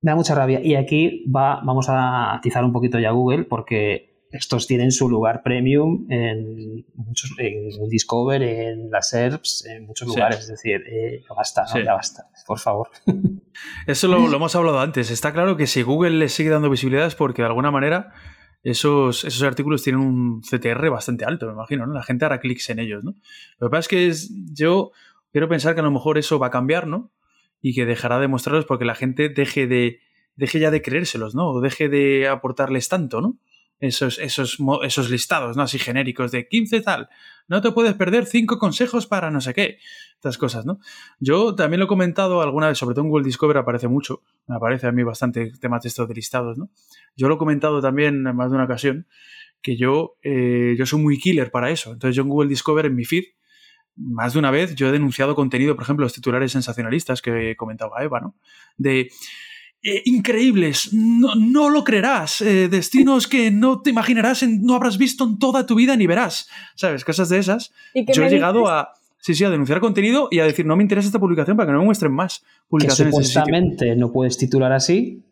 me 0.00 0.12
da 0.12 0.16
mucha 0.16 0.34
rabia. 0.34 0.60
Y 0.62 0.74
aquí 0.74 1.24
va, 1.30 1.60
vamos 1.64 1.88
a 1.88 2.34
atizar 2.34 2.64
un 2.64 2.72
poquito 2.72 2.98
ya 2.98 3.10
Google 3.10 3.44
porque 3.44 4.16
estos 4.30 4.66
tienen 4.66 4.90
su 4.92 5.08
lugar 5.08 5.42
premium 5.42 6.06
en, 6.10 6.84
muchos, 6.94 7.30
en 7.38 7.88
Discover, 7.88 8.42
en 8.42 8.90
las 8.90 9.10
SERPs, 9.10 9.66
en 9.66 9.86
muchos 9.86 10.08
lugares. 10.08 10.38
Sí. 10.38 10.42
Es 10.42 10.48
decir, 10.48 10.82
eh, 10.86 11.22
ya 11.28 11.34
basta, 11.34 11.62
¿no? 11.62 11.68
sí. 11.68 11.82
ya 11.84 11.94
basta, 11.94 12.28
por 12.46 12.58
favor. 12.58 12.88
Eso 13.86 14.08
lo, 14.08 14.26
lo, 14.26 14.36
hemos 14.36 14.54
hablado 14.54 14.80
antes. 14.80 15.10
Está 15.10 15.32
claro 15.32 15.56
que 15.56 15.66
si 15.66 15.82
Google 15.82 16.18
le 16.18 16.28
sigue 16.28 16.50
dando 16.50 16.70
visibilidad 16.70 17.06
es 17.06 17.14
porque 17.14 17.42
de 17.42 17.48
alguna 17.48 17.70
manera 17.70 18.12
esos, 18.62 19.24
esos 19.24 19.42
artículos 19.44 19.82
tienen 19.84 20.02
un 20.02 20.40
CTR 20.40 20.90
bastante 20.90 21.24
alto, 21.24 21.46
me 21.46 21.52
imagino. 21.52 21.86
¿no? 21.86 21.94
La 21.94 22.02
gente 22.02 22.24
hará 22.24 22.40
clics 22.40 22.68
en 22.70 22.80
ellos. 22.80 23.04
¿no? 23.04 23.14
Lo 23.58 23.68
que 23.68 23.70
pasa 23.70 23.80
es 23.80 23.88
que 23.88 24.06
es, 24.08 24.32
yo 24.52 24.90
quiero 25.30 25.48
pensar 25.48 25.74
que 25.74 25.80
a 25.80 25.84
lo 25.84 25.92
mejor 25.92 26.18
eso 26.18 26.38
va 26.38 26.48
a 26.48 26.50
cambiar, 26.50 26.86
¿no? 26.86 27.12
Y 27.60 27.74
que 27.74 27.86
dejará 27.86 28.18
de 28.20 28.28
mostrarlos 28.28 28.66
porque 28.66 28.84
la 28.84 28.94
gente 28.94 29.28
deje 29.28 29.66
de 29.66 30.00
deje 30.36 30.60
ya 30.60 30.70
de 30.70 30.82
creérselos, 30.82 31.34
¿no? 31.34 31.48
O 31.50 31.60
deje 31.60 31.88
de 31.88 32.28
aportarles 32.28 32.88
tanto, 32.88 33.20
¿no? 33.20 33.38
Esos, 33.78 34.18
esos, 34.18 34.58
esos 34.84 35.10
listados, 35.10 35.56
¿no? 35.56 35.62
Así 35.62 35.78
genéricos 35.78 36.30
de 36.30 36.48
15 36.48 36.80
tal. 36.80 37.08
No 37.46 37.60
te 37.60 37.72
puedes 37.72 37.94
perder 37.94 38.24
5 38.24 38.58
consejos 38.58 39.06
para 39.06 39.30
no 39.30 39.40
sé 39.40 39.52
qué. 39.52 39.78
Estas 40.14 40.38
cosas, 40.38 40.64
¿no? 40.64 40.78
Yo 41.20 41.54
también 41.54 41.80
lo 41.80 41.84
he 41.84 41.88
comentado 41.88 42.40
alguna 42.40 42.68
vez, 42.68 42.78
sobre 42.78 42.94
todo 42.94 43.04
en 43.04 43.10
Google 43.10 43.26
Discover 43.26 43.58
aparece 43.58 43.88
mucho. 43.88 44.22
Me 44.46 44.56
aparece 44.56 44.86
a 44.86 44.92
mí 44.92 45.02
bastante 45.02 45.52
temas 45.60 45.82
de 45.82 45.88
estos 45.88 46.08
de 46.08 46.14
listados, 46.14 46.56
¿no? 46.56 46.70
Yo 47.16 47.28
lo 47.28 47.34
he 47.34 47.38
comentado 47.38 47.82
también 47.82 48.26
en 48.26 48.36
más 48.36 48.50
de 48.50 48.54
una 48.54 48.64
ocasión 48.64 49.06
que 49.62 49.76
yo, 49.76 50.16
eh, 50.22 50.74
yo 50.78 50.86
soy 50.86 51.00
muy 51.00 51.18
killer 51.18 51.50
para 51.50 51.70
eso. 51.70 51.92
Entonces 51.92 52.16
yo 52.16 52.22
en 52.22 52.28
Google 52.28 52.48
Discover, 52.48 52.86
en 52.86 52.94
mi 52.94 53.04
feed, 53.04 53.24
más 53.96 54.34
de 54.34 54.38
una 54.38 54.50
vez 54.50 54.74
yo 54.74 54.88
he 54.88 54.92
denunciado 54.92 55.34
contenido, 55.34 55.74
por 55.74 55.84
ejemplo, 55.84 56.04
los 56.04 56.12
titulares 56.12 56.52
sensacionalistas 56.52 57.22
que 57.22 57.56
comentaba 57.56 58.02
Eva, 58.02 58.20
¿no? 58.20 58.34
De 58.76 59.10
eh, 59.82 60.02
increíbles, 60.04 60.92
no, 60.92 61.34
no, 61.36 61.70
lo 61.70 61.84
creerás, 61.84 62.40
eh, 62.40 62.68
destinos 62.68 63.26
que 63.26 63.50
no 63.50 63.82
te 63.82 63.90
imaginarás, 63.90 64.42
en, 64.42 64.62
no 64.62 64.74
habrás 64.74 64.98
visto 64.98 65.24
en 65.24 65.38
toda 65.38 65.64
tu 65.64 65.76
vida 65.76 65.96
ni 65.96 66.06
verás, 66.06 66.48
¿sabes? 66.74 67.04
Cosas 67.04 67.28
de 67.28 67.38
esas. 67.38 67.72
Yo 67.94 68.24
he 68.24 68.30
llegado 68.30 68.60
dices? 68.60 68.72
a... 68.72 68.92
Sí, 69.18 69.34
sí, 69.34 69.44
a 69.44 69.50
denunciar 69.50 69.80
contenido 69.80 70.28
y 70.30 70.38
a 70.38 70.44
decir, 70.44 70.66
no 70.66 70.76
me 70.76 70.82
interesa 70.82 71.06
esta 71.06 71.18
publicación 71.18 71.56
para 71.56 71.66
que 71.66 71.72
no 71.72 71.80
me 71.80 71.84
muestren 71.86 72.12
más 72.12 72.44
publicaciones. 72.68 73.12
Que 73.12 73.22
supuestamente 73.22 73.96
no 73.96 74.12
puedes 74.12 74.36
titular 74.38 74.72
así, 74.72 75.22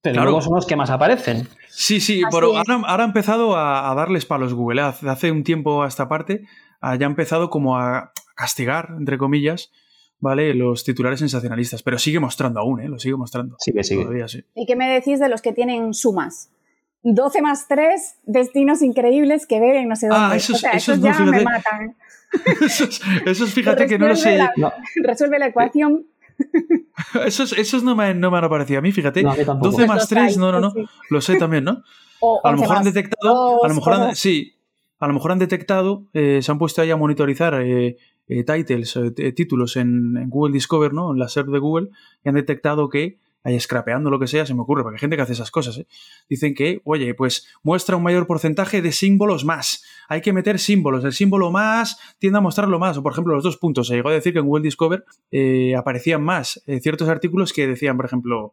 pero 0.00 0.14
claro. 0.14 0.30
luego 0.30 0.42
son 0.42 0.54
los 0.54 0.66
que 0.66 0.74
más 0.74 0.88
aparecen. 0.88 1.48
Sí, 1.68 2.00
sí, 2.00 2.22
pero 2.30 2.56
ahora, 2.56 2.82
ahora, 2.86 3.04
ha 3.04 3.06
empezado 3.06 3.56
a, 3.56 3.90
a, 3.90 3.94
darles 3.94 4.24
palos 4.24 4.54
Google. 4.54 4.80
Hace 4.80 5.30
un 5.30 5.44
tiempo 5.44 5.82
a 5.82 5.88
esta 5.88 6.08
parte 6.08 6.44
haya 6.82 7.06
empezado 7.06 7.48
como 7.48 7.78
a 7.78 8.12
castigar, 8.34 8.94
entre 8.98 9.16
comillas, 9.16 9.70
¿vale? 10.18 10.52
Los 10.52 10.84
titulares 10.84 11.20
sensacionalistas, 11.20 11.82
pero 11.82 11.98
sigue 11.98 12.20
mostrando 12.20 12.60
aún, 12.60 12.80
¿eh? 12.80 12.88
Lo 12.88 12.98
sigue 12.98 13.16
mostrando. 13.16 13.56
Sigue, 13.58 13.82
sigue. 13.84 14.02
Todavía, 14.02 14.28
sí. 14.28 14.44
¿Y 14.54 14.66
qué 14.66 14.76
me 14.76 14.90
decís 14.90 15.20
de 15.20 15.28
los 15.28 15.40
que 15.40 15.52
tienen 15.52 15.94
sumas? 15.94 16.50
12 17.04 17.42
más 17.42 17.66
3, 17.68 18.18
destinos 18.24 18.82
increíbles 18.82 19.46
que 19.46 19.58
ven 19.58 19.88
no 19.88 19.96
sé 19.96 20.08
dónde. 20.08 20.34
Ah, 20.34 20.36
esos, 20.36 20.56
o 20.56 20.58
sea, 20.58 20.70
esos, 20.72 20.96
esos 20.96 20.98
no, 21.00 21.06
ya 21.06 21.14
fíjate, 21.14 21.30
me 21.30 21.44
matan. 21.44 21.96
esos, 22.64 23.00
esos, 23.26 23.52
fíjate 23.52 23.86
que 23.86 23.98
no 23.98 24.08
lo 24.08 24.16
sé. 24.16 24.36
La, 24.36 24.52
no. 24.56 24.72
Resuelve 25.02 25.38
la 25.38 25.46
ecuación. 25.46 26.06
esos, 27.26 27.52
esos 27.52 27.82
no, 27.82 27.96
me, 27.96 28.14
no 28.14 28.30
me 28.30 28.38
han 28.38 28.44
aparecido 28.44 28.78
a 28.78 28.82
mí, 28.82 28.92
fíjate. 28.92 29.22
No, 29.22 29.34
12 29.34 29.86
más 29.86 30.08
3, 30.08 30.36
no, 30.36 30.52
no, 30.52 30.60
no. 30.60 30.70
Sí. 30.70 30.84
Lo 31.10 31.20
sé 31.20 31.36
también, 31.36 31.64
¿no? 31.64 31.82
O 32.20 32.40
a 32.44 32.52
lo 32.52 32.58
mejor 32.58 32.76
han 32.76 32.84
detectado. 32.84 33.64
A 33.64 33.68
lo 33.68 33.74
mejor 33.74 33.94
han, 33.94 34.16
sí, 34.16 34.54
a 35.02 35.08
lo 35.08 35.14
mejor 35.14 35.32
han 35.32 35.40
detectado, 35.40 36.06
eh, 36.12 36.42
se 36.42 36.52
han 36.52 36.60
puesto 36.60 36.80
ahí 36.80 36.92
a 36.92 36.96
monitorizar 36.96 37.60
eh, 37.60 37.96
eh, 38.28 38.44
titles, 38.44 38.96
títulos 39.34 39.76
en, 39.76 40.30
Google 40.30 40.52
Discover, 40.52 40.94
¿no? 40.94 41.10
En 41.10 41.18
la 41.18 41.28
SERP 41.28 41.48
de 41.48 41.58
Google, 41.58 41.88
y 42.24 42.28
han 42.28 42.36
detectado 42.36 42.88
que, 42.88 43.18
ahí 43.42 43.58
scrapeando 43.58 44.10
lo 44.10 44.20
que 44.20 44.28
sea, 44.28 44.46
se 44.46 44.54
me 44.54 44.60
ocurre, 44.60 44.84
porque 44.84 44.98
hay 44.98 45.00
gente 45.00 45.16
que 45.16 45.22
hace 45.22 45.32
esas 45.32 45.50
cosas. 45.50 45.84
Dicen 46.28 46.54
que, 46.54 46.82
oye, 46.84 47.14
pues 47.14 47.48
muestra 47.64 47.96
un 47.96 48.04
mayor 48.04 48.28
porcentaje 48.28 48.80
de 48.80 48.92
símbolos 48.92 49.44
más. 49.44 49.82
Hay 50.08 50.20
que 50.20 50.32
meter 50.32 50.60
símbolos. 50.60 51.04
El 51.04 51.12
símbolo 51.12 51.50
más 51.50 51.98
tiende 52.20 52.38
a 52.38 52.40
mostrarlo 52.40 52.78
más. 52.78 52.96
O, 52.96 53.02
por 53.02 53.10
ejemplo, 53.10 53.34
los 53.34 53.42
dos 53.42 53.56
puntos. 53.56 53.88
Se 53.88 53.96
llegó 53.96 54.10
a 54.10 54.12
decir 54.12 54.32
que 54.32 54.38
en 54.38 54.46
Google 54.46 54.62
Discover 54.62 55.04
aparecían 55.76 56.22
más 56.22 56.62
ciertos 56.80 57.08
artículos 57.08 57.52
que 57.52 57.66
decían, 57.66 57.96
por 57.96 58.06
ejemplo, 58.06 58.52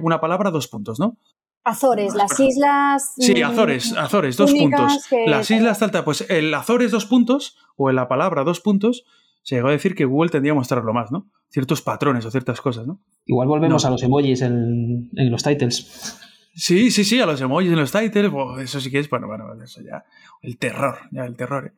una 0.00 0.22
palabra, 0.22 0.50
dos 0.50 0.68
puntos, 0.68 0.98
¿no? 0.98 1.18
Azores, 1.66 2.14
las 2.14 2.38
islas. 2.38 3.14
Sí, 3.18 3.42
Azores, 3.42 3.92
Azores, 3.96 4.36
dos 4.36 4.52
puntos. 4.52 5.08
Las 5.26 5.50
islas 5.50 5.80
Talta, 5.80 6.04
pues 6.04 6.24
el 6.30 6.54
Azores 6.54 6.92
dos 6.92 7.06
puntos, 7.06 7.56
o 7.76 7.90
en 7.90 7.96
la 7.96 8.06
palabra 8.06 8.44
dos 8.44 8.60
puntos, 8.60 9.04
se 9.42 9.56
llegó 9.56 9.66
a 9.66 9.72
decir 9.72 9.96
que 9.96 10.04
Google 10.04 10.30
tendría 10.30 10.52
que 10.52 10.58
mostrarlo 10.58 10.94
más, 10.94 11.10
¿no? 11.10 11.28
Ciertos 11.48 11.82
patrones 11.82 12.24
o 12.24 12.30
ciertas 12.30 12.60
cosas, 12.60 12.86
¿no? 12.86 13.00
Igual 13.24 13.48
volvemos 13.48 13.84
a 13.84 13.90
los 13.90 14.00
emojis 14.04 14.42
en, 14.42 15.10
los 15.12 15.42
titles. 15.42 16.20
Sí, 16.54 16.92
sí, 16.92 17.02
sí, 17.02 17.20
a 17.20 17.26
los 17.26 17.40
emojis 17.40 17.72
en 17.72 17.80
los 17.80 17.90
titles, 17.90 18.30
eso 18.60 18.80
sí 18.80 18.88
que 18.88 19.00
es, 19.00 19.10
bueno, 19.10 19.26
bueno, 19.26 19.52
eso 19.60 19.80
ya. 19.82 20.04
El 20.42 20.58
terror, 20.58 21.00
ya 21.10 21.24
el 21.24 21.34
terror. 21.34 21.66
¿eh? 21.66 21.72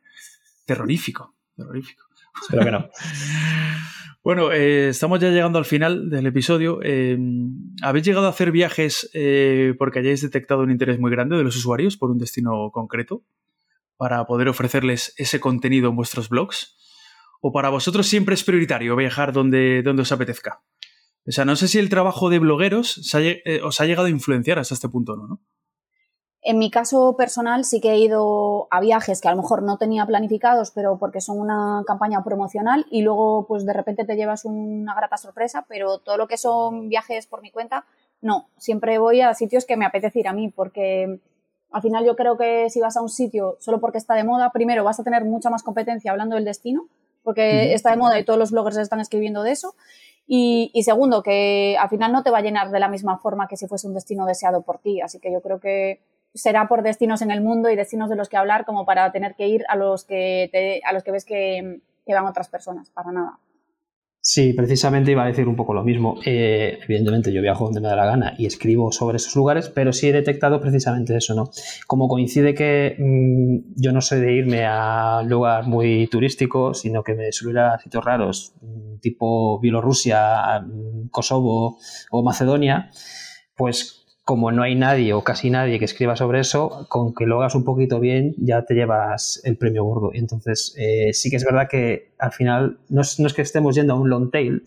Terrorífico, 0.65 1.33
terrorífico. 1.55 2.08
Espero 2.41 2.63
que 2.63 2.71
no. 2.71 2.89
Bueno, 4.21 4.51
eh, 4.51 4.89
estamos 4.89 5.19
ya 5.19 5.29
llegando 5.29 5.59
al 5.59 5.65
final 5.65 6.09
del 6.09 6.27
episodio. 6.27 6.79
Eh, 6.83 7.17
¿Habéis 7.81 8.05
llegado 8.05 8.27
a 8.27 8.29
hacer 8.29 8.51
viajes 8.51 9.09
eh, 9.13 9.73
porque 9.79 9.99
hayáis 9.99 10.21
detectado 10.21 10.61
un 10.61 10.71
interés 10.71 10.99
muy 10.99 11.09
grande 11.09 11.37
de 11.37 11.43
los 11.43 11.55
usuarios 11.55 11.95
por 11.95 12.11
un 12.11 12.17
destino 12.17 12.69
concreto 12.71 13.23
para 13.95 14.25
poder 14.25 14.49
ofrecerles 14.49 15.13
ese 15.17 15.39
contenido 15.39 15.89
en 15.89 15.95
vuestros 15.95 16.27
blogs? 16.27 16.75
¿O 17.41 17.53
para 17.53 17.69
vosotros 17.69 18.07
siempre 18.07 18.35
es 18.35 18.43
prioritario 18.43 18.95
viajar 18.97 19.31
donde, 19.31 19.81
donde 19.83 20.01
os 20.01 20.11
apetezca? 20.11 20.61
O 21.25 21.31
sea, 21.31 21.45
no 21.45 21.55
sé 21.55 21.69
si 21.69 21.79
el 21.79 21.89
trabajo 21.89 22.29
de 22.29 22.39
blogueros 22.39 22.97
os 23.63 23.81
ha 23.81 23.85
llegado 23.85 24.07
a 24.07 24.09
influenciar 24.11 24.59
hasta 24.59 24.73
este 24.73 24.89
punto, 24.89 25.15
¿no? 25.15 25.41
En 26.41 26.57
mi 26.57 26.71
caso 26.71 27.17
personal 27.17 27.65
sí 27.65 27.81
que 27.81 27.91
he 27.91 27.97
ido 27.97 28.69
a 28.71 28.79
viajes 28.79 29.19
que 29.19 29.27
a 29.27 29.31
lo 29.31 29.41
mejor 29.41 29.61
no 29.61 29.77
tenía 29.77 30.05
planificados, 30.05 30.71
pero 30.71 30.97
porque 30.97 31.19
son 31.19 31.37
una 31.37 31.83
campaña 31.85 32.23
promocional 32.23 32.85
y 32.89 33.01
luego 33.01 33.45
pues 33.45 33.65
de 33.65 33.73
repente 33.73 34.05
te 34.05 34.15
llevas 34.15 34.45
una 34.45 34.95
grata 34.95 35.17
sorpresa, 35.17 35.65
pero 35.67 35.97
todo 35.99 36.15
lo 36.15 36.27
que 36.27 36.37
son 36.37 36.87
viajes 36.87 37.27
por 37.27 37.41
mi 37.41 37.51
cuenta, 37.51 37.85
no, 38.21 38.49
siempre 38.57 38.99
voy 38.99 39.19
a 39.19 39.33
sitios 39.33 39.65
que 39.65 39.75
me 39.75 39.85
apetece 39.85 40.19
ir 40.19 40.29
a 40.29 40.33
mí 40.33 40.49
porque 40.49 41.19
al 41.71 41.81
final 41.81 42.05
yo 42.05 42.15
creo 42.15 42.37
que 42.37 42.69
si 42.69 42.79
vas 42.79 42.95
a 42.95 43.01
un 43.01 43.09
sitio 43.09 43.57
solo 43.59 43.81
porque 43.81 43.97
está 43.97 44.13
de 44.15 44.23
moda, 44.23 44.51
primero 44.51 44.85
vas 44.85 44.99
a 44.99 45.03
tener 45.03 45.25
mucha 45.25 45.49
más 45.49 45.61
competencia 45.61 46.11
hablando 46.11 46.35
del 46.35 46.45
destino, 46.45 46.87
porque 47.23 47.73
está 47.73 47.91
de 47.91 47.97
moda 47.97 48.17
y 48.17 48.23
todos 48.23 48.39
los 48.39 48.51
bloggers 48.51 48.77
están 48.77 49.01
escribiendo 49.01 49.43
de 49.43 49.51
eso. 49.51 49.75
Y, 50.25 50.71
y, 50.73 50.83
segundo, 50.83 51.21
que 51.21 51.75
al 51.79 51.89
final 51.89 52.11
no 52.11 52.23
te 52.23 52.29
va 52.29 52.37
a 52.37 52.41
llenar 52.41 52.71
de 52.71 52.79
la 52.79 52.87
misma 52.87 53.17
forma 53.17 53.47
que 53.47 53.57
si 53.57 53.67
fuese 53.67 53.87
un 53.87 53.95
destino 53.95 54.25
deseado 54.25 54.61
por 54.61 54.77
ti. 54.77 55.01
Así 55.01 55.19
que 55.19 55.31
yo 55.31 55.41
creo 55.41 55.59
que 55.59 56.01
será 56.33 56.67
por 56.67 56.83
destinos 56.83 57.21
en 57.21 57.31
el 57.31 57.41
mundo 57.41 57.69
y 57.69 57.75
destinos 57.75 58.09
de 58.09 58.15
los 58.15 58.29
que 58.29 58.37
hablar 58.37 58.65
como 58.65 58.85
para 58.85 59.11
tener 59.11 59.35
que 59.35 59.47
ir 59.47 59.63
a 59.67 59.75
los 59.75 60.05
que, 60.05 60.49
te, 60.51 60.81
a 60.85 60.93
los 60.93 61.03
que 61.03 61.11
ves 61.11 61.25
que, 61.25 61.81
que, 62.05 62.13
van 62.13 62.25
otras 62.25 62.49
personas, 62.49 62.89
para 62.91 63.11
nada. 63.11 63.39
Sí, 64.21 64.51
precisamente 64.53 65.11
iba 65.11 65.23
a 65.23 65.27
decir 65.27 65.47
un 65.47 65.55
poco 65.55 65.73
lo 65.73 65.83
mismo. 65.83 66.19
Eh, 66.25 66.77
evidentemente 66.83 67.31
yo 67.31 67.41
viajo 67.41 67.65
donde 67.65 67.79
me 67.79 67.87
da 67.87 67.95
la 67.95 68.05
gana 68.05 68.35
y 68.37 68.45
escribo 68.45 68.91
sobre 68.91 69.15
esos 69.15 69.35
lugares, 69.35 69.69
pero 69.69 69.93
sí 69.93 70.09
he 70.09 70.13
detectado 70.13 70.59
precisamente 70.59 71.15
eso, 71.15 71.33
¿no? 71.35 71.49
Como 71.87 72.09
coincide 72.09 72.53
que 72.53 72.95
mm, 72.99 73.81
yo 73.81 73.93
no 73.93 74.01
soy 74.01 74.19
de 74.19 74.33
irme 74.33 74.65
a 74.65 75.21
un 75.23 75.29
lugar 75.29 75.65
muy 75.67 76.07
turístico, 76.07 76.73
sino 76.73 77.01
que 77.01 77.15
me 77.15 77.31
suelo 77.31 77.51
ir 77.51 77.59
a 77.59 77.79
sitios 77.79 78.03
raros, 78.03 78.53
mm, 78.61 78.99
tipo 78.99 79.59
Bielorrusia, 79.61 80.59
mm, 80.59 81.07
Kosovo 81.09 81.77
o 82.11 82.21
Macedonia, 82.23 82.91
pues 83.55 83.98
como 84.29 84.51
no 84.51 84.61
hay 84.61 84.75
nadie 84.75 85.13
o 85.13 85.23
casi 85.23 85.49
nadie 85.49 85.79
que 85.79 85.85
escriba 85.85 86.15
sobre 86.15 86.41
eso, 86.41 86.85
con 86.87 87.15
que 87.15 87.25
lo 87.25 87.39
hagas 87.39 87.55
un 87.55 87.63
poquito 87.63 87.99
bien 87.99 88.35
ya 88.37 88.63
te 88.63 88.75
llevas 88.75 89.41
el 89.43 89.57
premio 89.57 89.83
gordo. 89.83 90.11
Entonces 90.13 90.75
eh, 90.77 91.13
sí 91.13 91.31
que 91.31 91.37
es 91.37 91.43
verdad 91.43 91.67
que 91.67 92.13
al 92.19 92.31
final 92.31 92.77
no 92.89 93.01
es, 93.01 93.17
que 93.35 93.41
estemos 93.41 93.73
yendo 93.73 93.93
a 93.93 93.99
un 93.99 94.07
long 94.07 94.29
tail, 94.29 94.61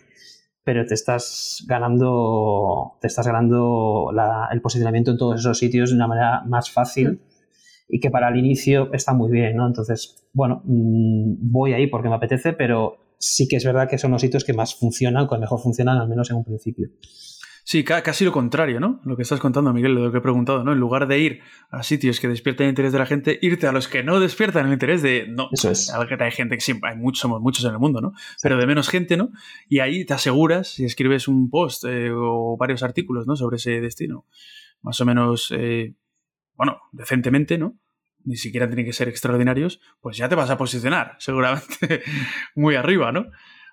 pero 0.65 0.85
te 0.85 0.95
estás 0.95 1.65
ganando, 1.69 2.99
te 3.01 3.07
estás 3.07 3.25
ganando 3.25 4.11
el 4.51 4.61
posicionamiento 4.61 5.13
en 5.13 5.19
todos 5.19 5.39
esos 5.39 5.57
sitios 5.57 5.91
de 5.91 5.95
una 5.95 6.09
manera 6.09 6.43
más 6.45 6.69
fácil 6.69 7.21
y 7.89 8.01
que 8.01 8.11
para 8.11 8.31
el 8.31 8.39
inicio 8.39 8.93
está 8.93 9.15
muy 9.15 9.31
bien, 9.31 9.55
¿no? 9.55 9.69
Entonces, 9.69 10.27
bueno, 10.33 10.63
mm, 10.65 11.53
voy 11.53 11.73
ahí 11.73 11.87
porque 11.87 12.09
me 12.09 12.17
apetece, 12.17 12.53
pero 12.53 12.97
sí 13.17 13.47
que 13.47 13.59
es 13.59 13.65
verdad 13.65 13.89
que 13.89 13.99
son 13.99 14.11
los 14.11 14.23
sitios 14.23 14.43
que 14.43 14.55
más 14.55 14.75
funcionan, 14.75 15.29
que 15.29 15.39
mejor 15.39 15.61
funcionan, 15.61 15.99
al 15.99 16.09
menos 16.09 16.29
en 16.31 16.39
un 16.39 16.45
principio. 16.45 16.89
Sí, 17.73 17.85
casi 17.85 18.27
lo 18.27 18.33
contrario, 18.33 18.81
¿no? 18.81 19.01
Lo 19.03 19.17
que 19.17 19.23
estás 19.23 19.41
contando, 19.41 19.73
Miguel, 19.73 19.95
lo 19.95 20.13
que 20.13 20.19
he 20.19 20.21
preguntado, 20.21 20.63
¿no? 20.63 20.73
En 20.73 20.79
lugar 20.79 21.07
de 21.07 21.19
ir 21.19 21.41
a 21.71 21.83
sitios 21.83 22.21
que 22.21 22.29
despiertan 22.29 22.67
el 22.67 22.73
interés 22.73 22.93
de 22.93 22.99
la 22.99 23.07
gente, 23.07 23.39
irte 23.41 23.67
a 23.67 23.73
los 23.73 23.89
que 23.89 24.03
no 24.03 24.21
despiertan 24.21 24.67
el 24.67 24.75
interés 24.75 25.01
de. 25.01 25.27
No, 25.27 25.49
Eso 25.51 25.71
es. 25.71 25.91
que 26.07 26.23
hay 26.23 26.33
gente 26.33 26.55
que 26.57 26.61
siempre, 26.61 26.91
hay 26.91 26.99
muchos, 26.99 27.21
somos 27.21 27.41
muchos 27.41 27.65
en 27.65 27.71
el 27.71 27.79
mundo, 27.79 28.03
¿no? 28.03 28.13
Pero 28.43 28.59
de 28.59 28.67
menos 28.67 28.91
gente, 28.91 29.17
¿no? 29.17 29.31
Y 29.71 29.79
ahí 29.79 30.05
te 30.05 30.13
aseguras, 30.13 30.69
si 30.69 30.85
escribes 30.85 31.29
un 31.29 31.49
post 31.49 31.85
eh, 31.87 32.11
o 32.13 32.59
varios 32.59 32.83
artículos, 32.83 33.27
¿no? 33.27 33.37
Sobre 33.37 33.57
ese 33.57 33.81
destino, 33.81 34.27
más 34.83 35.01
o 35.01 35.07
menos, 35.07 35.51
eh, 35.57 35.95
bueno, 36.57 36.79
decentemente, 36.93 37.57
¿no? 37.57 37.79
Ni 38.23 38.37
siquiera 38.37 38.67
tienen 38.67 38.85
que 38.85 38.93
ser 38.93 39.09
extraordinarios, 39.09 39.81
pues 40.03 40.19
ya 40.19 40.29
te 40.29 40.35
vas 40.35 40.51
a 40.51 40.59
posicionar, 40.59 41.17
seguramente, 41.21 42.03
muy 42.55 42.75
arriba, 42.75 43.13
¿no? 43.13 43.31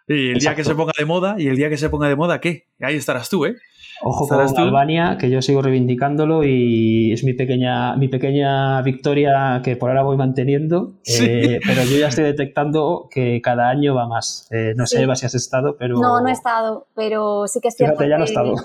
Y 0.07 0.29
el 0.29 0.39
día 0.39 0.55
que 0.55 0.63
se 0.63 0.73
ponga 0.73 0.93
de 0.97 1.03
moda, 1.03 1.35
y 1.37 1.49
el 1.49 1.57
día 1.57 1.69
que 1.69 1.75
se 1.75 1.89
ponga 1.89 2.07
de 2.07 2.15
moda, 2.15 2.39
¿qué? 2.39 2.69
Ahí 2.79 2.95
estarás 2.95 3.29
tú, 3.29 3.45
¿eh? 3.45 3.57
Ojo 4.01 4.27
con 4.27 4.39
Albania, 4.39 5.17
que 5.19 5.29
yo 5.29 5.41
sigo 5.41 5.61
reivindicándolo 5.61 6.43
y 6.43 7.11
es 7.11 7.23
mi 7.23 7.33
pequeña, 7.33 7.95
mi 7.95 8.07
pequeña 8.07 8.81
victoria 8.81 9.61
que 9.63 9.75
por 9.75 9.89
ahora 9.89 10.03
voy 10.03 10.15
manteniendo. 10.15 10.93
Eh, 11.05 11.59
pero 11.65 11.83
yo 11.83 11.97
ya 11.97 12.07
estoy 12.07 12.23
detectando 12.23 13.07
que 13.11 13.41
cada 13.41 13.69
año 13.69 13.95
va 13.95 14.07
más. 14.07 14.47
Eh, 14.51 14.73
no 14.75 14.85
sé, 14.85 15.01
Eva, 15.01 15.15
si 15.15 15.25
has 15.25 15.35
estado, 15.35 15.75
pero. 15.77 15.99
No, 15.99 16.21
no 16.21 16.27
he 16.29 16.31
estado, 16.31 16.87
pero 16.95 17.47
sí 17.47 17.59
que 17.59 17.67
es 17.67 17.75
cierto. 17.75 18.03
ya 18.05 18.17
no 18.17 18.23
he 18.23 18.27
estado. 18.27 18.55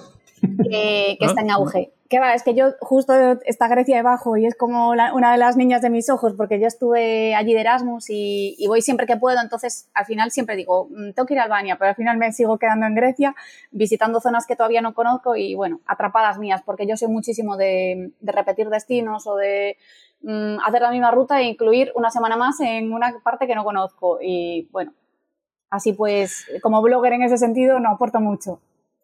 Que, 0.71 1.17
está 1.21 1.41
en 1.41 1.51
auge. 1.51 1.93
¿Qué 2.11 2.21
va? 2.21 2.35
Es 2.35 2.43
que 2.43 2.55
yo 2.55 2.73
justo 2.81 3.15
está 3.47 3.67
Grecia 3.67 3.97
debajo 3.97 4.37
y 4.37 4.45
es 4.45 4.55
como 4.55 4.91
una 4.91 5.33
de 5.33 5.39
las 5.39 5.57
niñas 5.57 5.81
de 5.81 5.89
mis 5.89 6.11
ojos 6.11 6.35
porque 6.37 6.61
yo 6.61 6.67
estuve 6.67 7.35
allí 7.35 7.55
de 7.55 7.61
Erasmus 7.61 8.07
y, 8.11 8.63
voy 8.69 8.83
siempre 8.83 9.07
que 9.07 9.17
puedo, 9.17 9.41
entonces 9.41 9.89
al 9.95 10.05
final 10.05 10.31
siempre 10.31 10.55
digo, 10.55 10.89
mm, 10.91 11.13
tengo 11.13 11.27
que 11.27 11.33
ir 11.33 11.41
a 11.41 11.45
Albania, 11.45 11.77
pero 11.79 11.89
al 11.89 11.97
final 11.97 12.19
me 12.19 12.31
sigo 12.33 12.59
quedando 12.59 12.85
en 12.87 12.95
Grecia, 12.95 13.35
visitando 13.71 14.21
zonas 14.21 14.47
que 14.47 14.55
todavía 14.55 14.83
no 14.83 14.93
conozco 14.93 15.35
y 15.35 15.55
bueno, 15.55 15.81
atrapadas 15.87 16.39
mías, 16.39 16.61
porque 16.65 16.87
yo 16.87 16.97
soy 16.99 17.09
muchísimo 17.09 17.57
de, 17.57 18.13
repetir 18.23 18.69
destinos 18.69 19.27
o 19.27 19.37
de 19.37 19.79
mm, 20.23 20.59
hacer 20.67 20.83
la 20.83 20.91
misma 20.91 21.11
ruta 21.11 21.41
e 21.41 21.45
incluir 21.45 21.91
una 21.95 22.11
semana 22.11 22.37
más 22.37 22.61
en 22.61 22.93
una 22.93 23.19
parte 23.23 23.47
que 23.47 23.55
no 23.55 23.65
conozco 23.65 24.19
y 24.21 24.69
bueno, 24.73 24.93
así 25.71 25.95
pues 25.95 26.47
como 26.63 26.83
blogger 26.83 27.15
en 27.15 27.23
ese 27.23 27.39
sentido 27.39 27.81
no 27.81 27.91
aporto 27.93 28.21
mucho. 28.21 28.61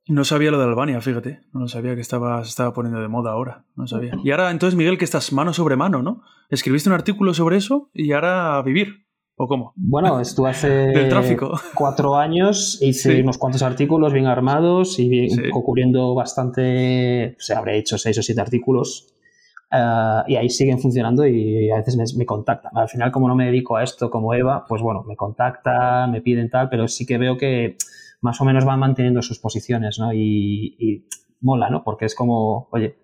No 0.06 0.24
sabía 0.24 0.50
lo 0.50 0.58
de 0.58 0.64
Albania, 0.64 1.00
fíjate. 1.00 1.40
No 1.52 1.68
sabía 1.68 1.94
que 1.94 2.00
estaba, 2.00 2.42
se 2.44 2.50
estaba 2.50 2.72
poniendo 2.72 3.00
de 3.00 3.08
moda 3.08 3.32
ahora. 3.32 3.64
No 3.76 3.86
sabía. 3.86 4.16
Y 4.24 4.30
ahora, 4.30 4.50
entonces, 4.50 4.76
Miguel, 4.76 4.98
que 4.98 5.04
estás 5.04 5.32
mano 5.32 5.52
sobre 5.52 5.76
mano, 5.76 6.02
¿no? 6.02 6.22
Escribiste 6.48 6.88
un 6.88 6.94
artículo 6.94 7.34
sobre 7.34 7.56
eso 7.58 7.90
y 7.92 8.12
ahora 8.12 8.56
a 8.56 8.62
vivir. 8.62 9.06
¿O 9.36 9.46
cómo? 9.46 9.72
Bueno, 9.76 10.20
estuve 10.20 10.50
hace 10.50 10.92
tráfico. 11.08 11.58
cuatro 11.74 12.16
años, 12.16 12.78
hice 12.82 13.22
unos 13.22 13.38
cuantos 13.38 13.62
artículos 13.62 14.12
bien 14.12 14.26
armados 14.26 14.98
y 14.98 15.28
ocurriendo 15.54 16.14
bastante, 16.14 17.36
o 17.38 17.42
sea, 17.42 17.58
habré 17.58 17.78
hecho 17.78 17.96
seis 17.96 18.18
o 18.18 18.22
siete 18.22 18.42
artículos 18.42 19.14
eh, 19.72 20.22
y 20.26 20.36
ahí 20.36 20.50
siguen 20.50 20.78
funcionando 20.78 21.26
y 21.26 21.70
a 21.70 21.76
veces 21.76 21.96
me, 21.96 22.04
me, 22.18 22.26
contactan. 22.26 22.76
Al 22.76 22.90
final, 22.90 23.10
como 23.10 23.28
no 23.28 23.34
me 23.34 23.46
dedico 23.46 23.76
a 23.76 23.82
esto 23.82 24.10
como 24.10 24.34
Eva, 24.34 24.66
pues 24.68 24.82
bueno, 24.82 25.04
me 25.04 25.16
contactan, 25.16 26.10
me 26.10 26.20
piden 26.20 26.50
tal, 26.50 26.68
pero 26.68 26.86
sí 26.86 27.06
que 27.06 27.16
veo 27.16 27.38
que 27.38 27.78
más 28.20 28.40
o 28.40 28.44
menos 28.44 28.64
van 28.64 28.80
manteniendo 28.80 29.22
sus 29.22 29.38
posiciones, 29.38 29.98
¿no? 29.98 30.12
Y, 30.12 31.06
mola, 31.40 31.70
¿no? 31.70 31.82
Porque 31.82 32.04
es 32.04 32.14
como, 32.14 32.68
oye. 32.70 32.98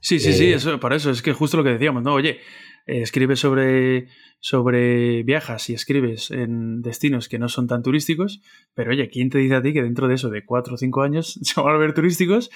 Sí, 0.00 0.18
sí, 0.18 0.32
sí, 0.32 0.46
eh, 0.46 0.54
eso, 0.54 0.80
para 0.80 0.96
eso, 0.96 1.10
es 1.10 1.22
que 1.22 1.32
justo 1.32 1.56
lo 1.56 1.64
que 1.64 1.70
decíamos, 1.70 2.02
¿no? 2.02 2.14
Oye, 2.14 2.40
eh, 2.86 3.02
escribes 3.02 3.38
sobre, 3.38 4.08
sobre 4.40 5.22
viajas 5.22 5.70
y 5.70 5.74
escribes 5.74 6.30
en 6.30 6.82
destinos 6.82 7.28
que 7.28 7.38
no 7.38 7.48
son 7.48 7.68
tan 7.68 7.82
turísticos, 7.82 8.42
pero 8.74 8.90
oye, 8.90 9.08
¿quién 9.08 9.30
te 9.30 9.38
dice 9.38 9.54
a 9.54 9.62
ti 9.62 9.72
que 9.72 9.82
dentro 9.82 10.08
de 10.08 10.14
eso, 10.14 10.30
de 10.30 10.44
cuatro 10.44 10.74
o 10.74 10.76
cinco 10.76 11.02
años, 11.02 11.38
se 11.42 11.60
van 11.60 11.74
a 11.74 11.78
ver 11.78 11.94
turísticos? 11.94 12.50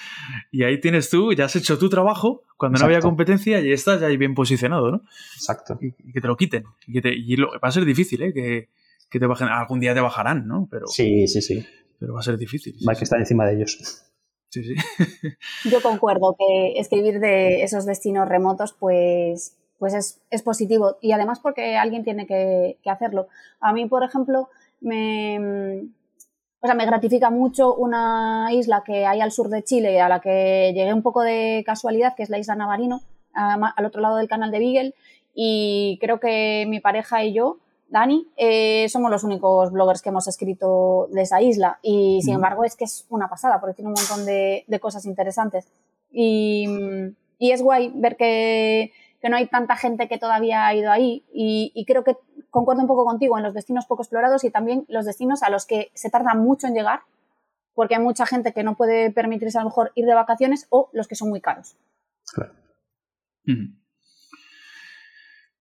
Y 0.51 0.63
ahí 0.63 0.81
tienes 0.81 1.09
tú, 1.09 1.31
ya 1.31 1.45
has 1.45 1.55
hecho 1.55 1.77
tu 1.77 1.89
trabajo, 1.89 2.43
cuando 2.57 2.79
no 2.79 2.85
había 2.85 2.99
competencia, 2.99 3.61
y 3.61 3.71
estás 3.71 4.01
ya 4.01 4.07
ahí 4.07 4.17
bien 4.17 4.33
posicionado, 4.33 4.91
¿no? 4.91 5.01
Exacto. 5.35 5.77
Y, 5.79 6.11
que 6.11 6.21
te 6.21 6.27
lo 6.27 6.35
quiten. 6.35 6.63
Y, 6.87 6.93
que 6.93 7.01
te, 7.01 7.15
y 7.15 7.35
lo, 7.35 7.51
va 7.51 7.69
a 7.69 7.71
ser 7.71 7.85
difícil, 7.85 8.21
¿eh? 8.23 8.33
Que, 8.33 8.69
que 9.09 9.19
te 9.19 9.25
bajen, 9.25 9.47
algún 9.47 9.79
día 9.79 9.93
te 9.93 10.01
bajarán, 10.01 10.47
¿no? 10.47 10.67
Pero, 10.69 10.87
sí, 10.87 11.27
sí, 11.27 11.41
sí. 11.41 11.65
Pero 11.99 12.13
va 12.13 12.19
a 12.19 12.23
ser 12.23 12.37
difícil. 12.37 12.75
Va 12.87 12.93
a 12.93 12.95
que 12.95 13.03
estar 13.03 13.19
encima 13.19 13.45
de 13.45 13.55
ellos. 13.55 14.03
Sí, 14.49 14.63
sí. 14.63 14.75
Yo 15.69 15.81
concuerdo 15.81 16.35
que 16.37 16.79
escribir 16.79 17.19
de 17.19 17.63
esos 17.63 17.85
destinos 17.85 18.27
remotos, 18.27 18.73
pues, 18.73 19.57
pues 19.79 19.93
es, 19.93 20.21
es 20.29 20.41
positivo. 20.43 20.97
Y 21.01 21.11
además 21.11 21.39
porque 21.39 21.77
alguien 21.77 22.03
tiene 22.03 22.27
que, 22.27 22.77
que, 22.83 22.89
hacerlo. 22.89 23.27
A 23.59 23.73
mí, 23.73 23.87
por 23.87 24.03
ejemplo, 24.03 24.49
me, 24.79 25.89
o 26.59 26.65
sea, 26.65 26.75
me 26.75 26.85
gratifica 26.85 27.29
mucho 27.29 27.73
una 27.75 28.49
isla 28.51 28.83
que 28.85 29.05
hay 29.05 29.21
al 29.21 29.31
sur 29.31 29.49
de 29.49 29.63
Chile, 29.63 30.01
a 30.01 30.09
la 30.09 30.19
que 30.19 30.71
llegué 30.73 30.93
un 30.93 31.03
poco 31.03 31.23
de 31.23 31.63
casualidad, 31.65 32.15
que 32.15 32.23
es 32.23 32.29
la 32.29 32.39
isla 32.39 32.55
Navarino, 32.55 33.01
al 33.33 33.85
otro 33.85 34.01
lado 34.01 34.17
del 34.17 34.27
canal 34.27 34.51
de 34.51 34.59
Beagle. 34.59 34.95
Y 35.33 35.97
creo 36.01 36.19
que 36.19 36.65
mi 36.67 36.79
pareja 36.79 37.23
y 37.23 37.33
yo 37.33 37.57
Dani, 37.89 38.27
eh, 38.35 38.87
somos 38.89 39.09
los 39.09 39.23
únicos 39.23 39.71
bloggers 39.71 40.01
que 40.01 40.09
hemos 40.09 40.27
escrito 40.27 41.07
de 41.11 41.21
esa 41.21 41.41
isla 41.41 41.79
y 41.81 42.21
sin 42.21 42.35
embargo 42.35 42.65
es 42.65 42.75
que 42.75 42.83
es 42.83 43.05
una 43.09 43.29
pasada 43.29 43.61
porque 43.61 43.75
tiene 43.75 43.89
un 43.89 43.95
montón 43.95 44.25
de, 44.25 44.65
cosas 44.81 45.05
interesantes. 45.05 45.67
Y, 46.11 46.67
y 47.37 47.51
es 47.51 47.61
guay 47.61 47.91
ver 47.95 48.17
que, 48.17 48.91
que, 49.21 49.29
no 49.29 49.37
hay 49.37 49.47
tanta 49.47 49.75
gente 49.75 50.07
que 50.07 50.17
todavía 50.17 50.65
ha 50.65 50.75
ido 50.75 50.91
ahí 50.91 51.23
y, 51.33 51.71
y, 51.73 51.85
creo 51.85 52.03
que 52.03 52.17
concuerdo 52.49 52.81
un 52.81 52.87
poco 52.87 53.05
contigo 53.05 53.37
en 53.37 53.43
los 53.43 53.53
destinos 53.53 53.85
poco 53.85 54.03
explorados 54.03 54.43
y 54.43 54.51
también 54.51 54.85
los 54.87 55.05
destinos 55.05 55.43
a 55.43 55.49
los 55.49 55.65
que 55.65 55.91
se 55.93 56.09
tarda 56.09 56.33
mucho 56.33 56.67
en 56.67 56.73
llegar 56.73 57.01
porque 57.77 57.95
hay 57.95 58.01
mucha 58.01 58.25
gente 58.25 58.53
que 58.53 58.63
no 58.63 58.75
puede 58.75 59.11
permitirse 59.11 59.57
a 59.59 59.61
lo 59.61 59.69
mejor 59.69 59.91
ir 59.93 60.05
de 60.05 60.15
vacaciones 60.15 60.65
o 60.69 60.89
los 60.93 61.07
que 61.07 61.15
son 61.15 61.29
muy 61.29 61.41
caros. 61.41 61.77
Claro. 62.33 62.53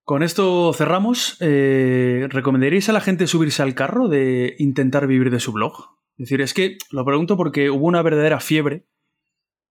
Con 0.06 0.22
esto 0.22 0.72
cerramos. 0.72 1.36
Eh, 1.40 2.28
¿Recomendaríais 2.30 2.88
a 2.88 2.92
la 2.92 3.00
gente 3.00 3.26
subirse 3.26 3.60
al 3.64 3.74
carro 3.74 4.06
de 4.06 4.54
intentar 4.60 5.08
vivir 5.08 5.32
de 5.32 5.40
su 5.40 5.50
blog? 5.50 5.96
Es 6.12 6.28
decir, 6.28 6.40
es 6.42 6.54
que 6.54 6.78
lo 6.92 7.04
pregunto 7.04 7.36
porque 7.36 7.70
hubo 7.70 7.86
una 7.86 8.02
verdadera 8.02 8.38
fiebre 8.38 8.86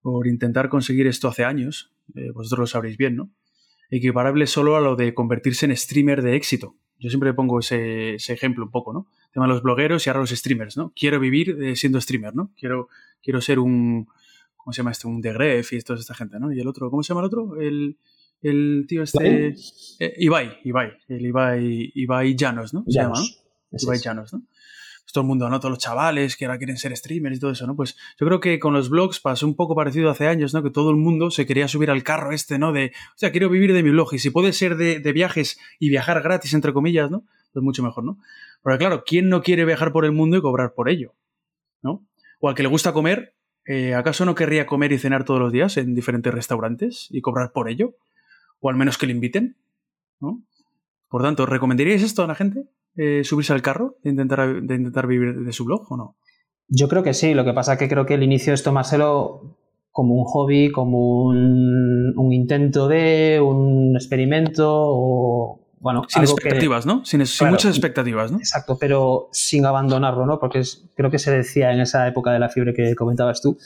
por 0.01 0.27
intentar 0.27 0.67
conseguir 0.67 1.07
esto 1.07 1.29
hace 1.29 1.45
años. 1.45 1.93
Eh, 2.15 2.31
vosotros 2.31 2.59
lo 2.59 2.67
sabréis 2.67 2.97
bien, 2.97 3.15
¿no? 3.15 3.31
Equiparable 3.89 4.45
solo 4.45 4.75
a 4.75 4.81
lo 4.81 4.97
de 4.97 5.13
convertirse 5.13 5.67
en 5.67 5.77
streamer 5.77 6.21
de 6.21 6.35
éxito. 6.35 6.75
Yo 6.99 7.09
siempre 7.09 7.33
pongo 7.33 7.59
ese, 7.59 8.15
ejemplo 8.15 8.65
un 8.65 8.71
poco, 8.71 8.91
¿no? 8.91 9.07
El 9.27 9.31
tema 9.31 9.45
de 9.45 9.53
los 9.53 9.63
blogueros 9.63 10.05
y 10.05 10.09
ahora 10.09 10.19
los 10.19 10.31
streamers, 10.31 10.75
¿no? 10.75 10.91
Quiero 10.97 11.17
vivir 11.21 11.57
eh, 11.63 11.77
siendo 11.77 12.01
streamer, 12.01 12.35
¿no? 12.35 12.51
Quiero, 12.59 12.89
quiero 13.23 13.39
ser 13.39 13.57
un. 13.57 14.09
¿Cómo 14.57 14.73
se 14.73 14.79
llama 14.79 14.91
este? 14.91 15.07
Un 15.07 15.21
Degref 15.21 15.71
y 15.71 15.79
toda 15.79 15.97
esta 15.97 16.13
gente, 16.13 16.41
¿no? 16.41 16.51
Y 16.51 16.59
el 16.59 16.67
otro, 16.67 16.89
¿cómo 16.89 17.03
se 17.03 17.13
llama 17.13 17.21
el 17.21 17.27
otro? 17.27 17.55
El, 17.55 17.97
el 18.41 18.85
tío 18.87 19.03
este. 19.03 19.55
Eh, 19.99 20.13
Ibai, 20.17 20.59
Ibai. 20.63 20.91
El 21.07 21.25
Ibai, 21.25 21.91
Ibai 21.95 22.35
Llanos, 22.35 22.73
¿no? 22.73 22.83
Se 22.87 22.99
llama, 22.99 23.19
Ibai 23.71 23.99
Llanos, 23.99 24.33
¿no? 24.33 24.41
Pues 24.41 25.13
todo 25.13 25.21
el 25.23 25.27
mundo, 25.27 25.49
¿no? 25.49 25.59
Todos 25.59 25.71
los 25.71 25.79
chavales 25.79 26.35
que 26.35 26.45
ahora 26.45 26.57
quieren 26.57 26.77
ser 26.77 26.95
streamers 26.97 27.37
y 27.37 27.39
todo 27.39 27.51
eso, 27.51 27.67
¿no? 27.67 27.75
Pues 27.75 27.95
yo 28.19 28.25
creo 28.25 28.39
que 28.39 28.59
con 28.59 28.73
los 28.73 28.89
blogs 28.89 29.19
pasó 29.19 29.45
un 29.45 29.55
poco 29.55 29.75
parecido 29.75 30.09
hace 30.09 30.27
años, 30.27 30.53
¿no? 30.53 30.63
Que 30.63 30.71
todo 30.71 30.89
el 30.89 30.95
mundo 30.95 31.29
se 31.29 31.45
quería 31.45 31.67
subir 31.67 31.91
al 31.91 32.03
carro 32.03 32.31
este, 32.31 32.57
¿no? 32.57 32.73
De, 32.73 32.87
o 32.87 33.17
sea, 33.17 33.31
quiero 33.31 33.49
vivir 33.49 33.73
de 33.73 33.83
mi 33.83 33.91
blog 33.91 34.13
y 34.13 34.19
si 34.19 34.31
puede 34.31 34.51
ser 34.53 34.77
de, 34.77 34.99
de 34.99 35.13
viajes 35.13 35.59
y 35.79 35.89
viajar 35.89 36.21
gratis, 36.23 36.53
entre 36.53 36.73
comillas, 36.73 37.11
¿no? 37.11 37.23
Pues 37.53 37.63
mucho 37.63 37.83
mejor, 37.83 38.03
¿no? 38.03 38.17
Porque 38.65 38.79
claro, 38.79 39.03
¿quién 39.05 39.29
no 39.29 39.43
quiere 39.43 39.63
viajar 39.63 39.91
por 39.91 40.05
el 40.05 40.11
mundo 40.11 40.37
y 40.37 40.41
cobrar 40.41 40.73
por 40.73 40.89
ello? 40.89 41.13
¿No? 41.83 42.03
O 42.39 42.49
al 42.49 42.55
que 42.55 42.63
le 42.63 42.69
gusta 42.69 42.93
comer, 42.93 43.35
eh, 43.67 43.93
¿acaso 43.93 44.25
no 44.25 44.33
querría 44.33 44.65
comer 44.65 44.91
y 44.91 44.97
cenar 44.97 45.23
todos 45.23 45.39
los 45.39 45.51
días 45.51 45.77
en 45.77 45.93
diferentes 45.93 46.33
restaurantes 46.33 47.07
y 47.11 47.21
cobrar 47.21 47.51
por 47.51 47.69
ello? 47.69 47.95
O 48.65 48.69
al 48.69 48.77
menos 48.77 48.97
que 48.97 49.05
le 49.05 49.11
inviten, 49.11 49.57
¿no? 50.19 50.41
Por 51.07 51.21
tanto, 51.21 51.45
¿recomendaríais 51.45 52.01
esto 52.01 52.23
a 52.23 52.27
la 52.27 52.33
gente? 52.33 52.65
Eh, 52.95 53.23
subirse 53.23 53.53
al 53.53 53.61
carro 53.61 53.97
de 54.03 54.09
intentar, 54.09 54.59
de 54.59 54.75
intentar 54.75 55.05
vivir 55.05 55.35
de 55.41 55.53
su 55.53 55.65
blog 55.65 55.85
o 55.91 55.97
no? 55.97 56.15
Yo 56.67 56.87
creo 56.87 57.03
que 57.03 57.13
sí, 57.13 57.35
lo 57.35 57.45
que 57.45 57.53
pasa 57.53 57.73
es 57.73 57.79
que 57.79 57.87
creo 57.87 58.07
que 58.07 58.15
el 58.15 58.23
inicio 58.23 58.55
es 58.55 58.63
tomárselo 58.63 59.55
como 59.91 60.15
un 60.15 60.23
hobby, 60.23 60.71
como 60.71 61.25
un, 61.25 62.33
intento 62.33 62.87
de, 62.87 63.39
un 63.39 63.95
experimento 63.95 64.67
o 64.67 65.59
bueno, 65.79 66.01
sin 66.07 66.23
expectativas, 66.23 66.87
¿no? 66.87 67.05
Sin, 67.05 67.19
muchas 67.19 67.65
expectativas, 67.65 68.31
¿no? 68.31 68.39
Exacto, 68.39 68.79
pero 68.79 69.29
sin 69.31 69.63
abandonarlo, 69.67 70.25
¿no? 70.25 70.39
Porque 70.39 70.63
creo 70.95 71.11
que 71.11 71.19
se 71.19 71.29
decía 71.31 71.71
en 71.71 71.81
esa 71.81 72.07
época 72.07 72.31
de 72.31 72.39
la 72.39 72.49
fiebre 72.49 72.73
que 72.73 72.95
comentabas 72.95 73.43
tú, 73.43 73.59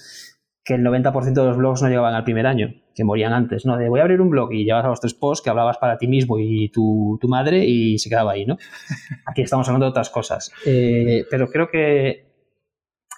que 0.64 0.76
el 0.76 0.84
90% 0.84 1.34
de 1.34 1.45
los 1.45 1.57
blogs 1.57 1.82
no 1.82 1.89
llegaban 1.89 2.14
al 2.14 2.24
primer 2.24 2.45
año, 2.45 2.74
que 2.93 3.03
morían 3.03 3.34
antes, 3.34 3.66
¿no? 3.66 3.78
De 3.78 3.89
voy 3.89 3.99
a 3.99 4.03
abrir 4.03 4.22
un 4.22 4.30
blog 4.30 4.53
y 4.53 4.66
llevas 4.66 4.86
a 4.86 4.89
los 4.89 4.99
tres 4.99 5.14
posts 5.14 5.43
que 5.43 5.49
hablabas 5.49 5.78
para 5.78 5.97
ti 5.97 6.07
mismo 6.07 6.38
y 6.38 6.70
tu, 6.70 7.20
madre 7.28 7.66
y 7.66 7.97
se 7.97 8.10
quedaba 8.10 8.34
ahí, 8.34 8.45
¿no? 8.45 8.57
Aquí 9.26 9.41
estamos 9.41 9.68
hablando 9.68 9.86
de 9.86 9.91
otras 9.91 10.10
cosas. 10.10 10.51
Eh, 10.66 11.26
pero 11.30 11.47
creo 11.47 11.70
que 11.70 12.30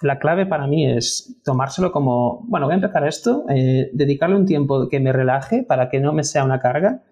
la 0.02 0.20
clave 0.20 0.46
para 0.46 0.68
mí 0.68 0.90
es 0.90 1.42
tomárselo 1.44 1.92
como, 1.92 2.46
bueno, 2.48 2.66
voy 2.66 2.74
a 2.74 2.76
empezar 2.76 3.08
esto, 3.08 3.46
eh, 3.50 3.90
dedicarle 3.94 4.36
un 4.36 4.46
tiempo 4.46 4.88
que 4.90 5.00
me 5.00 5.14
relaje 5.14 5.64
para 5.64 5.90
que 5.90 6.00
no 6.00 6.14
me 6.14 6.24
sea 6.24 6.44
una 6.44 6.60
carga, 6.60 7.04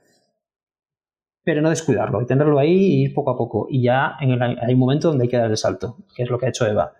pero 1.43 1.61
no 1.61 1.69
descuidarlo 1.69 2.21
y 2.21 2.25
tenerlo 2.25 2.59
ahí 2.59 2.75
y 2.75 3.03
ir 3.03 3.13
poco 3.13 3.31
a 3.31 3.37
poco. 3.37 3.67
Y 3.69 3.83
ya 3.83 4.13
en 4.19 4.31
el, 4.31 4.41
hay 4.41 4.73
un 4.73 4.79
momento 4.79 5.09
donde 5.09 5.23
hay 5.23 5.29
que 5.29 5.37
dar 5.37 5.49
el 5.49 5.57
salto, 5.57 5.97
que 6.15 6.23
es 6.23 6.29
lo 6.29 6.37
que 6.37 6.47
ha 6.47 6.49
hecho 6.49 6.67
Eva. 6.67 6.93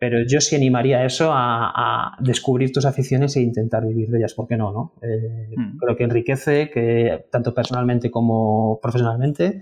Pero 0.00 0.24
yo 0.26 0.40
sí 0.40 0.56
animaría 0.56 1.04
eso 1.04 1.30
a, 1.30 2.16
descubrir 2.20 2.72
tus 2.72 2.86
aficiones 2.86 3.36
e 3.36 3.42
intentar 3.42 3.86
vivir 3.86 4.08
de 4.08 4.18
ellas, 4.18 4.32
¿por 4.32 4.48
qué 4.48 4.56
no? 4.56 4.72
no? 4.72 4.94
Eh, 5.02 5.54
mm. 5.54 5.76
Creo 5.76 5.94
que 5.94 6.04
enriquece, 6.04 6.70
que 6.70 7.26
tanto 7.30 7.52
personalmente 7.52 8.10
como 8.10 8.80
profesionalmente, 8.80 9.60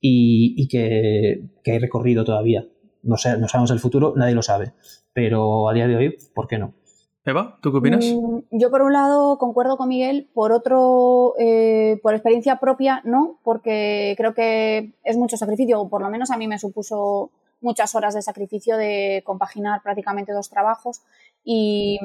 y, 0.00 0.66
que, 0.66 1.44
hay 1.64 1.78
recorrido 1.78 2.24
todavía. 2.24 2.66
No, 3.04 3.16
sé, 3.16 3.38
no 3.38 3.46
sabemos 3.46 3.70
el 3.70 3.78
futuro, 3.78 4.14
nadie 4.16 4.34
lo 4.34 4.42
sabe, 4.42 4.72
pero 5.12 5.68
a 5.68 5.72
día 5.72 5.86
de 5.86 5.96
hoy, 5.96 6.16
¿por 6.34 6.48
qué 6.48 6.58
no? 6.58 6.74
Eva, 7.24 7.58
¿tú 7.62 7.70
qué 7.70 7.78
opinas? 7.78 8.04
Mm, 8.04 8.58
yo 8.58 8.70
por 8.72 8.82
un 8.82 8.92
lado 8.92 9.38
concuerdo 9.38 9.76
con 9.76 9.88
Miguel, 9.88 10.28
por 10.34 10.50
otro, 10.50 11.34
eh, 11.38 12.00
por 12.02 12.14
experiencia 12.14 12.58
propia, 12.58 13.02
no, 13.04 13.38
porque 13.44 14.14
creo 14.16 14.34
que 14.34 14.94
es 15.04 15.16
mucho 15.16 15.36
sacrificio, 15.36 15.80
o 15.80 15.88
por 15.88 16.02
lo 16.02 16.10
menos 16.10 16.32
a 16.32 16.36
mí 16.36 16.48
me 16.48 16.58
supuso 16.58 17.30
muchas 17.60 17.94
horas 17.94 18.14
de 18.14 18.22
sacrificio 18.22 18.76
de 18.76 19.22
compaginar 19.24 19.82
prácticamente 19.82 20.32
dos 20.32 20.50
trabajos 20.50 21.02
y, 21.44 21.98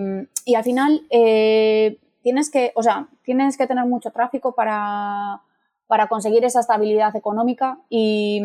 al 0.55 0.63
final 0.63 1.01
eh, 1.09 1.97
tienes 2.21 2.49
que, 2.49 2.71
o 2.75 2.83
sea, 2.83 3.07
tienes 3.23 3.57
que 3.57 3.67
tener 3.67 3.85
mucho 3.85 4.11
tráfico 4.11 4.53
para, 4.53 5.41
para 5.87 6.07
conseguir 6.07 6.45
esa 6.45 6.59
estabilidad 6.59 7.15
económica 7.15 7.79
y, 7.89 8.41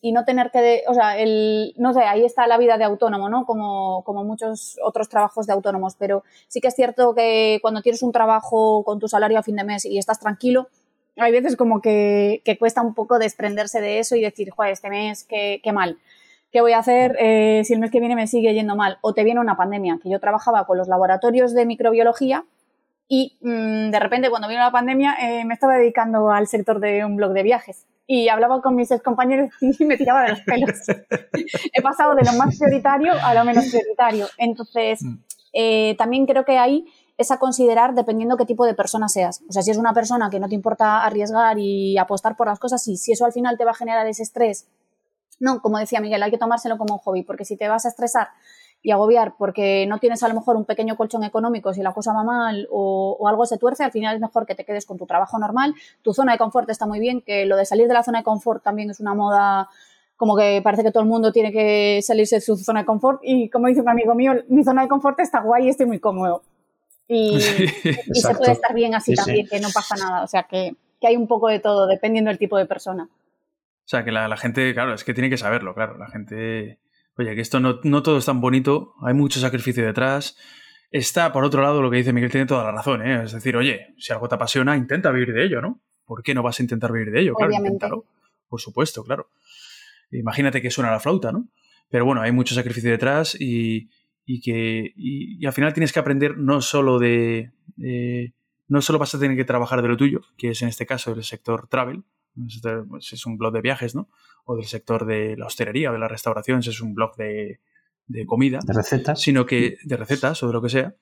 y, 0.00 0.12
no 0.12 0.24
tener 0.24 0.50
que, 0.50 0.84
o 0.86 0.94
sea, 0.94 1.18
el, 1.18 1.74
no 1.76 1.92
sé, 1.92 2.02
ahí 2.02 2.24
está 2.24 2.46
la 2.46 2.58
vida 2.58 2.78
de 2.78 2.84
autónomo, 2.84 3.28
¿no? 3.28 3.44
Como, 3.44 4.02
como 4.04 4.24
muchos 4.24 4.78
otros 4.82 5.08
trabajos 5.08 5.46
de 5.46 5.52
autónomos, 5.52 5.96
pero 5.98 6.22
sí 6.48 6.60
que 6.60 6.68
es 6.68 6.74
cierto 6.74 7.14
que 7.14 7.58
cuando 7.60 7.82
tienes 7.82 8.02
un 8.02 8.12
trabajo 8.12 8.84
con 8.84 9.00
tu 9.00 9.08
salario 9.08 9.38
a 9.38 9.42
fin 9.42 9.56
de 9.56 9.64
mes 9.64 9.84
y 9.84 9.98
estás 9.98 10.20
tranquilo, 10.20 10.68
hay 11.16 11.32
veces 11.32 11.56
como 11.56 11.80
que, 11.80 12.42
que 12.44 12.58
cuesta 12.58 12.82
un 12.82 12.94
poco 12.94 13.18
desprenderse 13.18 13.80
de 13.80 13.98
eso 13.98 14.16
y 14.16 14.20
decir, 14.20 14.50
joder, 14.50 14.72
este 14.72 14.90
mes, 14.90 15.24
qué, 15.24 15.60
qué 15.62 15.72
mal. 15.72 15.98
¿Qué 16.56 16.62
voy 16.62 16.72
a 16.72 16.78
hacer 16.78 17.18
eh, 17.20 17.64
si 17.66 17.74
el 17.74 17.80
mes 17.80 17.90
que 17.90 18.00
viene 18.00 18.16
me 18.16 18.26
sigue 18.26 18.54
yendo 18.54 18.76
mal? 18.76 18.96
O 19.02 19.12
te 19.12 19.24
viene 19.24 19.40
una 19.40 19.58
pandemia, 19.58 19.98
que 20.02 20.08
yo 20.08 20.18
trabajaba 20.20 20.64
con 20.64 20.78
los 20.78 20.88
laboratorios 20.88 21.52
de 21.52 21.66
microbiología 21.66 22.46
y 23.08 23.36
mm, 23.42 23.90
de 23.90 24.00
repente 24.00 24.30
cuando 24.30 24.48
vino 24.48 24.60
la 24.60 24.70
pandemia 24.70 25.16
eh, 25.20 25.44
me 25.44 25.52
estaba 25.52 25.74
dedicando 25.74 26.30
al 26.30 26.46
sector 26.46 26.80
de 26.80 27.04
un 27.04 27.16
blog 27.16 27.34
de 27.34 27.42
viajes 27.42 27.84
y 28.06 28.30
hablaba 28.30 28.62
con 28.62 28.74
mis 28.74 28.88
compañeros 29.04 29.50
y 29.60 29.84
me 29.84 29.98
tiraba 29.98 30.22
de 30.22 30.30
los 30.30 30.40
pelos. 30.40 30.78
He 31.74 31.82
pasado 31.82 32.14
de 32.14 32.24
lo 32.24 32.32
más 32.32 32.56
prioritario 32.56 33.12
a 33.22 33.34
lo 33.34 33.44
menos 33.44 33.66
prioritario. 33.66 34.26
Entonces, 34.38 35.02
mm. 35.02 35.14
eh, 35.52 35.94
también 35.98 36.24
creo 36.24 36.46
que 36.46 36.56
hay 36.56 36.86
es 37.18 37.30
a 37.32 37.38
considerar 37.38 37.94
dependiendo 37.94 38.38
qué 38.38 38.46
tipo 38.46 38.64
de 38.64 38.72
persona 38.72 39.10
seas. 39.10 39.42
O 39.46 39.52
sea, 39.52 39.60
si 39.60 39.72
es 39.72 39.76
una 39.76 39.92
persona 39.92 40.30
que 40.30 40.40
no 40.40 40.48
te 40.48 40.54
importa 40.54 41.04
arriesgar 41.04 41.58
y 41.58 41.98
apostar 41.98 42.34
por 42.34 42.46
las 42.46 42.58
cosas, 42.58 42.88
y 42.88 42.96
si 42.96 43.12
eso 43.12 43.26
al 43.26 43.32
final 43.32 43.58
te 43.58 43.66
va 43.66 43.72
a 43.72 43.74
generar 43.74 44.06
ese 44.06 44.22
estrés 44.22 44.68
no, 45.38 45.60
como 45.60 45.78
decía 45.78 46.00
Miguel, 46.00 46.22
hay 46.22 46.30
que 46.30 46.38
tomárselo 46.38 46.78
como 46.78 46.94
un 46.94 47.00
hobby, 47.00 47.22
porque 47.22 47.44
si 47.44 47.56
te 47.56 47.68
vas 47.68 47.84
a 47.84 47.88
estresar 47.88 48.28
y 48.82 48.92
agobiar 48.92 49.34
porque 49.36 49.84
no 49.86 49.98
tienes 49.98 50.22
a 50.22 50.28
lo 50.28 50.34
mejor 50.34 50.56
un 50.56 50.64
pequeño 50.64 50.96
colchón 50.96 51.24
económico 51.24 51.74
si 51.74 51.82
la 51.82 51.92
cosa 51.92 52.12
va 52.12 52.22
mal 52.22 52.68
o, 52.70 53.26
algo 53.28 53.44
se 53.44 53.58
tuerce, 53.58 53.82
al 53.82 53.90
final 53.90 54.14
es 54.14 54.20
mejor 54.20 54.46
que 54.46 54.54
te 54.54 54.64
quedes 54.64 54.86
con 54.86 54.96
tu 54.96 55.06
trabajo 55.06 55.38
normal. 55.38 55.74
Tu 56.02 56.14
zona 56.14 56.32
de 56.32 56.38
confort 56.38 56.70
está 56.70 56.86
muy 56.86 57.00
bien, 57.00 57.20
que 57.20 57.46
lo 57.46 57.56
de 57.56 57.64
salir 57.64 57.88
de 57.88 57.94
la 57.94 58.02
zona 58.02 58.18
de 58.18 58.24
confort 58.24 58.62
también 58.62 58.90
es 58.90 59.00
una 59.00 59.14
moda 59.14 59.68
como 60.16 60.36
que 60.36 60.60
parece 60.62 60.82
que 60.82 60.92
todo 60.92 61.02
el 61.02 61.08
mundo 61.08 61.32
tiene 61.32 61.52
que 61.52 62.00
salirse 62.00 62.36
de 62.36 62.40
su 62.40 62.56
zona 62.56 62.80
de 62.80 62.86
confort 62.86 63.20
y 63.22 63.50
como 63.50 63.66
dice 63.66 63.80
un 63.80 63.88
amigo 63.88 64.14
mío, 64.14 64.32
mi 64.48 64.64
zona 64.64 64.82
de 64.82 64.88
confort 64.88 65.18
está 65.20 65.40
guay 65.40 65.66
y 65.66 65.68
estoy 65.70 65.86
muy 65.86 65.98
cómodo. 65.98 66.42
Y, 67.08 67.40
se 68.14 68.34
puede 68.34 68.52
estar 68.52 68.74
bien 68.74 68.94
así 68.94 69.14
también, 69.14 69.46
que 69.46 69.60
no 69.60 69.68
pasa 69.74 69.96
nada. 69.96 70.22
O 70.22 70.26
sea, 70.26 70.44
que, 70.44 70.76
que 71.00 71.08
hay 71.08 71.16
un 71.16 71.26
poco 71.26 71.48
de 71.48 71.58
todo, 71.58 71.86
dependiendo 71.86 72.30
del 72.30 72.38
tipo 72.38 72.56
de 72.56 72.66
persona. 72.66 73.08
O 73.86 73.88
sea, 73.88 74.04
que 74.04 74.10
la, 74.10 74.36
gente, 74.36 74.74
claro, 74.74 74.94
es 74.94 75.04
que 75.04 75.14
tiene 75.14 75.30
que 75.30 75.36
saberlo, 75.36 75.72
claro. 75.72 75.96
La 75.96 76.08
gente, 76.08 76.80
oye, 77.16 77.36
que 77.36 77.40
esto 77.40 77.60
no, 77.60 78.02
todo 78.02 78.18
es 78.18 78.24
tan 78.24 78.40
bonito, 78.40 78.94
hay 79.00 79.14
mucho 79.14 79.38
sacrificio 79.38 79.86
detrás. 79.86 80.36
Está, 80.90 81.32
por 81.32 81.44
otro 81.44 81.62
lado, 81.62 81.80
lo 81.80 81.88
que 81.88 81.98
dice 81.98 82.12
Miguel 82.12 82.32
tiene 82.32 82.46
toda 82.46 82.64
la 82.64 82.72
razón, 82.72 83.06
¿eh? 83.06 83.22
Es 83.22 83.30
decir, 83.30 83.56
oye, 83.56 83.94
si 83.96 84.12
algo 84.12 84.28
te 84.28 84.34
apasiona, 84.34 84.76
intenta 84.76 85.12
vivir 85.12 85.32
de 85.32 85.44
ello, 85.44 85.60
¿no? 85.60 85.80
¿Por 86.04 86.24
qué 86.24 86.34
no 86.34 86.42
vas 86.42 86.58
a 86.58 86.64
intentar 86.64 86.90
vivir 86.90 87.12
de 87.12 87.20
ello? 87.20 87.34
Claro, 87.34 87.52
inténtalo. 87.52 88.06
Por 88.48 88.60
supuesto, 88.60 89.04
claro. 89.04 89.30
Imagínate 90.10 90.60
que 90.60 90.72
suena 90.72 90.90
la 90.90 90.98
flauta, 90.98 91.30
¿no? 91.30 91.48
Pero 91.88 92.04
bueno, 92.04 92.22
hay 92.22 92.32
mucho 92.32 92.56
sacrificio 92.56 92.90
detrás 92.90 93.36
y, 93.38 93.88
que 94.42 94.92
y, 94.96 95.46
al 95.46 95.52
final 95.52 95.74
tienes 95.74 95.92
que 95.92 96.00
aprender 96.00 96.36
no 96.36 96.60
solo 96.60 96.98
de... 96.98 97.52
no 98.66 98.82
solo 98.82 98.98
vas 98.98 99.14
a 99.14 99.20
tener 99.20 99.36
que 99.36 99.44
trabajar 99.44 99.80
de 99.80 99.88
lo 99.88 99.96
tuyo, 99.96 100.22
que 100.36 100.50
es 100.50 100.62
en 100.62 100.68
este 100.68 100.86
caso 100.86 101.12
el 101.12 101.22
sector 101.22 101.68
travel, 101.68 102.02
si 102.48 103.14
es 103.14 103.26
un 103.26 103.38
blog 103.38 103.52
de 103.52 103.60
viajes, 103.60 103.94
¿no? 103.94 104.08
O 104.44 104.56
del 104.56 104.66
sector 104.66 105.06
de 105.06 105.36
la 105.36 105.46
hostelería 105.46 105.90
o 105.90 105.92
de 105.92 105.98
la 105.98 106.08
restauración, 106.08 106.62
si 106.62 106.70
es 106.70 106.80
un 106.80 106.94
blog 106.94 107.16
de, 107.16 107.60
comida. 108.26 108.60
De 108.64 108.72
recetas. 108.72 109.20
Sino 109.20 109.46
que, 109.46 109.78
de 109.84 109.96
recetas 109.96 110.42
o 110.42 110.46
de 110.46 110.52
lo 110.52 110.62
que 110.62 110.68
sea, 110.68 110.96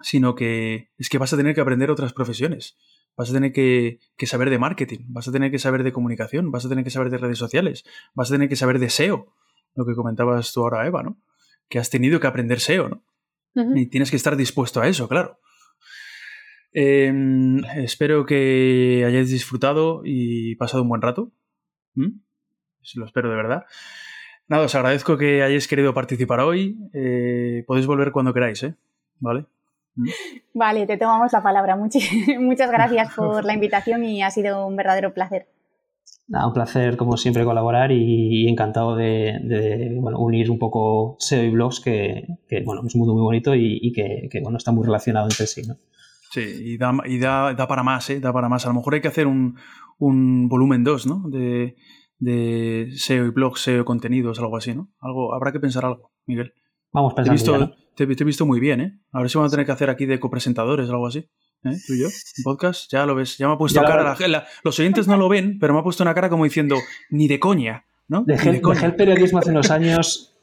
sino 0.00 0.34
que 0.34 0.90
es 0.98 1.08
que 1.08 1.18
vas 1.18 1.32
a 1.32 1.36
tener 1.36 1.54
que 1.54 1.60
aprender 1.60 1.90
otras 1.90 2.12
profesiones. 2.12 2.76
Vas 3.16 3.30
a 3.30 3.32
tener 3.32 3.52
que, 3.52 4.00
saber 4.26 4.50
de 4.50 4.58
marketing, 4.58 5.00
vas 5.06 5.28
a 5.28 5.32
tener 5.32 5.50
que 5.50 5.58
saber 5.58 5.84
de 5.84 5.92
comunicación, 5.92 6.50
vas 6.50 6.66
a 6.66 6.68
tener 6.68 6.84
que 6.84 6.90
saber 6.90 7.10
de 7.10 7.18
redes 7.18 7.38
sociales, 7.38 7.84
vas 8.12 8.30
a 8.30 8.34
tener 8.34 8.48
que 8.48 8.56
saber 8.56 8.80
de 8.80 8.90
SEO, 8.90 9.32
lo 9.74 9.86
que 9.86 9.94
comentabas 9.94 10.52
tú 10.52 10.62
ahora, 10.62 10.86
Eva, 10.86 11.02
¿no? 11.02 11.20
Que 11.68 11.78
has 11.78 11.90
tenido 11.90 12.18
que 12.18 12.26
aprender 12.26 12.60
SEO, 12.60 12.88
¿no? 12.88 13.04
Y 13.76 13.86
tienes 13.86 14.10
que 14.10 14.16
estar 14.16 14.36
dispuesto 14.36 14.80
a 14.80 14.88
eso, 14.88 15.08
claro. 15.08 15.38
Em, 16.74 17.64
espero 17.76 18.26
que 18.26 19.04
hayáis 19.06 19.30
disfrutado 19.30 20.02
y 20.04 20.56
pasado 20.56 20.82
un 20.82 20.88
buen 20.88 21.02
rato. 21.02 21.30
¿Mm? 21.94 22.18
Lo 22.96 23.06
espero 23.06 23.30
de 23.30 23.36
verdad. 23.36 23.64
Nada, 24.48 24.64
os 24.64 24.74
agradezco 24.74 25.16
que 25.16 25.42
hayáis 25.42 25.68
querido 25.68 25.94
participar 25.94 26.40
hoy. 26.40 26.76
Eh, 26.92 27.62
podéis 27.66 27.86
volver 27.86 28.10
cuando 28.10 28.34
queráis, 28.34 28.62
¿eh? 28.64 28.74
¿Vale? 29.20 29.46
¿Mm? 29.94 30.08
Vale, 30.54 30.86
te 30.86 30.96
tomamos 30.96 31.32
la 31.32 31.42
palabra. 31.42 31.76
muchas 32.40 32.70
gracias 32.70 33.14
por 33.16 33.44
la 33.44 33.54
invitación 33.54 34.04
y 34.04 34.22
ha 34.22 34.30
sido 34.30 34.66
un 34.66 34.74
verdadero 34.74 35.14
placer. 35.14 35.46
Nada, 36.26 36.48
un 36.48 36.54
placer, 36.54 36.96
como 36.96 37.16
siempre, 37.16 37.44
colaborar 37.44 37.92
y, 37.92 38.48
encantado 38.48 38.96
de, 38.96 39.94
unir 40.16 40.50
un 40.50 40.58
poco 40.58 41.16
SEO 41.18 41.44
y 41.44 41.50
blogs, 41.50 41.80
que, 41.80 42.26
bueno, 42.64 42.82
es 42.86 42.94
un 42.94 42.98
mundo 42.98 43.14
muy 43.14 43.22
bonito 43.22 43.54
y, 43.54 43.92
que, 43.92 44.40
bueno, 44.42 44.56
está 44.56 44.72
muy 44.72 44.84
relacionado 44.84 45.26
entre 45.26 45.46
sí. 45.46 45.62
¿no? 45.66 45.76
Sí, 46.34 46.40
y, 46.40 46.78
da, 46.78 46.92
y 47.04 47.20
da, 47.20 47.54
da, 47.54 47.68
para 47.68 47.84
más, 47.84 48.10
¿eh? 48.10 48.18
Da 48.18 48.32
para 48.32 48.48
más. 48.48 48.64
A 48.64 48.68
lo 48.68 48.74
mejor 48.74 48.94
hay 48.94 49.00
que 49.00 49.06
hacer 49.06 49.28
un, 49.28 49.56
un 49.98 50.48
volumen 50.48 50.82
2, 50.82 51.06
¿no? 51.06 51.22
De, 51.30 51.76
de 52.18 52.88
SEO 52.96 53.26
y 53.26 53.30
blogs, 53.30 53.60
SEO 53.60 53.82
y 53.82 53.84
contenidos, 53.84 54.40
algo 54.40 54.56
así, 54.56 54.74
¿no? 54.74 54.90
Algo, 54.98 55.32
habrá 55.32 55.52
que 55.52 55.60
pensar 55.60 55.84
algo, 55.84 56.10
Miguel. 56.26 56.52
Vamos 56.92 57.14
pensando. 57.14 57.40
Te 57.94 58.02
he 58.02 58.06
visto, 58.06 58.16
te, 58.16 58.24
he 58.24 58.26
visto 58.26 58.46
muy 58.46 58.58
bien, 58.58 58.80
¿eh? 58.80 59.00
A 59.12 59.20
ver 59.20 59.30
si 59.30 59.38
vamos 59.38 59.52
a 59.52 59.54
tener 59.54 59.64
que 59.64 59.70
hacer 59.70 59.90
aquí 59.90 60.06
de 60.06 60.18
copresentadores 60.18 60.88
o 60.88 60.92
algo 60.92 61.06
así. 61.06 61.20
¿Eh? 61.62 61.78
¿Tú 61.86 61.92
y 61.92 62.00
yo? 62.00 62.08
¿Un 62.08 62.42
podcast? 62.42 62.90
Ya 62.90 63.06
lo 63.06 63.14
ves. 63.14 63.38
Ya 63.38 63.46
me 63.46 63.54
ha 63.54 63.56
puesto 63.56 63.80
cara. 63.82 64.16
La, 64.26 64.44
los 64.64 64.76
oyentes 64.80 65.06
no 65.06 65.16
lo 65.16 65.28
ven, 65.28 65.60
pero 65.60 65.72
me 65.72 65.78
ha 65.78 65.82
puesto 65.84 66.02
una 66.02 66.14
cara 66.14 66.28
como 66.28 66.42
diciendo, 66.42 66.74
ni 67.10 67.28
de 67.28 67.38
coña, 67.38 67.86
¿no? 68.08 68.24
Dejé, 68.26 68.60
el 68.82 68.96
periodismo 68.96 69.38
hace 69.38 69.50
unos 69.50 69.70
años. 69.70 70.36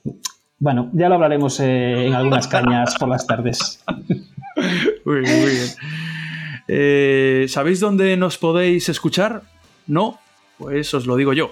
Bueno, 0.62 0.91
ya 0.93 1.09
lo 1.09 1.16
hablaremos 1.16 1.59
eh, 1.59 2.05
en 2.05 2.14
algunas 2.14 2.47
cañas 2.47 2.95
por 2.99 3.09
las 3.09 3.26
tardes. 3.26 3.84
muy 5.05 5.22
bien, 5.22 5.41
muy 5.41 5.49
bien. 5.49 5.68
Eh, 6.68 7.45
¿Sabéis 7.49 7.80
dónde 7.80 8.16
nos 8.16 8.38
podéis 8.38 8.88
escuchar? 8.88 9.41
¿No? 9.88 10.20
Pues 10.59 10.93
os 10.93 11.07
lo 11.07 11.16
digo 11.16 11.34
yo. 11.34 11.51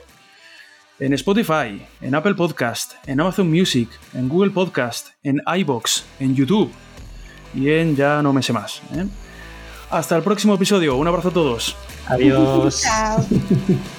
En 1.00 1.14
Spotify, 1.14 1.82
en 2.02 2.14
Apple 2.14 2.36
Podcast, 2.36 2.94
en 3.08 3.20
Amazon 3.20 3.50
Music, 3.50 3.90
en 4.14 4.30
Google 4.30 4.52
Podcast, 4.52 5.08
en 5.24 5.42
iBox, 5.58 6.06
en 6.20 6.36
YouTube 6.36 6.72
y 7.56 7.72
en 7.72 7.96
ya 7.96 8.22
no 8.22 8.32
me 8.32 8.44
sé 8.44 8.54
más. 8.54 8.80
¿eh? 8.94 9.08
Hasta 9.90 10.18
el 10.18 10.22
próximo 10.22 10.54
episodio. 10.54 10.96
Un 10.98 11.08
abrazo 11.08 11.30
a 11.30 11.34
todos. 11.34 11.76
Adiós. 12.08 12.84
Chao. 12.84 13.26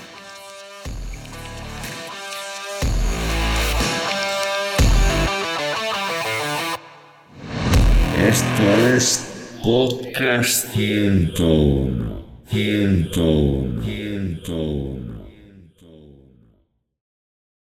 Esto 8.31 8.63
es 8.95 9.27
Podcast 9.61 10.73
101. 10.75 12.23
101. 12.49 13.83
101. 13.83 15.20